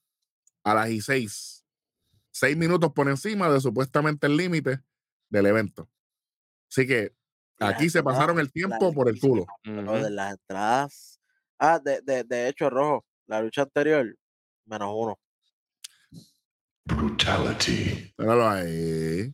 [0.65, 1.65] a las y seis.
[2.33, 4.81] Seis minutos por encima de supuestamente el límite
[5.29, 5.89] del evento.
[6.71, 7.15] Así que
[7.59, 9.47] aquí se pasaron el tiempo por el culo.
[9.65, 11.21] brother, las entradas.
[11.59, 14.13] Ah, de, de, de hecho, Rojo, la lucha anterior,
[14.67, 15.19] menos uno.
[16.85, 18.13] Brutality.
[18.19, 19.33] Míralo ahí.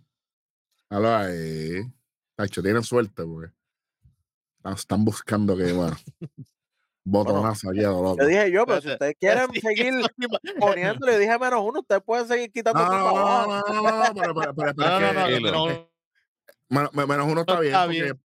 [0.91, 1.83] Míralo ahí.
[2.35, 3.53] Tacho, tienen suerte porque
[4.77, 5.97] están, buscando que, bueno,
[7.05, 8.19] botonazo aquí a lo loco.
[8.21, 9.95] Yo dije yo, pero si ustedes quieren Sí, seguir
[10.61, 13.49] poniéndole, dije menos uno, ustedes pueden seguir quitando No, aquí no, no, abajo.
[13.49, 15.41] no, no, no, no, pero, pero, pero, pero No, es no, que, no, Tranquilo.
[15.41, 15.91] menos uno
[16.69, 17.75] menos, menos uno está bien,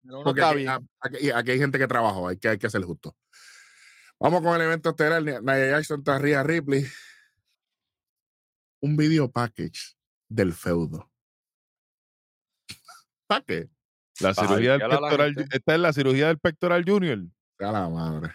[0.05, 0.67] porque, porque aquí,
[1.01, 3.17] aquí- aquí hay gente que trabajó, hay que, hay que ser justo.
[4.19, 6.87] Vamos con el evento estelar, Nia Nia Jackson tras Rhea Ripley.
[8.81, 9.95] Un video package
[10.29, 11.11] del feudo.
[13.27, 13.69] ¿Para qué?
[14.21, 15.35] La Para cirugía del pectoral.
[15.51, 17.19] Esta es la cirugía del pectoral junior.
[17.59, 18.35] A la madre.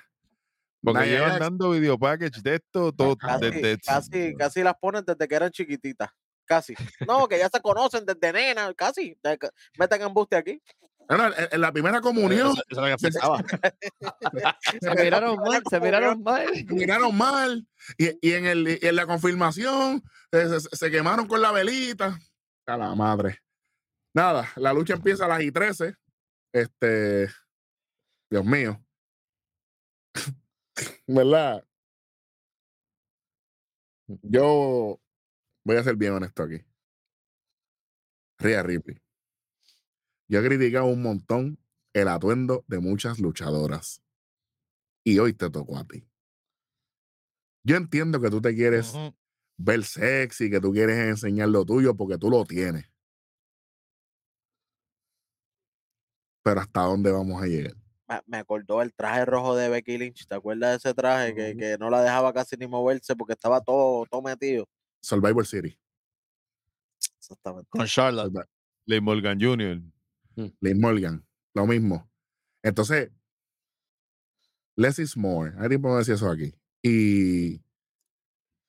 [0.83, 5.27] Porque llevan dando video package de esto todo Casi, desde casi, casi las ponen desde
[5.27, 6.09] que eran chiquititas.
[6.45, 6.75] Casi.
[7.07, 9.17] No, que ya se conocen desde nena, casi.
[9.77, 10.61] Meten embuste aquí.
[11.15, 13.43] En, en la primera comunión Eso, eso es lo que pensaba.
[14.81, 16.47] Se miraron mal, se miraron mal.
[16.55, 17.67] se miraron mal
[17.97, 22.17] y, y en, el, y en la confirmación se, se- se quemaron con la velita.
[22.67, 23.39] A la madre.
[24.15, 25.95] Nada, la lucha empieza a las y 13.
[26.53, 27.29] Este,
[28.29, 28.81] Dios mío.
[31.07, 31.65] ¿Verdad?
[34.07, 34.99] Yo
[35.65, 36.61] voy a ser bien honesto aquí.
[38.39, 38.97] Rhea Ripley.
[40.31, 41.59] Yo he criticado un montón
[41.91, 44.01] el atuendo de muchas luchadoras.
[45.03, 46.07] Y hoy te tocó a ti.
[47.63, 48.93] Yo entiendo que tú te quieres
[49.57, 52.89] ver sexy, que tú quieres enseñar lo tuyo porque tú lo tienes.
[56.43, 57.75] Pero ¿hasta dónde vamos a llegar?
[58.25, 60.27] Me, acordó el traje rojo de Becky Lynch.
[60.27, 63.59] ¿Te acuerdas de ese traje que, que no la dejaba casi ni moverse porque estaba
[63.59, 64.65] todo, todo metido?
[65.01, 65.77] Survivor City.
[67.19, 67.67] Exactamente.
[67.69, 68.47] Con Charlotte.
[68.85, 69.81] Leigh Morgan Jr.
[70.35, 72.09] Liz Morgan, lo mismo.
[72.63, 73.11] Entonces,
[74.77, 75.53] less is more.
[75.57, 76.53] Alguien puede decir eso aquí.
[76.83, 77.61] Y,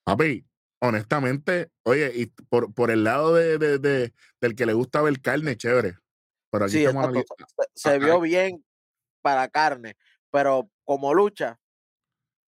[0.04, 0.44] papi,
[0.80, 5.20] honestamente, oye, y por, por el lado de, de- de- del que le gusta ver
[5.20, 5.98] carne, chévere.
[6.50, 7.24] Pero aquí Sí, estamos
[7.74, 8.64] Se, se vio bien
[9.22, 9.96] para carne,
[10.30, 11.58] pero como lucha,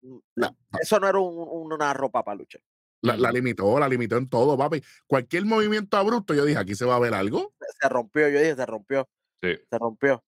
[0.03, 2.59] mm, La- eso no era un- una ropa para lucha.
[3.03, 4.83] La, la limitó, la limitó en todo, papi.
[5.07, 7.55] Cualquier movimiento abrupto, yo dije, aquí se va a ver algo.
[7.81, 9.09] Se- rompió, yo dije, se rompió,
[9.43, 9.57] Sí.
[9.69, 10.25] se rompió.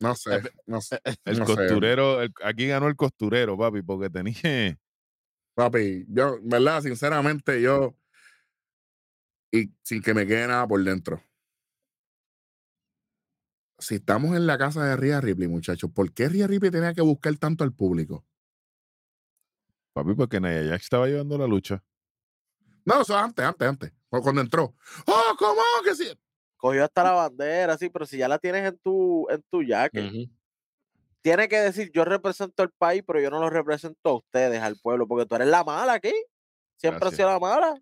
[0.00, 1.00] No sé, no sé.
[1.24, 1.54] El no sé.
[1.54, 4.78] costurero, el- aquí ganó el costurero, papi, porque tenía.
[5.54, 6.82] Papi, yo, ¿verdad?
[6.82, 7.94] Sinceramente, yo.
[9.52, 11.22] Y sin que me quede nada por dentro.
[13.78, 17.02] Si estamos en la casa de Rhea Ripley, muchachos, ¿por qué Rhea Ripley tenía que
[17.02, 18.24] buscar tanto al público?
[19.94, 21.84] Papi, porque Nia Jax estaba llevando la lucha.
[22.84, 23.92] No, eso antes, antes, antes.
[24.08, 24.74] cu- Cuando entró.
[25.06, 26.12] ¡Oh, cómo que sí!
[26.56, 30.04] Cogió hasta la bandera, sí, pero si ya la tienes en tu, en tu jacket,
[30.10, 30.30] Ujú.
[31.20, 34.76] tiene que decir, yo represento al país, pero yo no lo represento a ustedes, al
[34.82, 36.12] pueblo, porque tú eres la mala aquí.
[36.76, 37.16] Siempre has Gracias.
[37.16, 37.80] sido la mala.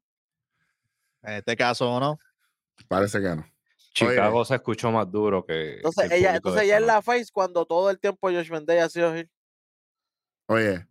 [1.22, 2.18] En este caso, ¿no?
[2.88, 3.44] Parece que no.
[3.94, 5.76] Chicago se escuchó más duro que.
[5.76, 8.78] Entonces que el ella, entonces ella es la face cuando todo el tiempo Josh Day
[8.78, 9.12] ha sido.
[10.46, 10.86] Oye,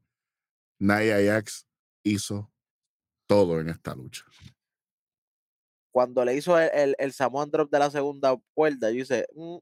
[0.78, 1.66] Nia Jax
[2.04, 2.51] hizo
[3.32, 4.26] todo en esta lucha.
[5.90, 9.26] Cuando le hizo el, el, el Samoan Drop de la segunda cuerda, yo hice.
[9.34, 9.56] mm,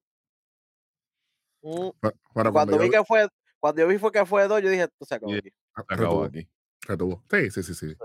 [1.61, 1.91] mm.
[2.01, 3.27] Pero, pero Cuando vi yo- que fue,
[3.59, 5.49] cuando yo vi fue que fue dos, yo dije, esto se acabó aquí.
[5.75, 6.49] Ah, Se acabó retuvo, aquí.
[6.87, 7.23] retuvo.
[7.29, 7.95] Sí, sí, sí, sí.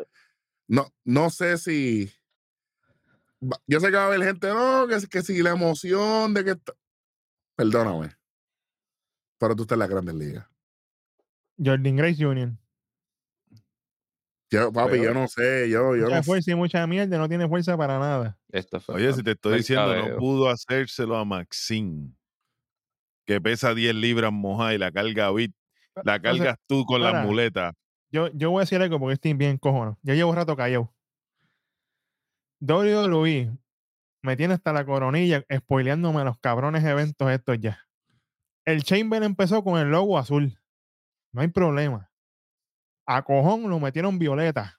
[0.68, 2.12] No, no sé si.
[3.66, 6.56] Yo sé que va a haber gente, no, que, que si la emoción de que.
[7.56, 8.14] Perdóname.
[9.38, 10.46] Pero tú estás en la Grandes Ligas.
[11.56, 12.52] Jordan Grace Jr.
[14.50, 16.26] Yo, papi, yo no sé, yo, yo Mucha no sé.
[16.26, 18.38] fuerza y mucha mierda, no tiene fuerza para nada.
[18.50, 22.12] Esto fue Oye, si te estoy diciendo, no pudo hacérselo a Maxine,
[23.26, 25.54] que pesa 10 libras moja y la carga bit,
[26.04, 27.12] la Entonces, cargas tú con para.
[27.14, 27.74] las muletas.
[28.12, 29.98] Yo, yo voy a decir algo porque estoy bien cojono.
[30.02, 30.94] Yo llevo rato callado.
[32.60, 33.50] WWE
[34.22, 37.80] me tiene hasta la coronilla spoileándome los cabrones eventos estos ya.
[38.64, 40.58] El Chamber empezó con el logo azul.
[41.32, 42.10] No hay problema.
[43.06, 44.78] A cojón lo metieron violeta.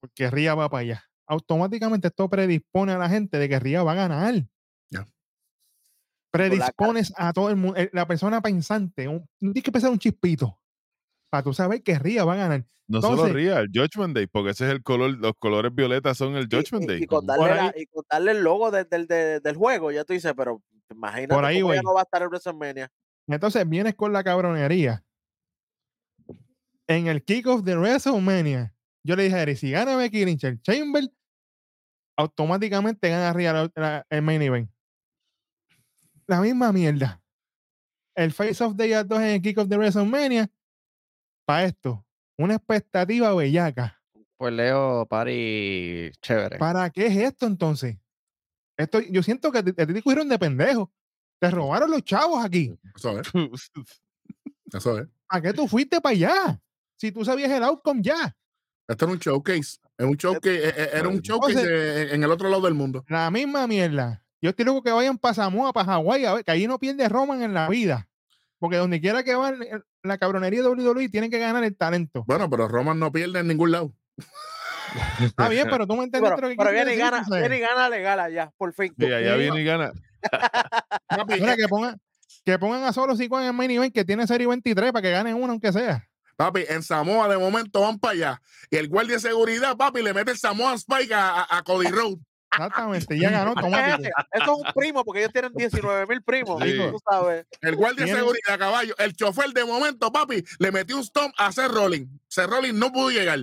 [0.00, 1.04] Porque Ría va para allá.
[1.28, 4.34] Automáticamente esto predispone a la gente de que Ría va a ganar.
[6.32, 7.78] Predispones a todo el mundo.
[7.92, 9.08] La persona pensante.
[9.08, 10.60] Un, tienes que pensar un chispito.
[11.28, 12.64] Para tú saber que Ría va a ganar.
[12.88, 16.34] No solo Ría, el Judgment Day, porque ese es el color, los colores violetas son
[16.34, 17.02] el Judgment y, Day.
[17.02, 19.56] y con Por darle la- ahí- y con darle el logo del, del, del- del
[19.56, 20.60] juego, ya tú dices, pero
[20.90, 22.88] imagínate Por ahí cómo ya no va a estar en WrestleMania.
[23.28, 25.04] Entonces vienes con la cabronería.
[26.90, 30.60] En el kickoff de WrestleMania, yo le dije a Eric, si gana Becky Lynch el
[30.60, 31.04] Chamber,
[32.16, 34.68] automáticamente gana la- el main event.
[36.26, 37.22] La misma mierda.
[38.16, 40.50] El Face of Day 2 en el kickoff de WrestleMania,
[41.46, 42.04] para esto,
[42.36, 44.02] una expectativa bellaca.
[44.36, 46.58] Pues Leo, Pari, chévere.
[46.58, 47.98] ¿Para qué es esto entonces?
[48.76, 50.90] Esto, yo siento que te, te, te cogieron de pendejo.
[51.40, 52.76] Te robaron los chavos aquí.
[52.96, 53.28] Eso es,
[54.72, 55.08] eso es.
[55.28, 56.60] ¿A qué tú fuiste para allá?
[57.00, 58.36] Si tú sabías el outcome ya.
[58.86, 59.78] Esto era un showcase.
[59.96, 63.06] Es un showcase, eh, eh, era un showcase Entonces- en el otro lado del mundo.
[63.08, 64.22] La misma mierda.
[64.42, 67.08] Yo estoy loco que vayan para Samoa, para Hawái, a ver, que ahí no pierde
[67.08, 68.06] Roman en la vida.
[68.58, 72.22] Porque donde quiera que van, eh, la cabronería de WWE tienen que ganar el talento.
[72.26, 73.94] Bueno, pero Roman no pierde en ningún lado.
[75.22, 77.60] Está bien, pero tú me entendiste Pero, lo que pero viene y gana, viene y
[77.60, 78.94] gana legal allá, por fin.
[78.98, 79.92] Sí, allá viene y gana.
[81.28, 81.98] Mira, que pongan,
[82.44, 85.10] que pongan a solo Sikoa en el main event que tiene serie 23 para que
[85.10, 86.09] ganen uno aunque sea.
[86.40, 88.42] Papi, en Samoa de momento van para allá.
[88.70, 91.88] Y el guardia de seguridad, papi, le mete el Samoan Spike a, a- a Cody
[91.90, 92.16] Rhodes.
[92.50, 94.08] Exactamente, ya ganó automático.
[94.32, 96.62] Eso es un primo, porque ellos tienen 19 mil primos.
[96.62, 96.78] Sí.
[96.78, 97.44] Tú sabes.
[97.60, 98.94] El guardia de seguridad, caballo.
[98.96, 102.08] El chofer de momento, papi, le metió un stomp a Seth Rollins.
[102.28, 103.38] Seth Rollins no pudo llegar.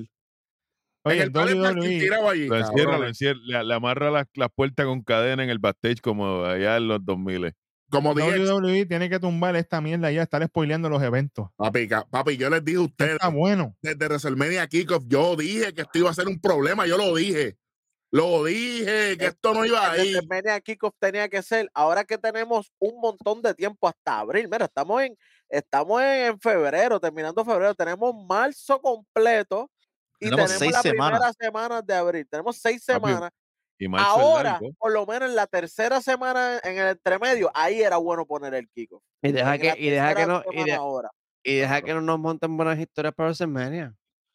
[1.04, 2.48] Oye, el el WWE, tirado allí.
[2.48, 6.02] Lo encierra, lo encierra, le, le amarra las, las puertas con cadena en el backstage
[6.02, 7.54] como allá en los 2000.
[7.90, 11.50] Como dije, WWE tiene que tumbar esta mierda ya, estar spoileando los eventos.
[11.56, 13.76] papi, papi, yo les dije a ustedes Está bueno.
[13.82, 17.58] desde WrestleMania Kickoff, yo dije que esto iba a ser un problema, yo lo dije.
[18.10, 20.16] Lo dije, que esto no iba a ir.
[20.18, 21.70] WrestleMania Kickoff tenía que ser.
[21.74, 24.48] Ahora que tenemos un montón de tiempo hasta abril.
[24.50, 25.18] Mira, estamos en,
[25.50, 27.76] estamos en, en febrero, terminando febrero.
[27.76, 29.70] Tenemos marzo completo.
[30.20, 31.20] Y Tenemos tenemos, seis la semanas.
[31.20, 32.28] primera semana de abril.
[32.30, 33.32] Tenemos seis Papi, semanas.
[33.80, 37.98] Y es Ahora, por lo menos en la tercera semana, en el entremedio, ahí era
[37.98, 39.04] bueno poner el kickoff.
[39.22, 41.10] Y deja En que, y deja que no, y, semana de- ahora.
[41.44, 43.94] y deja que no nos monten buenas historias para WrestleMania.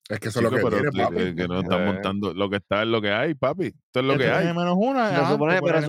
[0.08, 1.16] Es que eso es lo que pero viene, que- papi.
[1.16, 1.86] que, que no están Eh.
[1.86, 2.34] montando.
[2.34, 3.66] Lo que está es lo que hay, papi.
[3.66, 4.46] Esto es lo que hay.
[4.48, 5.10] menos una.
[5.10, 5.82] Pero supone, pero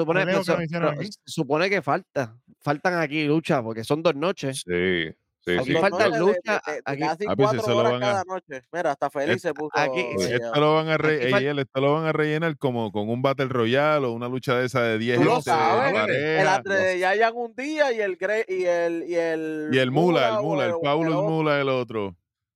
[1.25, 2.37] supone que falta.
[2.61, 4.63] Faltan aquí luchas, porque son dos noches.
[4.65, 5.13] Sí,
[5.45, 5.73] sí, Aquí sí.
[5.79, 8.61] Falta de- lucha, de- de aquí- casi si cuatro eso lo van a- cada noche.
[8.71, 9.71] Mira, hasta Feliz se puso.
[9.73, 13.09] aquí- eh, Esto lo van a re- Aquí esto lo van a rellenar como con
[13.09, 15.87] un Battle Royale o una lucha de esa de 10 Tú lo gente de sabes,
[15.89, 16.55] El pareja.
[16.55, 18.17] Andre de Yayan un día y el
[18.47, 21.29] y el y el Y el Mula, el Mula, el o Paulo el otro.
[21.29, 22.15] Mula el otro.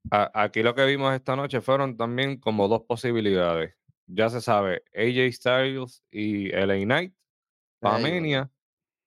[0.09, 3.73] A- Aquí lo que vimos esta noche fueron también como dos posibilidades.
[4.09, 7.15] Ya se sabe, AJ Styles y LA Knight, Ahí,
[7.81, 8.49] Pamania.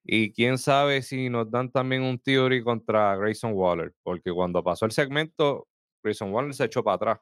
[0.05, 4.86] Y quién sabe si nos dan también un theory contra Grayson Waller, porque cuando pasó
[4.86, 5.68] el segmento,
[6.02, 7.18] Grayson Waller se echó para atrás.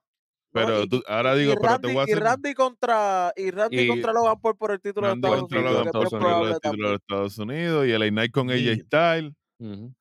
[0.53, 2.23] Pero y- tú- ahora y digo, pero te Randy, voy a y hacer.
[2.25, 5.59] Randy contra y Randy Y contra Logan Paul por el título Randy de Estados contra
[5.59, 6.95] Unidos, Logan que Paul por el título de.
[6.97, 8.75] Estados Unidos y el Knight con AJ Mira.
[8.77, 9.33] Styles.
[9.59, 9.95] Ujú.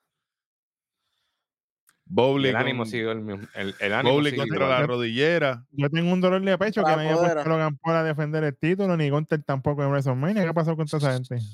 [2.10, 3.46] Y Bowley, el ánimo con- sigue el mismo.
[3.54, 4.70] El, el ánimo sigue contra igual.
[4.70, 5.66] la rodillera.
[5.72, 8.04] Yo tengo un dolor de pecho que Para no haya puesto a Logan Paul a
[8.04, 10.46] defender el título, ni Gunter tampoco en WrestleMania.
[10.46, 11.46] ¿Qué pasó con toda esa gente?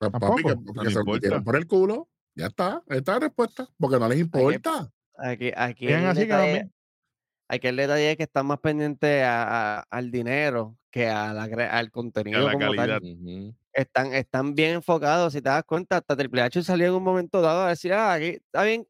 [0.00, 2.08] Pues, papi, que, No que se lo metieron por el culo.
[2.34, 2.82] Ya está.
[2.88, 3.68] Esta es la respuesta.
[3.78, 4.90] Porque no les importa.
[5.18, 6.72] Aquí, aquí el así que detalle, también.
[7.48, 11.44] aquí el detalle es que están más pendientes a- a- al dinero que a la,
[11.70, 13.02] al contenido la como tal.
[13.74, 17.42] Están, están bien enfocados, si te das cuenta, hasta Triple H salió en un momento
[17.42, 18.86] dado a decir, ah, aquí está bien,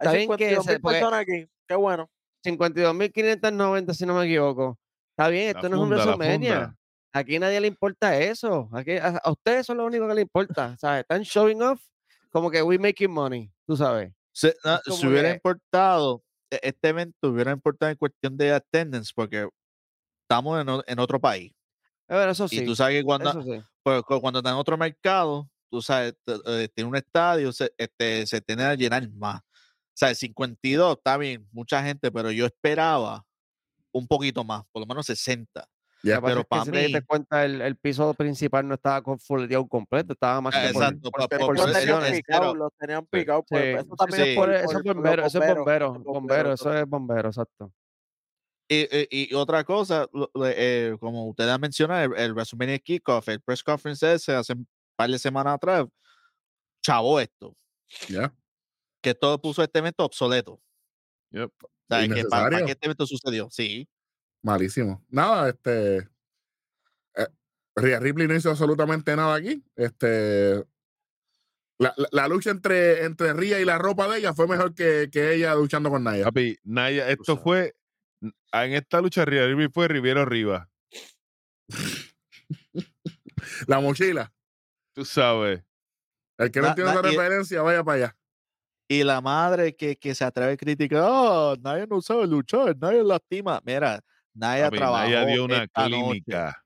[0.00, 1.46] Está Hay bien que 52 se- personas aquí.
[1.66, 2.08] Qué bueno.
[2.44, 4.78] 52.590 si no me equivoco.
[5.10, 6.76] Está bien, La esto no es un WrestleMania.
[7.12, 8.68] Aquí nadie le importa eso.
[8.72, 10.76] Aquí, a, a ustedes son lo único que le importa.
[10.78, 11.00] ¿sabes?
[11.02, 11.80] Están showing off
[12.30, 14.12] como que we making money, tú sabes.
[14.32, 19.12] Se, ah, si hubiera que- importado, e- este evento hubiera importado en cuestión de attendance,
[19.14, 19.48] porque
[20.22, 21.52] estamos en, otro país.
[22.06, 22.60] Pero eso sí.
[22.60, 23.62] Y tú sabes que cuando, sí.
[23.82, 26.14] pues, cu- cuando está en otro mercado, tú sabes,
[26.46, 29.40] eh, tiene un estadio, se, este, se tiene a llenar más.
[29.40, 33.24] O sea, el 52 está bien, mucha gente, pero yo esperaba
[33.90, 35.66] un poquito más, por lo menos 60.
[36.02, 38.74] Pasa pero es que pa' si te diste mí- cuenta, el, el piso principal no
[38.74, 41.74] estaba con fulleado completo, estaba más Ah, que por, exacto, por- por por- Los por-
[41.74, 43.44] tenían pero- los tenían picados.
[43.48, 45.42] Sí, pues, eso sí, también sí, es por- eso es por- por los bombero, eso
[45.42, 47.72] es bombero, los bomberos, bombero, eso- eso es bombero, exacto.
[48.70, 50.06] Y, y- y otra cosa,
[50.44, 54.68] eh, como ustedes han mencionado, el, el WrestleMania Kickoff, el press conference ese hace un
[54.94, 55.86] par de semanas atrás,
[56.82, 57.56] chavo esto,
[58.08, 58.32] ya.
[59.02, 60.60] que todo puso este evento obsoleto.
[61.30, 61.50] Yep.
[61.62, 63.88] O sea, que para que este evento sucedió, sí.
[64.42, 65.04] Malísimo.
[65.08, 66.08] Nada, este.
[67.16, 67.26] eh,
[67.76, 69.62] Rhea Ripley no hizo absolutamente nada aquí.
[69.76, 70.64] Este.
[71.80, 75.08] La, la- la lucha entre, entre Rhea y la ropa de ella fue mejor que,
[75.12, 76.24] que ella luchando con Naya.
[76.24, 77.76] Papi, Naya, esto fue.
[78.20, 80.68] En esta lucha, Rhea Ripley fue Riviero arriba.
[83.66, 84.32] La mochila.
[84.94, 85.62] Tú sabes.
[86.38, 88.16] El que no na- esa y- referencia, vaya para allá.
[88.90, 93.04] Y la madre que, que se atreve a criticar, oh, nadie no sabe luchar, nadie
[93.04, 93.60] lastima.
[93.64, 94.02] Mira,
[94.38, 95.96] nadie Papi, trabajó Naya dio una esta noche.
[96.02, 96.64] clínica.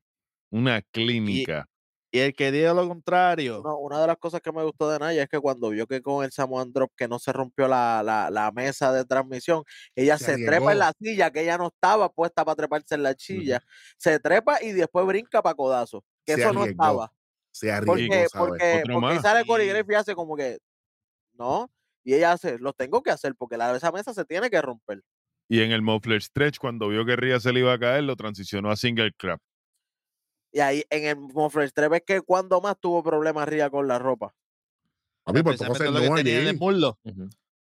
[0.51, 1.67] Una clínica.
[2.15, 4.99] Y el que diga lo contrario, No, una de las cosas que me gustó de
[4.99, 8.03] Naya es que cuando vio que con el Samoan Drop que no se rompió la,
[8.05, 11.69] la, la mesa de transmisión, ella Se se, trepa en la silla, que ella no
[11.69, 13.63] estaba puesta para treparse en la silla,
[13.97, 17.13] se trepa y después brinca para codazo, que Se eso no estaba.
[17.51, 20.59] Se arriesgó, Porque, porque, porque sale Corey y hace como que,
[21.33, 21.71] no,
[22.05, 25.03] y ella hace, lo tengo que hacer porque la, esa mesa se tiene que romper.
[25.49, 28.17] Y en el Muffler Stretch, cuando vio que Rhea se le iba a caer, lo
[28.17, 29.39] transicionó a Single Crab.
[30.55, 33.99] Y ahí en el Mofres 3 ves que cuando más tuvo problemas Ría con la
[33.99, 34.35] ropa.
[35.25, 36.59] Papi, por poco se especialmente lo que no tenía en el allí.
[36.59, 36.99] muslo.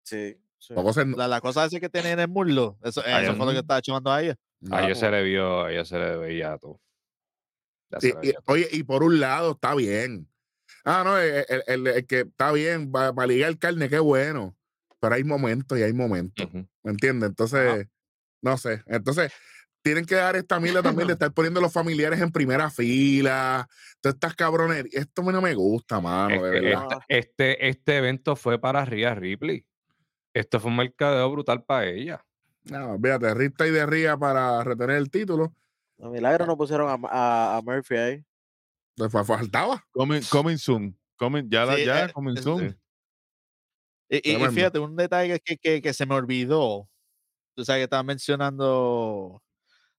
[0.04, 0.38] Sí.
[0.58, 0.74] sí.
[0.74, 3.46] Poco se La, la cosa esa que tenía en el muslo, eso, Ay, eso fue
[3.46, 4.36] lo que estaba chumando a ella.
[4.72, 5.12] A ellos se no.
[5.12, 6.82] le vio, a ellos se le veía todo.
[7.92, 8.54] Ya se Y- le y- veía todo.
[8.56, 10.28] oye, y por un lado está bien.
[10.84, 14.58] Ah, no, el, el- el- el que está bien para ligar carne, qué bueno.
[15.02, 16.46] Pero hay momentos y hay momentos.
[16.46, 16.66] Ujú.
[16.84, 17.30] ¿Me entiendes?
[17.30, 17.88] Entonces,
[18.42, 18.82] No sé.
[18.88, 19.32] Entonces,
[19.84, 23.68] tienen que dar esta mierda también de estar poniendo a los familiares en primera fila.
[24.00, 24.86] Todas estas cabrones.
[24.94, 26.88] Esto a mí no me gusta, mano, Es de que verdad.
[27.08, 29.66] este, este, este evento fue para Rhea Ripley.
[30.34, 32.24] Esto fue un mercadeo brutal para ella.
[32.66, 35.54] No, fíjate, Rita y de Ría para retener el título.
[36.00, 38.26] A milagro no pusieron a, a- a Murphy ahí.
[38.98, 39.84] Le fa- faltaba.
[39.92, 40.98] Coming, coming soon.
[41.18, 42.78] Coming, ya, la- ya, eh, coming soon.
[44.12, 46.90] Y, fíjate, un detalle que, que, que se me olvidó.
[47.56, 49.42] Tú sabes que estaba mencionando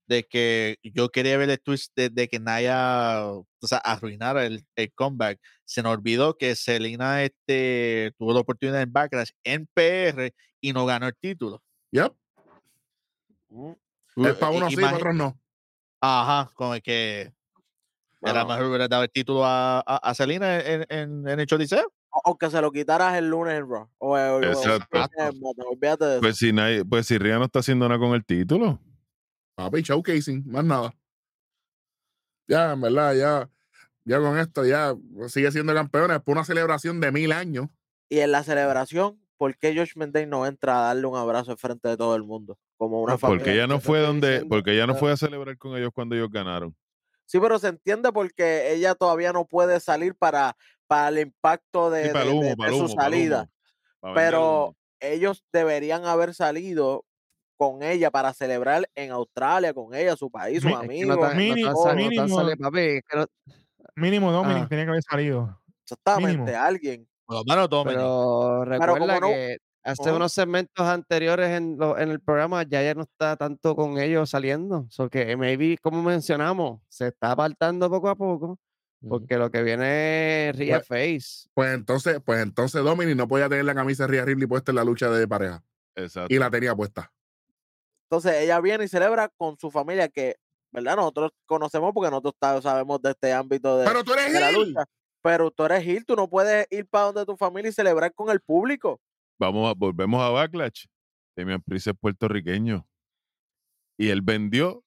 [0.07, 4.67] de que yo quería ver el twist de, de que Naya o sea, arruinara el,
[4.77, 5.41] el comeback.
[5.65, 10.85] Se me olvidó que Selena este, tuvo la oportunidad en Backlash en PR y no
[10.85, 11.63] ganó el título.
[11.93, 12.13] Yep.
[13.49, 13.73] Mm.
[14.27, 15.41] Es para I- unos sí, para otros no.
[16.03, 17.33] Ajá, como que
[18.21, 21.91] era mejor hubiera dado el título a, a, a Selena en, en, en el Choliseo.
[22.13, 23.89] O- Aunque se lo quitaras el lunes en Raw.
[23.99, 24.99] O, o- o- Exacto.
[26.07, 26.21] de eso.
[26.21, 28.79] Pues si, nadie, pues si Ria no está haciendo nada con el título.
[29.55, 30.95] Papi, showcasing, más nada.
[32.49, 33.51] Ya, en verdad, ya,
[34.05, 34.95] ya con esto, ya
[35.29, 36.15] sigue siendo campeona.
[36.15, 37.69] Después una celebración de mil años.
[38.09, 41.89] Y en la celebración, ¿por qué Josh Mendez no entra a darle un abrazo enfrente
[41.89, 42.59] de todo el mundo?
[42.77, 43.39] Como una Pues familia.
[43.45, 46.15] Porque ella no fue donde, diciendo, porque ella no fue a celebrar con ellos cuando
[46.15, 46.75] ellos ganaron.
[47.25, 50.57] Sí, pero se entiende porque ella todavía no puede salir para,
[50.93, 53.03] para el impacto de, Sí, para el de- humo, de- para de el su humo,
[53.03, 53.49] salida.
[54.15, 57.05] Pero ellos deberían haber salido
[57.57, 61.17] con ella para celebrar en Australia con ella, su país, sus amigos.
[61.17, 62.71] no no mínimo- no
[63.15, 63.27] no-
[63.97, 64.69] Mínimo Dominic Ah.
[64.69, 65.59] tenía que haber salido.
[65.85, 66.59] Exactamente, mínimo.
[66.65, 67.09] alguien.
[67.85, 70.17] Pero recuerda no- que hace Ajá.
[70.17, 74.31] unos segmentos anteriores en, lo- en el programa ya ya no está tanto con ellos
[74.31, 74.87] saliendo.
[74.91, 78.59] So que maybe, como mencionamos, se está apartando poco a poco.
[79.09, 81.49] Porque lo que viene es Ria Pues- Face.
[81.55, 84.77] Pues entonces, pues entonces Dominic no podía tener la camisa de Rhea Ripley puesta en
[84.77, 85.63] la lucha de pareja.
[85.97, 86.33] Exacto.
[86.33, 87.13] Y la tenía puesta.
[88.05, 90.37] Entonces ella viene y celebra con su familia que,
[90.71, 90.97] ¿verdad?
[90.97, 94.85] Nosotros conocemos porque nosotros sabemos de este ámbito de, Pero tú eres de la lucha.
[95.23, 98.29] Pero tú eres Gil, tú no puedes ir para donde tu familia y celebrar con
[98.31, 99.01] el público.
[99.39, 100.87] Vamos a, volvemos a Backlash.
[101.37, 102.87] Damian Priest es puertorriqueño.
[103.97, 104.85] Y él vendió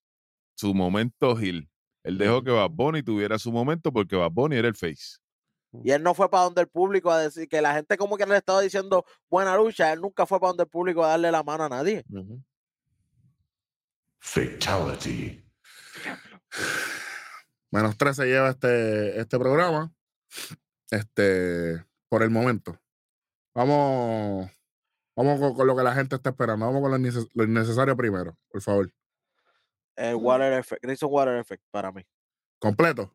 [0.55, 1.69] su momento Hill.
[2.05, 5.17] Él dejó que Bad Bunny tuviera su momento porque Bad Bunny era el face.
[5.83, 8.27] Y él no fue para donde el público a decir que la gente como que
[8.27, 11.41] le estaba diciendo buena lucha, él nunca fue para donde el público a darle la
[11.41, 12.05] mano a nadie.
[14.19, 15.43] Fatality.
[17.71, 19.91] Menos 13 lleva este, este programa.
[20.91, 22.79] Este, por el momento.
[23.55, 24.47] Vamos,
[25.15, 26.67] vamos con, con lo que la gente está esperando.
[26.67, 28.91] Vamos con lo, lo innecesario primero, por favor.
[29.95, 32.03] El Water Effect, Grayson Water Effect para mí.
[32.59, 33.13] Completo.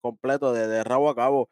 [0.00, 1.48] completo, de, de rabo a cabo.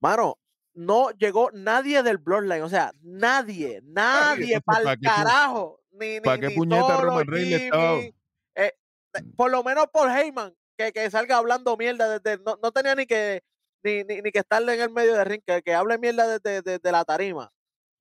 [0.00, 0.38] Mano,
[0.74, 5.80] no llegó nadie del Bloodline, o sea, nadie, nadie, para ¿pa' el carajo.
[5.92, 8.14] Ni, pa' ni, qué ni puñeta Solo, Roman Reigns le estaba- Jimmy,
[8.54, 8.72] eh,
[9.12, 12.94] de- por lo menos por Heyman, que, que salga hablando mierda desde, no, no tenía
[12.94, 13.42] ni que
[13.82, 16.62] ni, ni, ni que estarle en el medio del ring, que, que hable mierda desde,
[16.62, 17.50] desde la tarima.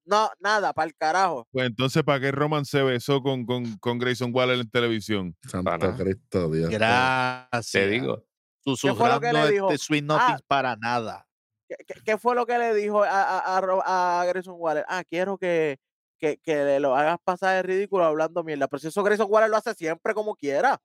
[0.09, 1.47] No, nada, para el carajo.
[1.51, 5.35] Pues entonces, ¿para qué Roman se besó con, con, con Grayson Waller en televisión?
[5.47, 5.95] Santo nada.
[5.95, 6.69] Cristo, Dios.
[6.69, 7.71] Gracias.
[7.71, 8.25] Te digo.
[8.63, 9.77] Susurrando que le este dijo?
[9.77, 10.17] Sweet Ah.
[10.17, 11.27] Nothings para nada.
[11.67, 13.09] ¿Qué, qué- qué fue lo que le dijo a,
[13.39, 14.83] a, a, a Grayson Waller?
[14.89, 15.77] Ah, quiero que,
[16.17, 18.67] que, que le lo hagas pasar de ridículo hablando mierda.
[18.67, 20.81] Pero si eso Grayson Waller lo hace siempre como quiera.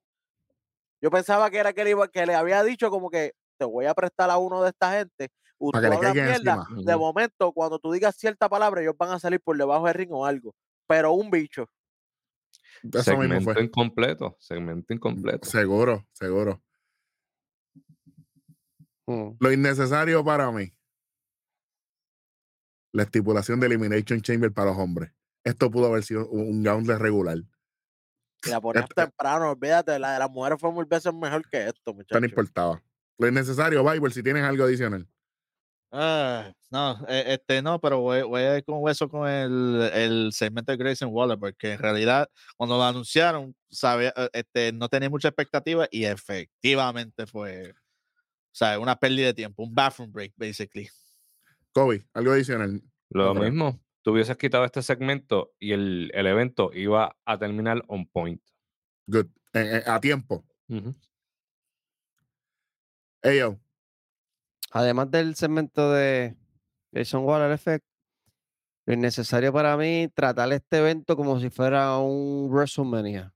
[1.01, 3.85] Yo pensaba que era que le, iba- que le había dicho como que te voy
[3.87, 5.29] a prestar a uno de esta gente.
[5.57, 6.81] U- Pa' tú que le caigan mierda, encima.
[6.91, 10.11] De momento, cuando tú digas cierta palabra, ellos van a salir por debajo del ring
[10.11, 10.55] o algo.
[10.87, 11.69] Pero un bicho.
[12.83, 13.63] Eso mismo segmento fue.
[13.63, 14.35] incompleto.
[14.39, 15.47] Segmento incompleto.
[15.49, 16.61] Seguro, seguro.
[19.07, 19.31] Mm.
[19.39, 20.71] Lo innecesario para mí.
[22.91, 25.11] La estipulación de Elimination Chamber para los hombres.
[25.43, 27.37] Esto pudo haber sido un, un gauntlet regular.
[28.45, 29.97] Y la ponías Esto- temprano, olvídate.
[29.99, 32.23] La de las mujeres fue mil veces mejor que esto, Esto no muchachos.
[32.23, 32.83] importaba.
[33.17, 35.07] Lo innecesario, Bible, si tienes algo adicional.
[35.97, 40.33] Ah, no, eh, este no, pero voy, voy a ir con hueso con el, el
[40.33, 45.09] segmento de Grayson Waller, porque en realidad cuando lo anunciaron, sabía, eh, este, no tenía
[45.09, 47.75] mucha expectativa y efectivamente fue, o
[48.51, 50.89] sea, una pérdida de tiempo, un bathroom break, basically.
[51.71, 52.81] Kobe, algo adicional.
[53.09, 53.79] Lo mismo.
[54.01, 58.41] Tú hubieses quitado este segmento y el, el evento iba a terminar on point.
[59.07, 59.27] Good.
[59.53, 60.45] Eh, eh, a tiempo.
[63.23, 63.57] Yo.
[64.75, 66.35] Además del segmento de
[66.93, 67.85] Jason Waller Effect,
[68.85, 73.33] lo innecesario para mí tratar este evento como si fuera un WrestleMania.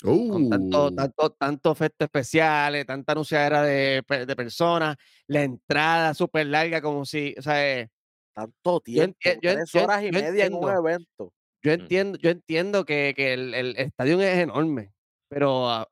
[0.00, 6.46] Con tanto, Uh, tanto, tanto efectos especiales, tanta anunciadera de, de personas, la entrada súper
[6.46, 7.88] larga, como si, o sea, eh,
[8.32, 9.18] Tanto tiempo.
[9.24, 11.32] yo tres yo horas y media en un evento.
[11.62, 11.80] Yo Mm.
[11.80, 14.92] entiendo, yo entiendo que, que el, el estadio es enorme,
[15.28, 15.88] pero ah,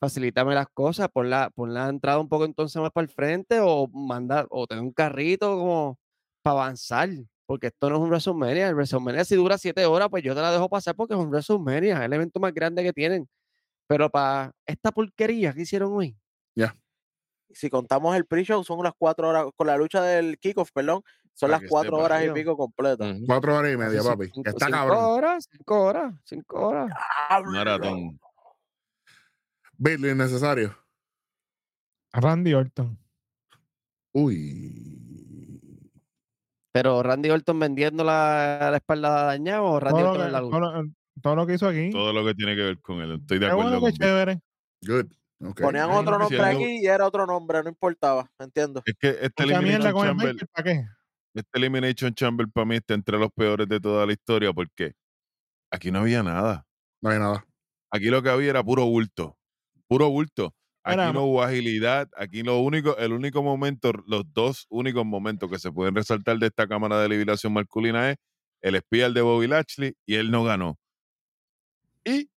[0.00, 3.60] facilítame las cosas, pon la, pon la entrada un poco entonces más para el frente
[3.60, 5.98] o mandar, o tener un carrito como
[6.42, 7.08] para avanzar,
[7.46, 8.68] porque esto no es un WrestleMania.
[8.68, 11.28] El WrestleMania si dura siete horas, pues yo te la dejo pasar porque es un
[11.30, 13.28] WrestleMania, es el evento más grande que tienen.
[13.86, 16.16] Pero para esta porquería que hicieron hoy,
[17.50, 21.02] Si contamos el pre-show, son unas cuatro horas, con la lucha del kickoff, perdón,
[21.32, 23.16] son Para las cuatro horas y pico completas.
[23.26, 24.26] Cuatro horas y media, papi.
[24.26, 24.98] cinco- Está cinco cabrón.
[25.04, 26.90] horas, cinco horas, cinco horas.
[27.46, 28.20] Maratón.
[29.78, 30.76] Beatle innecesario.
[32.12, 32.98] Randy Orton.
[34.12, 35.90] Uy.
[36.72, 40.40] Pero Randy Orton vendiendo la, la espalda dañada o Randy Todo Orton que, en la
[40.40, 40.82] todo, lucha.
[40.82, 40.90] lo,
[41.22, 41.90] todo lo que hizo aquí.
[41.90, 43.18] Todo lo que tiene que ver con él.
[43.20, 44.40] Estoy de Qué acuerdo bueno, con chévere.
[44.82, 45.06] Good.
[45.60, 48.82] Ponían otro no nombre aquí y era otro nombre, no importaba, entiendo.
[48.84, 50.84] Es que este Elimination el Chamber, ¿para qué?
[51.34, 54.94] este Elimination Chamber para mí está entre los peores de toda la historia porque
[55.70, 56.66] aquí no había nada.
[57.00, 57.46] No hay nada.
[57.92, 59.36] Aquí lo que había era puro bulto.
[59.88, 60.54] Puro bulto.
[60.84, 62.08] Aquí Mira, no hubo agilidad.
[62.16, 66.46] Aquí lo único, el único momento, los dos únicos momentos que se pueden resaltar de
[66.46, 68.16] esta cámara de liberación masculina es
[68.62, 70.78] el espía de Bobby Lashley y él no ganó.
[72.04, 72.30] Y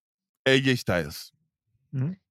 [0.46, 1.32] AJ Styles.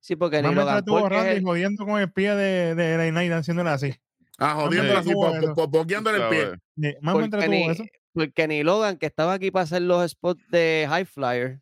[0.01, 3.10] Sí, porque mientras Logan estuvo Paul, es el- jodiendo con el pie de, de LA
[3.10, 3.94] Knight haciéndole así.
[4.38, 5.06] Ah, jodiéndole mientras
[5.55, 6.51] así, pokeándole el pie.
[6.76, 7.84] Sí, Más porque ni, eso.
[8.14, 11.60] porque ni Logan, que estaba aquí para hacer los spots de High Flyer,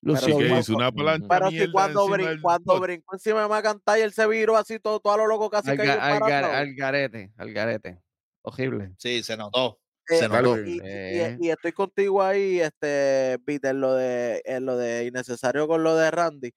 [0.00, 3.14] Pero lució sí que hizo una plancha Pero si cuando, encima brin- del cuando brincó
[3.14, 5.92] encima de McIntyre, él se viró así todo, todo a lo loco, casi al, cayó
[5.92, 6.52] al, gar- embarazado.
[6.54, 8.00] al garete, al garete.
[8.42, 8.92] Horrible.
[8.98, 9.78] Sí, se notó.
[10.08, 10.58] Eh, Se notó.
[10.64, 11.36] y, y- Eh.
[11.40, 15.96] y estoy contigo ahí, este, Peter, en lo de, en lo de innecesario con lo
[15.96, 16.52] de Randy.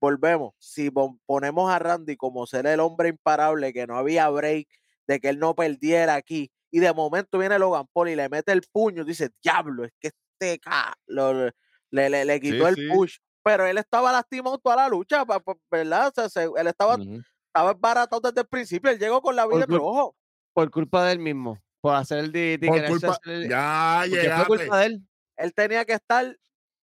[0.00, 0.52] Volvemos.
[0.58, 4.68] Si pon- ponemos a Randy como ser el hombre imparable, que no había break,
[5.06, 8.52] de que él no perdiera aquí, y de momento viene Logan Paul y le mete
[8.52, 10.08] el puño, dice, diablo, es que
[10.38, 10.60] este
[11.06, 11.50] lo-
[11.92, 12.88] le, le, le quitó el sí.
[12.92, 13.16] push.
[13.44, 15.24] Pero él estaba lastimado toda la lucha,
[15.70, 16.08] ¿verdad?
[16.08, 17.20] O sea, se- él estaba, Ujú.
[17.46, 20.16] estaba embaratado desde el principio, él llegó con la vida en Por rojo.
[20.54, 21.58] Por culpa de él mismo.
[21.80, 22.66] Por hacer el DDT.
[22.66, 23.12] Por quererse culpa.
[23.12, 25.06] hacer el- Ya porque fue culpa de él.
[25.36, 26.36] él tenía que estar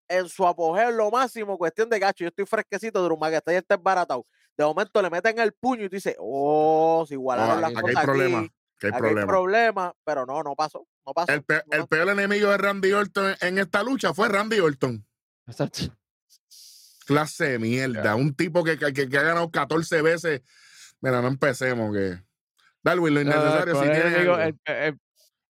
[0.09, 2.23] en su apogeo en lo máximo, cuestión de gacho.
[2.25, 4.25] Yo estoy fresquecito, Drew McIntyre está embaratado.
[4.57, 7.81] De momento le meten el puño y tú dices, oh, se igualaron Ah, las aquí
[7.81, 8.39] cosas hay problema.
[8.39, 9.27] aquí, Que hay aquí hay problema.
[9.27, 11.31] problema, pero no, no pasó, no pasó.
[11.33, 15.05] El, pe- no el peor enemigo de Randy Orton en esta lucha fue Randy Orton.
[15.47, 15.79] Exacto.
[17.05, 18.15] Clase de mierda.
[18.15, 20.41] Un tipo que, que, que ha ganado 14 veces.
[21.01, 21.93] Mira, no empecemos.
[21.95, 22.21] que
[22.83, 23.73] Darwin, lo No, no, innecesario.
[23.73, 24.99] el, si peor tienen enemigo, el, el-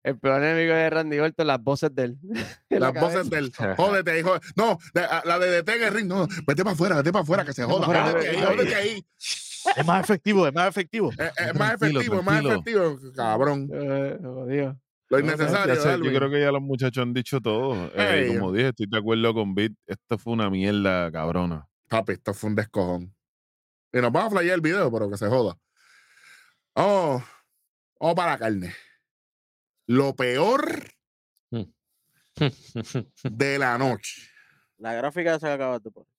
[0.03, 2.17] el peor enemigo de Randy Orton, las voces de él.
[2.69, 3.35] la Las voces cabeza.
[3.35, 3.75] del.
[3.77, 4.47] Jódete jódete.
[4.57, 6.07] No, de- la de DT en el ring.
[6.07, 7.85] No, vete para afuera, vete para afuera, que se joda.
[7.85, 9.05] Jódete ahí, jódete ahí.
[9.75, 11.11] Es más efectivo, es más efectivo.
[11.11, 12.99] Es, es más Tranquilo, efectivo, es más efectivo.
[13.15, 13.69] Cabrón.
[13.73, 14.79] Eh, jodido.
[15.09, 15.75] Lo innecesario.
[15.75, 17.91] ya sé, yo creo que ya los muchachos han dicho todo.
[17.95, 19.77] Eh, como dije, estoy de acuerdo con Bit.
[19.85, 21.67] Esto fue una mierda cabrona.
[21.87, 23.15] Papi, esto fue un descojón.
[23.91, 25.55] Y nos vamos a flyar el video, pero que se joda.
[26.75, 27.21] Oh,
[27.99, 28.73] vamos para la carne.
[29.85, 30.85] Lo peor
[33.23, 34.29] de la noche.
[34.77, 36.12] La gráfica se acaba de poner.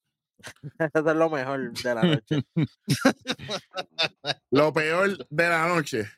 [0.94, 2.42] Eso es lo mejor de la noche.
[4.50, 6.08] Lo peor de la noche.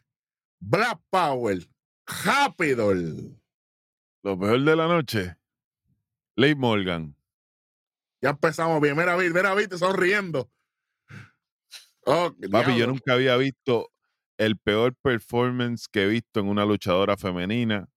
[0.61, 1.59] Black Power.
[2.07, 3.39] Happy Doll.
[4.23, 5.37] Lo peor de la noche.
[6.37, 7.15] Leigh Morgan.
[8.21, 8.97] Ya empezamos bien.
[8.97, 10.51] Mira, Vic, mira, Vic, sonriendo.
[12.05, 13.91] Oh, Papi, yo nunca había visto
[14.39, 17.89] el peor performance que he visto en una luchadora femenina.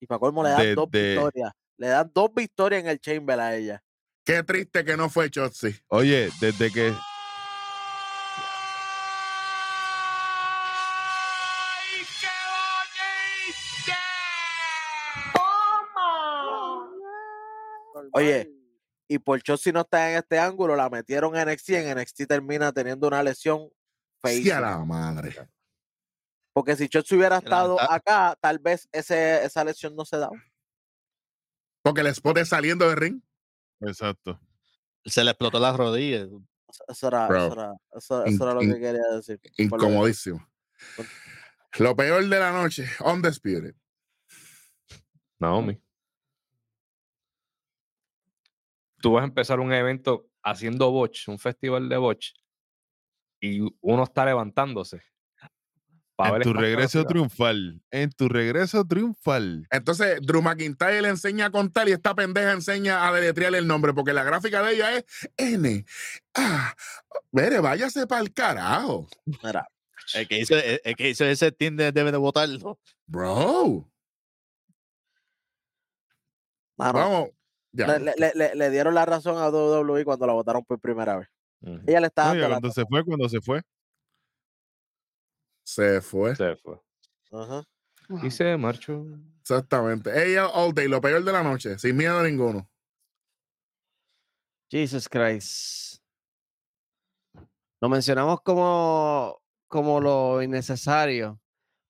[0.00, 1.52] Y para colmo le dan De- dos de- victorias.
[1.76, 3.82] Le dan dos victorias en el Chamber a ella.
[4.30, 5.74] Qué triste que no fue Chotzi.
[5.88, 6.94] Oye, desde que
[18.12, 18.52] Oye,
[19.08, 22.28] y por si no está en este ángulo, la metieron en NXT y en NXT
[22.28, 23.72] termina teniendo una lesión Sí,
[24.22, 24.60] a feísima.
[24.60, 25.48] la madre.
[26.52, 30.30] Porque si Chotzi hubiera la estado acá, tal vez ese, esa lesión no se da.
[31.82, 33.20] Porque el spot es saliendo del ring.
[33.80, 34.40] Exacto.
[35.04, 36.28] Se le explotó las rodillas.
[36.88, 39.40] Eso- era, eso era, eso, eso era lo que quería decir.
[39.56, 40.46] Incomodísimo.
[41.78, 42.84] Lo peor de la noche.
[43.04, 43.74] Undisputed.
[45.38, 45.80] Naomi.
[49.00, 52.32] Tú vas a empezar un evento haciendo botch, un festival de botch,
[53.40, 55.02] y uno está levantándose.
[56.28, 57.82] En tu regreso triunfal.
[57.90, 59.66] En tu regreso triunfal.
[59.70, 63.92] Entonces, Drew McIntyre le enseña a contar y esta pendeja enseña a deletrear el nombre,
[63.94, 65.04] porque la gráfica de ella es
[65.36, 65.84] N.
[66.34, 66.74] Ah,
[67.32, 69.08] mire, váyase para el carajo.
[69.42, 69.66] Mira,
[70.14, 72.78] El que hizo, el, el que hizo ese de- debe de votarlo.
[73.06, 73.88] Bro.
[76.76, 77.28] mano, Vamos.
[77.72, 77.86] Ya.
[77.86, 81.16] Le, le- le- le- le dieron la razón a WWE cuando la votaron por primera
[81.18, 81.28] vez.
[81.86, 83.62] Ella le está Oye, cuando se fue, cuando se fue.
[85.70, 86.34] Se fue.
[86.34, 86.80] Se fue.
[87.30, 87.62] Ajá.
[88.24, 89.06] Y se marchó.
[89.40, 90.10] Exactamente.
[90.10, 92.68] Ella all day, lo peor de la noche, sin miedo ninguno.
[94.68, 96.02] Jesus Christ.
[97.80, 101.40] Lo mencionamos como, como lo innecesario.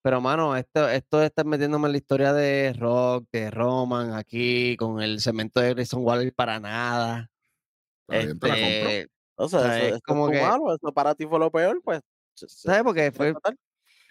[0.02, 4.76] Pero, mano, esto, esto de estar metiéndome en la historia de Rock, de Roman, aquí,
[4.76, 7.30] con el cemento de Grayson Waller para nada.
[8.08, 8.54] Está bien, te la.
[8.58, 11.50] Este, O sea, O sea, eso, es como que- malo, eso para ti fue lo
[11.50, 12.00] peor, pues.
[12.34, 12.82] ¿Sabes?
[12.82, 13.34] Porque fue.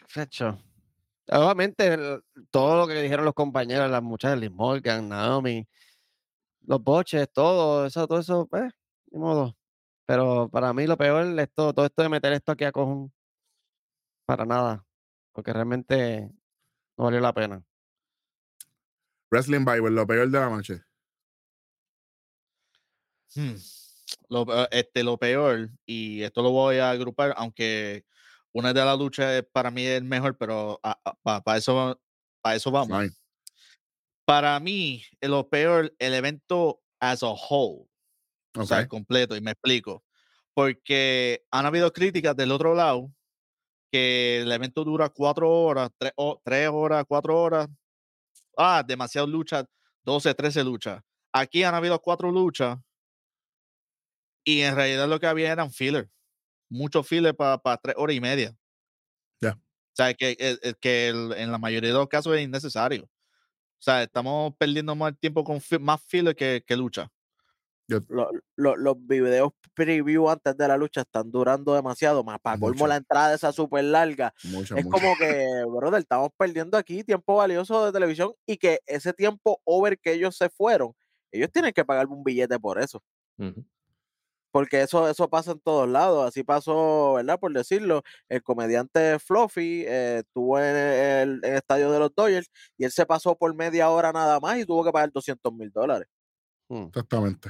[0.09, 0.59] Fecho.
[1.27, 5.67] Obviamente, el- todo lo que dijeron los compañeros, las muchachas, Liz Morgan, Naomi,
[6.61, 8.73] los boches, todo eso, todo eso, pues,
[9.11, 9.55] ni modo.
[10.07, 13.13] Pero para mí lo peor es todo, todo esto de meter esto aquí a cojón.
[14.25, 14.83] Para nada.
[15.31, 16.31] Porque realmente
[16.97, 17.63] no valió la pena.
[19.29, 20.83] Wrestling Bible, lo peor de la noche.
[23.35, 23.55] Hmm.
[24.29, 28.05] Lo, pe- este, lo peor, y esto lo voy a agrupar, aunque
[28.53, 30.79] una de las luchas para mí es mejor, pero
[31.23, 31.99] para eso,
[32.41, 32.97] para eso vamos.
[32.97, 33.11] Fine.
[34.25, 37.87] Para mí, lo peor, el evento as a whole,
[38.55, 40.03] o sea, el completo, y me explico.
[40.53, 43.11] Porque han habido críticas del otro lado
[43.91, 47.67] que el evento dura cuatro horas, tres, ho- tres horas, cuatro horas.
[48.57, 49.65] Ah, demasiadas luchas,
[50.03, 51.01] 12, 13 luchas.
[51.33, 52.77] Aquí han habido cuatro luchas
[54.43, 56.09] y en realidad lo que había eran filler.
[56.69, 58.55] Muchos filler para tres horas y media.
[59.41, 59.51] Ya.
[59.53, 63.03] O sea, que, el- el- que el- en la mayoría de los casos es innecesario.
[63.03, 67.09] O sea, estamos perdiendo más tiempo con más filler que, que lucha.
[68.07, 72.85] Lo- lo- los videos preview antes de la lucha están durando demasiado, más para colmo
[72.85, 74.31] la entrada esa súper larga.
[74.43, 74.95] Mucho, Es mucho.
[74.99, 79.97] como que, brother, estamos perdiendo aquí tiempo valioso de televisión y que ese tiempo over
[79.97, 80.93] que ellos se fueron,
[81.31, 83.01] ellos tienen que pagar un billete por eso.
[83.39, 83.65] Ujú.
[84.51, 86.27] Porque eso, eso pasa en todos lados.
[86.27, 87.39] Así pasó, ¿verdad?
[87.39, 92.49] Por decirlo, el comediante Fluffy eh, estuvo en el, en el estadio de los Dodgers
[92.77, 95.69] y él se pasó por media hora nada más y tuvo que pagar 200 mil
[95.71, 96.07] dólares.
[96.69, 96.85] Mm.
[96.87, 97.49] Exactamente.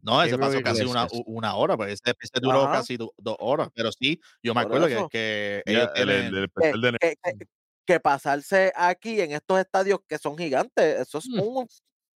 [0.00, 2.74] No, ese pasó casi una, una hora, pues ese, ese duró Ajá.
[2.78, 3.68] casi do- dos horas.
[3.74, 5.08] Pero sí, yo me acuerdo que, eso.
[5.08, 7.46] que el, especial de que- que-
[7.86, 11.40] que pasarse aquí en estos estadios que son gigantes, eso es Mm.
[11.40, 11.66] un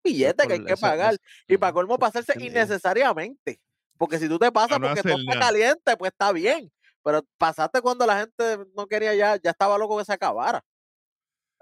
[0.04, 1.14] billete que hay que pagar.
[1.14, 3.60] eso- Y para colmo pasarse innecesariamente.
[3.98, 6.70] Porque si tú te pasas no porque todo está caliente, pues está bien.
[7.02, 10.64] Pero pasaste cuando la gente no quería ya, ya estaba loco que se acabara.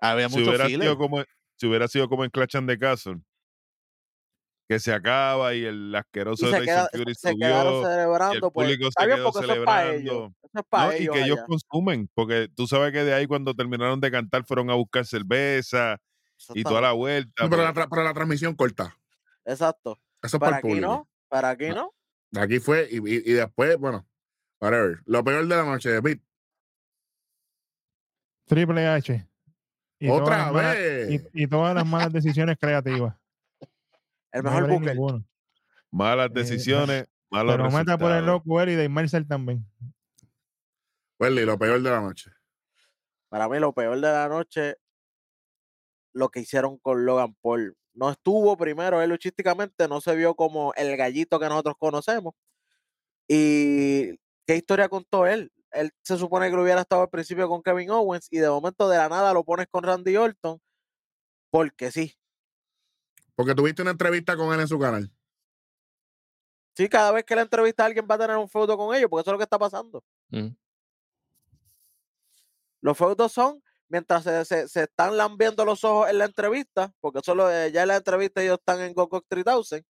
[0.01, 1.23] había si mucho hubiera sido como
[1.57, 3.21] si hubiera sido como en Clash and the Castle
[4.69, 7.85] que se acaba y el asqueroso Y de se, Tyson Fury se quedaron y el
[7.85, 10.03] celebrando, pues público se bien quedó porque eso es para ellos.
[10.03, 10.97] celebrando Eso es para ¿no?
[10.97, 14.71] y que ellos consumen porque tú sabes que de ahí cuando terminaron de cantar fueron
[14.71, 15.99] a buscar cerveza
[16.55, 18.97] y toda la vuelta Sí, pero, la pues, pero la transmisión corta.
[19.45, 20.01] Exacto.
[20.23, 20.89] Eso es Para para el aquí público.
[20.89, 21.75] no, para aquí No.
[21.75, 21.95] no.
[22.37, 24.07] Aquí fue y, y- y después, bueno,
[24.61, 25.01] whatever.
[25.07, 26.21] Lo peor de la noche, Beat.
[28.47, 29.29] Triple H.
[30.01, 31.11] Y Otra malas- vez.
[31.35, 33.17] y, y todas las malas decisiones creativas.
[34.33, 34.91] El No mejor booker.
[34.95, 35.25] ninguno.
[35.91, 39.65] malas Eh, decisiones malos Pero meta por el loco él y Dave Mercer también.
[41.21, 42.31] Welly, lo peor de la noche.
[43.29, 44.77] Para mí lo peor de la noche,
[46.13, 47.77] lo que hicieron con Logan Paul.
[47.95, 52.35] No estuvo primero, él luchísticamente no se vio como el gallito que nosotros conocemos.
[53.29, 54.17] Y
[54.47, 55.53] qué historia contó él.
[55.71, 58.89] Él se supone que lo hubiera estado al principio con Kevin Owens y de momento
[58.89, 60.61] de la nada lo pones con Randy Orton.
[61.51, 62.17] Porque sí.
[63.35, 65.11] Porque tuviste una entrevista con él en su canal.
[66.77, 69.09] Sí, cada vez que le entrevista a alguien va a tener un feudo con ellos,
[69.09, 70.05] porque eso es lo que está pasando.
[70.33, 70.57] Ujú.
[72.81, 77.21] Los feudos son mientras se, se- se están lambiendo los ojos en la entrevista, porque
[77.23, 79.85] solo ya en la entrevista ellos están en GoGo 3000,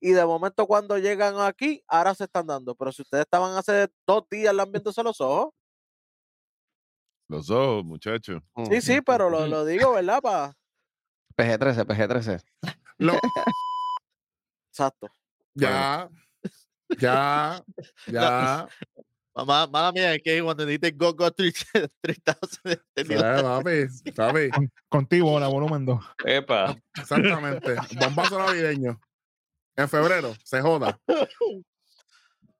[0.00, 2.74] y de momento cuando llegan aquí, ahora se están dando.
[2.74, 5.52] Pero si ustedes estaban hace dos días lambiéndose los ojos,
[7.28, 10.20] los ojos muchachos sí, sí, pero lo, lo digo, ¿verdad?
[10.20, 10.56] Pa?
[11.36, 12.42] PG-13, PG-13.
[12.98, 13.12] Lo,
[14.72, 15.08] Exacto.
[15.54, 16.08] ya,
[16.98, 17.64] ya,
[18.06, 18.68] ya.
[19.34, 21.90] Mamá, mala mía, es que cuando dijiste Go Go 3000,
[22.96, 24.50] entendí la- Eh, papi, papi.
[24.50, 26.04] Con- contigo, la volumen 2.
[26.24, 26.76] Epa.
[26.98, 27.76] Exactamente.
[27.98, 29.00] Bombazo navideño.
[29.76, 30.98] En febrero, se joda.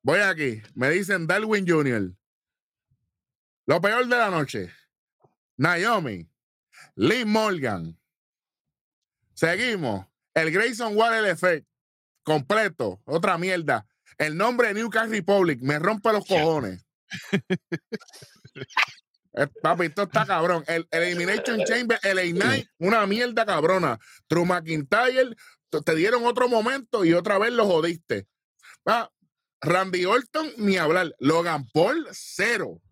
[0.03, 0.63] Voy aquí.
[0.75, 2.13] Me dicen Darwin Jr.
[3.67, 4.73] Lo peor de la noche.
[5.59, 6.27] Naomi.
[6.95, 7.99] Lee Morgan.
[9.35, 10.07] Seguimos.
[10.35, 11.67] El Grayson Waller Effect.
[12.23, 13.01] Completo.
[13.05, 13.87] Otra mierda.
[14.21, 15.61] El nombre de Newcastle Republic.
[15.63, 16.85] Me rompe los cojones.
[19.33, 20.63] Eh, Papi, esto está cabrón.
[20.67, 23.99] El, el Elimination Chamber, el A9, una mierda cabrona.
[24.27, 25.35] True McIntyre,
[25.71, 28.29] te- dieron otro momento y otra vez lo jodiste.
[28.85, 29.11] Ah,
[29.63, 31.15] Randy Orton, ni hablar.
[31.19, 32.83] Logan Paul, cero.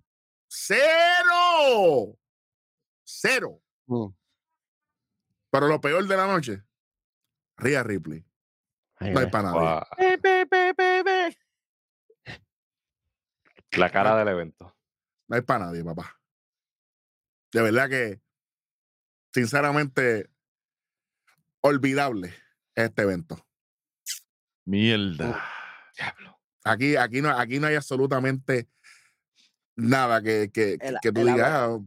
[0.47, 2.17] ¡Cero!
[3.05, 3.61] Cero.
[3.87, 4.07] Mm.
[5.51, 6.63] Pero lo peor de la noche,
[7.59, 8.25] Rhea Ripley.
[9.01, 9.61] No hay para nadie.
[13.73, 14.77] La cara del evento.
[15.29, 16.19] No hay para nadie, papá.
[17.53, 18.21] De verdad que,
[19.33, 20.31] sinceramente,
[21.61, 22.35] olvidable
[22.75, 23.47] este evento.
[24.65, 25.45] Mierda.
[25.97, 26.39] Diablo.
[26.65, 28.69] Aquí, aquí, no, aquí no hay absolutamente
[29.77, 31.51] nada que, que, que- El- que tú digas.
[31.51, 31.79] "Ah,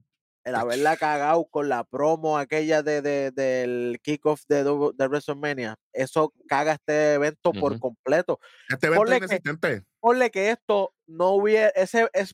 [0.44, 6.34] El haberla cagado con la promo aquella de, de- del kickoff de, de WrestleMania, eso
[6.48, 8.40] caga este evento por completo.
[8.70, 9.86] este evento ponle es que- inexistente.
[10.00, 12.34] Ponle que esto no hubiera, ese es,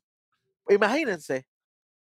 [0.70, 1.46] imagínense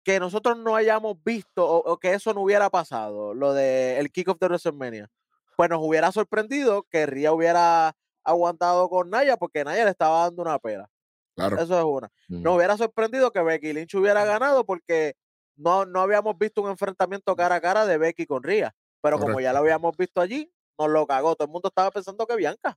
[0.02, 4.10] que nosotros no hayamos visto o, o que eso no hubiera pasado, lo de el
[4.10, 5.08] kickoff de WrestleMania.
[5.56, 7.94] Pues nos hubiera sorprendido que Ria hubiera
[8.24, 10.90] aguantado con Naya porque Naya le estaba dando una pera.
[11.36, 11.56] Claro.
[11.60, 12.10] Eso es una.
[12.28, 15.14] Nos hubiera sorprendido que Becky Lynch hubiera ganado porque
[15.56, 18.74] no, no habíamos visto un enfrentamiento cara a cara de Becky con Ria.
[19.02, 21.36] Pero como ya lo habíamos visto allí, nos lo cagó.
[21.36, 22.76] Todo el mundo estaba pensando que Bianca.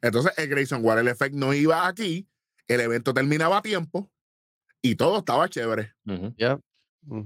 [0.00, 2.26] Entonces, el Grayson Waller Effect no iba aquí,
[2.68, 4.10] el evento terminaba a tiempo
[4.82, 5.92] y todo estaba chévere.
[6.06, 6.34] Ujú.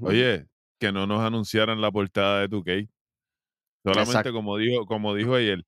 [0.07, 0.47] Oye,
[0.79, 2.89] que no nos anunciaran la portada de 2K.
[3.85, 4.33] Solamente Exacto.
[4.33, 5.59] como dijo, como dijo ayer,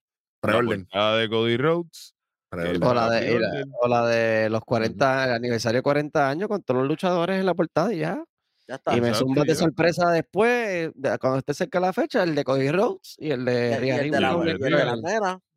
[0.42, 0.52] la
[0.90, 2.14] portada de Cody Rhodes.
[2.50, 6.62] O la, de, la- o la de los 40, el aniversario de 40 años con
[6.62, 8.22] todos los luchadores en la portada y ya.
[8.68, 8.96] Ya está.
[8.96, 12.70] Y me zumbas de sorpresa después, de- cuando esté cerca la fecha, el de Cody
[12.70, 14.70] Rhodes y el de y la, Ripley.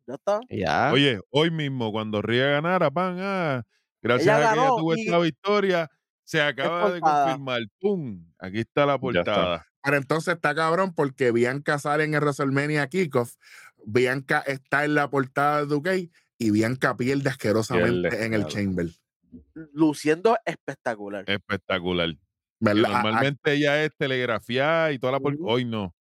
[0.06, 0.40] Ya está.
[0.50, 0.90] Ya.
[0.92, 3.62] Oye, hoy mismo, cuando Ría ganara, pan, ah,
[4.02, 5.90] gracias Ella a que ella tuvo y- esta victoria,
[6.24, 7.60] se acaba de confirmar.
[7.80, 8.24] ¡Pum!
[8.38, 9.00] Aquí está la está.
[9.00, 9.66] portada.
[9.84, 13.34] Pero entonces está cabrón porque Bianca sale en el WrestleMania Kickoff,
[13.84, 18.54] Bianca está en la portada de Duque y Bianca pierde asquerosamente Pierde, en el claro.
[18.54, 18.86] Chamber.
[19.72, 21.24] Luciendo espectacular.
[21.28, 22.16] Espectacular.
[22.62, 25.20] Normalmente ella es telegrafiada y toda la.
[25.40, 25.94] Hoy no.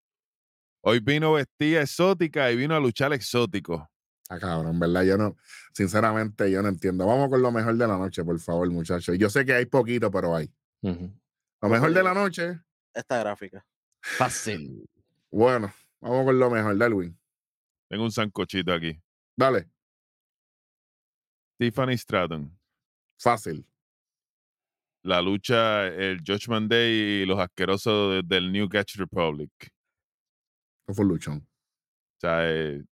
[0.82, 3.90] Hoy vino vestida exótica y vino a luchar exótico.
[4.30, 5.04] Ah, cabrón, ¿verdad?
[5.04, 5.36] Yo no,
[5.74, 7.06] sinceramente, yo no entiendo.
[7.08, 9.18] Vamos con lo mejor de la noche, por favor, muchachos.
[9.18, 10.54] Yo sé que hay poquito, pero hay.
[10.82, 12.60] Lo mejor de la noche,
[12.94, 13.66] Esta gráfica.
[14.02, 14.88] Fácil.
[15.32, 17.18] bueno, vamos con lo mejor, Darwin.
[17.90, 19.02] Tengo un sancochito aquí.
[19.36, 19.70] Dale,
[21.58, 22.58] Tiffany Stratton.
[23.18, 23.66] fácil.
[25.04, 29.52] La lucha, el Judgment Day y los asquerosos de- del New Catch Republic.
[29.62, 31.38] Eso fue un luchón.
[31.38, 32.84] O sea, eh,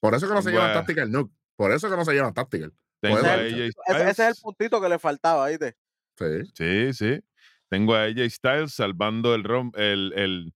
[0.00, 1.32] Por eso que no se llevan Tactical Nuke.
[1.56, 2.72] Por eso que no se llevan Tactical.
[3.00, 3.46] tengo Puede a ser.
[3.46, 5.74] AJ Ese, ese es el puntito que le faltaba, ¿viste?
[6.18, 6.50] Sí.
[6.54, 7.20] Sí, sí.
[7.68, 10.54] Tengo a AJ Styles salvando el rom, el, el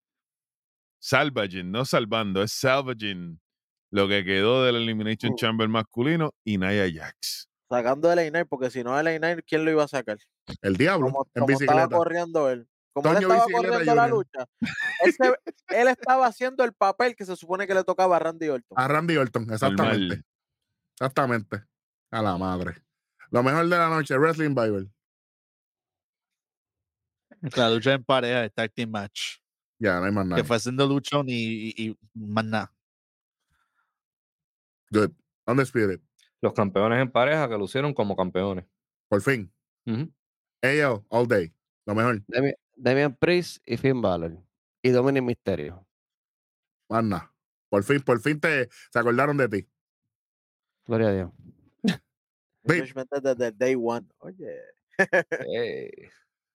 [1.02, 3.40] salvaging, no salvando, es salvaging
[3.92, 5.36] lo que quedó del Elimination Mm.
[5.36, 7.49] Chamber masculino y Nia Jax.
[7.70, 10.18] Sacando el A9, porque si no el A9, ¿quién lo iba a sacar?
[10.60, 12.68] El diablo Como, en como estaba corriendo él.
[12.92, 14.46] Como él Toño estaba corriendo la lucha,
[15.04, 18.48] él, se- él estaba haciendo el papel que se supone que le tocaba a Randy
[18.48, 18.76] Orton.
[18.76, 19.98] A Randy Orton, exactamente.
[20.00, 20.24] Normal.
[20.94, 21.62] Exactamente.
[22.10, 22.82] A la madre.
[23.30, 24.90] Lo mejor de la noche, Wrestling Bible.
[27.54, 29.36] La lucha en pareja de tag team match.
[29.78, 30.42] Ya, no hay más nada.
[30.42, 32.74] Que fue haciendo luchón y, y, y más nada.
[34.90, 35.12] Good.
[35.46, 36.00] Undisputed.
[36.42, 38.64] Los campeones en pareja que lucieron como campeones.
[39.08, 39.52] Por fin.
[39.86, 40.10] Ujú.
[40.62, 41.52] AO, all day.
[41.86, 42.22] Lo mejor.
[42.26, 44.38] Demi- Damian Priest y Finn Balor.
[44.82, 45.86] Y Dominic Mysterio.
[46.88, 47.32] Nada.
[47.68, 49.68] Por fin, por fin te, se acordaron de ti.
[50.86, 51.30] Gloria a Dios.
[52.62, 54.06] Desde el day one.
[54.18, 54.60] Oye,
[55.54, 56.08] Eh,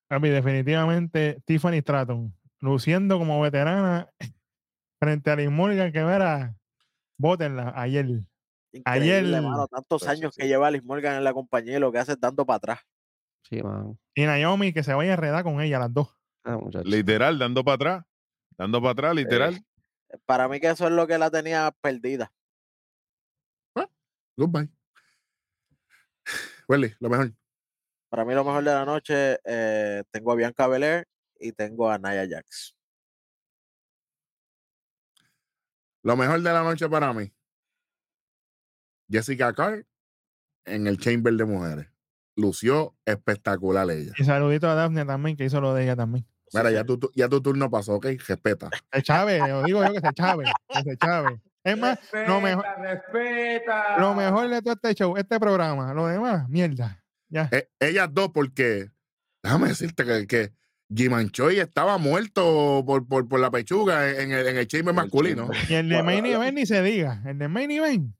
[0.10, 4.10] A mí, definitivamente, Tiffany Stratton, luciendo como veterana
[5.00, 6.56] frente a Liz Morgan, que era,
[7.18, 8.08] bótenla ayer.
[8.78, 10.42] Increíble, Ayer- mano, tantos años sí.
[10.42, 12.80] que lleva Liz Morgan en la compañía y lo que hace es dando para atrás.
[13.44, 13.98] Sí, man.
[14.14, 16.18] Y Naomi, que se vaya a enredar con ella, las dos.
[16.44, 16.60] Ah.
[16.84, 18.06] Literal, dando para atrás.
[18.58, 19.64] Dando para atrás, literal.
[20.26, 22.32] Para mí que eso es lo que la tenía perdida.
[24.38, 24.70] Goodbye.
[26.68, 27.34] Welly, lo mejor.
[28.10, 31.08] Para mí lo mejor de la noche, eh, tengo a Bianca Belair
[31.40, 32.76] y tengo a Nia Jax.
[36.04, 37.32] Lo mejor de la noche para mí.
[39.10, 39.86] Jessica Carr
[40.66, 41.88] en el Chamber de Mujeres.
[42.36, 44.12] Lució espectacular ella.
[44.18, 46.26] Y saludito a Daphne también, que hizo lo de ella también.
[46.54, 48.70] Mira, ya tu, tu- ya tu turno pasó, ok, respeta.
[48.94, 50.46] Se chave, lo digo yo que se chave.
[50.70, 51.42] Que se chave.
[51.64, 52.64] Es más, lo mejor,
[53.98, 57.04] lo mejor de todo este show, este programa, lo demás, mierda.
[57.28, 57.50] Ya.
[57.52, 58.92] Eh, ellas dos, porque
[59.42, 60.54] déjame decirte que, que,
[60.96, 65.46] Gimanchoy estaba muerto por, por, por la pechuga en el, en el chamber masculino.
[65.46, 65.72] chamber.
[65.72, 67.24] Y el de main event ni se diga.
[67.26, 68.14] El de main event.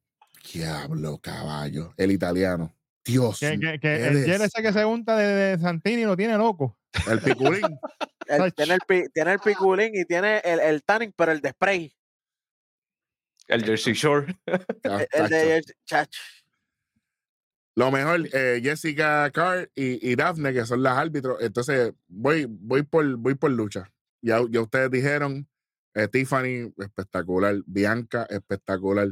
[0.54, 1.94] Diablo, caballo.
[1.98, 2.74] El italiano.
[3.04, 3.40] Dios.
[3.40, 6.78] Que, que, que el gel ese que se unta de, de Santini lo tiene loco.
[7.10, 7.62] El piculín.
[8.56, 11.96] Tiene, el, pi- tiene el piculín y tiene el, el tanning, pero el de spray.
[13.48, 14.36] El Jersey Shore.
[14.48, 16.20] El, el de chacho.
[17.76, 21.40] Lo mejor, eh, Jessica Carr y, y Daphne, que son las árbitros.
[21.40, 23.92] Entonces, voy, voy, por, voy por lucha.
[24.22, 25.48] Ya, ya ustedes dijeron,
[25.94, 27.58] eh, Tiffany, espectacular.
[27.68, 29.10] Bianca, espectacular.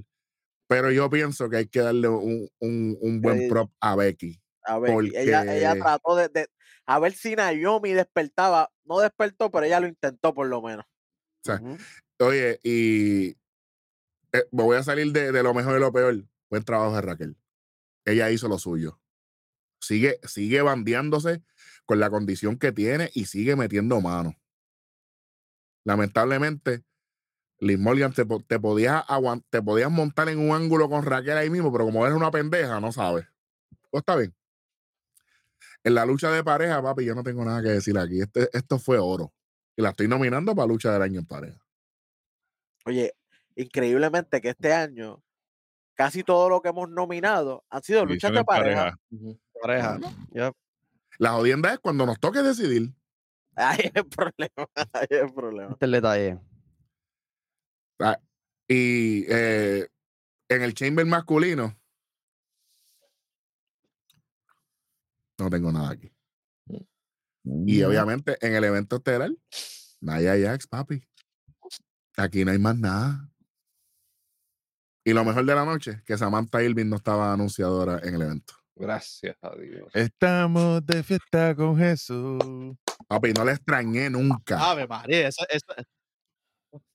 [0.74, 4.42] Pero yo pienso que hay que darle un, un- un buen prop a Becky.
[4.64, 6.48] A ver, ella, ella Porque- trató de, de-
[6.88, 8.72] A ver si Naomi despertaba.
[8.86, 10.84] No despertó, pero ella lo intentó por lo menos.
[11.46, 11.62] sea.
[12.20, 13.30] Oye, y
[14.32, 16.24] eh, me voy a salir de, de lo mejor y lo peor.
[16.50, 17.38] Buen trabajo de Raquel.
[18.04, 19.00] Ella hizo lo suyo.
[19.80, 21.44] Sigue, sigue bandeándose
[21.86, 24.34] con la condición que tiene y sigue metiendo mano.
[25.86, 26.84] Lamentablemente,
[27.64, 29.06] Liz Morgan te, te podías
[29.50, 32.80] te podías montar en un ángulo con Raquel ahí mismo, pero como eres una pendeja,
[32.82, 33.26] no sabes.
[33.90, 34.36] Pues está bien.
[35.86, 38.22] En la lucha de pareja, papi, yo no tengo nada que decir aquí.
[38.22, 39.34] Este, esto fue oro.
[39.78, 41.66] Y la estoy nominando para lucha del año en pareja.
[42.86, 43.14] Oye,
[43.56, 45.24] increíblemente que este año
[45.96, 48.98] casi todo lo que hemos nominado han sido luchas de pareja.
[49.62, 50.00] Pareja.
[50.34, 50.54] Yep.
[51.18, 52.94] La jodienda es cuando nos toque decidir.
[53.56, 54.70] Ahí es el problema.
[54.94, 55.72] Ahí es el problema.
[55.72, 56.53] Este es el detalle.
[58.68, 59.88] Y eh,
[60.50, 61.76] en el chamber masculino,
[65.40, 66.12] no tengo nada aquí.
[67.44, 69.32] Y obviamente en el evento estelar,
[70.00, 71.06] Naya Jax, papi.
[72.16, 73.30] Aquí no hay más nada.
[75.06, 78.54] Y lo mejor de la noche, que Samantha Irving no estaba anunciadora en el evento.
[78.76, 79.90] Gracias a Dios.
[79.94, 82.40] Estamos de fiesta con Jesús.
[83.08, 84.72] Papi, no le extrañé nunca.
[84.72, 85.76] Ave María, eso, eso-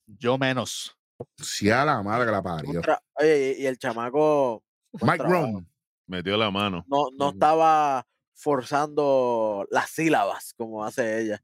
[0.07, 0.98] yo menos.
[1.37, 2.81] Si a la madre que la parió.
[3.15, 5.23] Oye, y, el chamaco buen Mike.
[5.23, 5.67] Rowan.
[6.07, 6.85] Metió la mano.
[6.87, 11.43] no, no estaba forzando las sílabas como hace ella.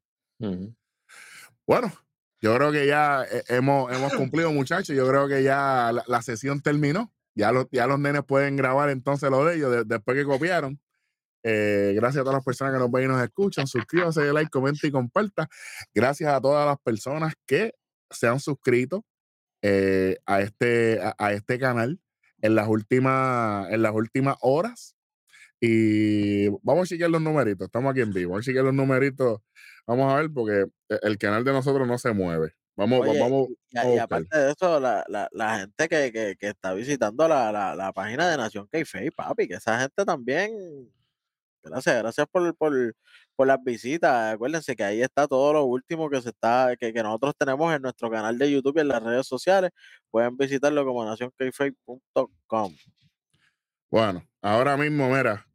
[1.68, 1.92] Bueno,
[2.42, 4.96] yo creo que ya eh, hemos, hemos cumplido, muchachos.
[4.96, 7.12] Yo creo que ya la, la sesión terminó.
[7.36, 10.80] Ya los, ya los nenes pueden grabar entonces lo de ellos de- después que copiaron.
[11.44, 13.68] Eh, gracias a todas las personas que nos ven y nos escuchan.
[13.68, 15.48] Suscríbase, like, comenta y comparta.
[15.94, 17.74] Gracias a todas las personas que
[18.10, 19.04] se han suscrito
[19.68, 22.00] eh, a, este, a, a este canal
[22.42, 24.96] en las últimas, en las últimas horas.
[25.60, 27.66] Y vamos a chequear los numeritos.
[27.66, 28.32] Estamos aquí en vivo.
[28.32, 29.40] Vamos a chequear los numeritos.
[29.88, 32.54] Vamos a ver, porque e- el canal de nosotros no se mueve.
[32.76, 33.48] Vamos, Oye, vamos.
[33.50, 34.00] y, y buscar.
[34.02, 37.94] aparte de eso, la, la, la gente que, que, que está visitando la, la, la
[37.94, 40.52] página de Nación Keife, papi, que esa gente también.
[41.66, 42.96] Gracias, gracias por, por,
[43.36, 44.34] por las visitas.
[44.36, 47.82] Acuérdense que ahí está todo lo último que se está, que, que nosotros tenemos en
[47.82, 49.72] nuestro canal de YouTube y en las redes sociales.
[50.12, 52.76] Pueden visitarlo como nacionkeife.com.
[53.92, 55.46] Bueno, ahora mismo, mira.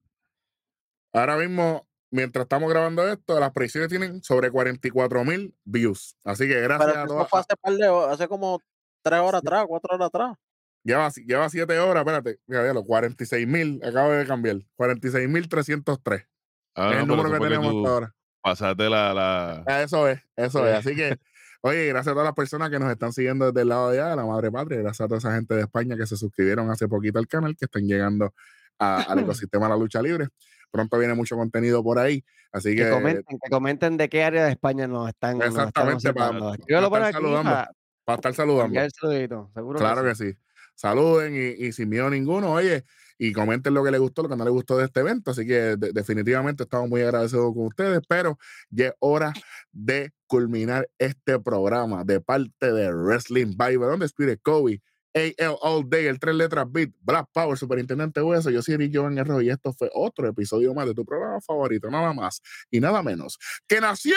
[1.12, 6.16] Ahora mismo, mientras estamos grabando esto, las predicciones tienen sobre 44 mil views.
[6.24, 8.61] Así que gracias Pero a fue hace, par de ho- hace como
[9.03, 10.37] tres horas atrás, cuatro horas atrás.
[10.82, 12.39] Lleva, lleva siete horas, espérate.
[12.47, 14.57] Mira, los 46 mil, acabo de cambiar.
[14.77, 16.27] 46 mil 303.
[16.74, 18.15] Ah, es no, el número que tenemos hasta ahora.
[18.43, 20.74] Pasaste la, la- Ah, Eso es, eso es.
[20.77, 21.19] Así que,
[21.62, 24.11] oye, gracias a todas las personas que nos están siguiendo desde el lado de allá,
[24.11, 24.78] de la madre patria.
[24.81, 27.66] Gracias a toda esa gente de España que se suscribieron hace poquito al canal, que
[27.66, 28.32] están llegando
[28.78, 30.28] a- al ecosistema de la lucha libre.
[30.70, 32.24] Pronto viene mucho contenido por ahí.
[32.52, 35.69] Así que, Que comenten, que comenten de qué área de España nos están, nos están
[35.69, 36.47] Exactamente, pa- visitando.
[36.51, 37.51] pa- Escríbelo pa por estar aquí saludando.
[37.51, 37.70] para
[38.07, 39.51] para estar saludando.
[39.55, 40.35] Seguro Claro que que sí.
[40.81, 42.85] Saluden y, y sin miedo ninguno, oye,
[43.19, 45.31] y comenten lo que les gustó, lo que no les gustó de este evento.
[45.32, 48.39] Así que de- definitivamente estamos muy agradecidos con ustedes, pero
[48.70, 49.35] ya es hora
[49.73, 54.81] de culminar este programa de parte de Wrestling Bible, donde Spirit Kobe,
[55.12, 59.19] AL All Day, el tres letras beat, Black Power, Superintendente Hueso, yo soy Eric Joven
[59.19, 62.40] Herrero y esto fue otro episodio más de tu programa favorito, nada más
[62.70, 63.36] y nada menos
[63.66, 64.16] que Nación.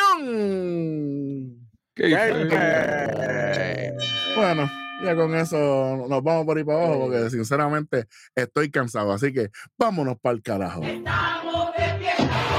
[4.38, 4.70] Bueno,
[5.04, 8.06] ya con eso nos vamos por ahí para abajo porque sinceramente
[8.36, 9.12] estoy cansado.
[9.12, 10.82] Así que vámonos para el carajo.
[10.84, 12.53] Estamos de.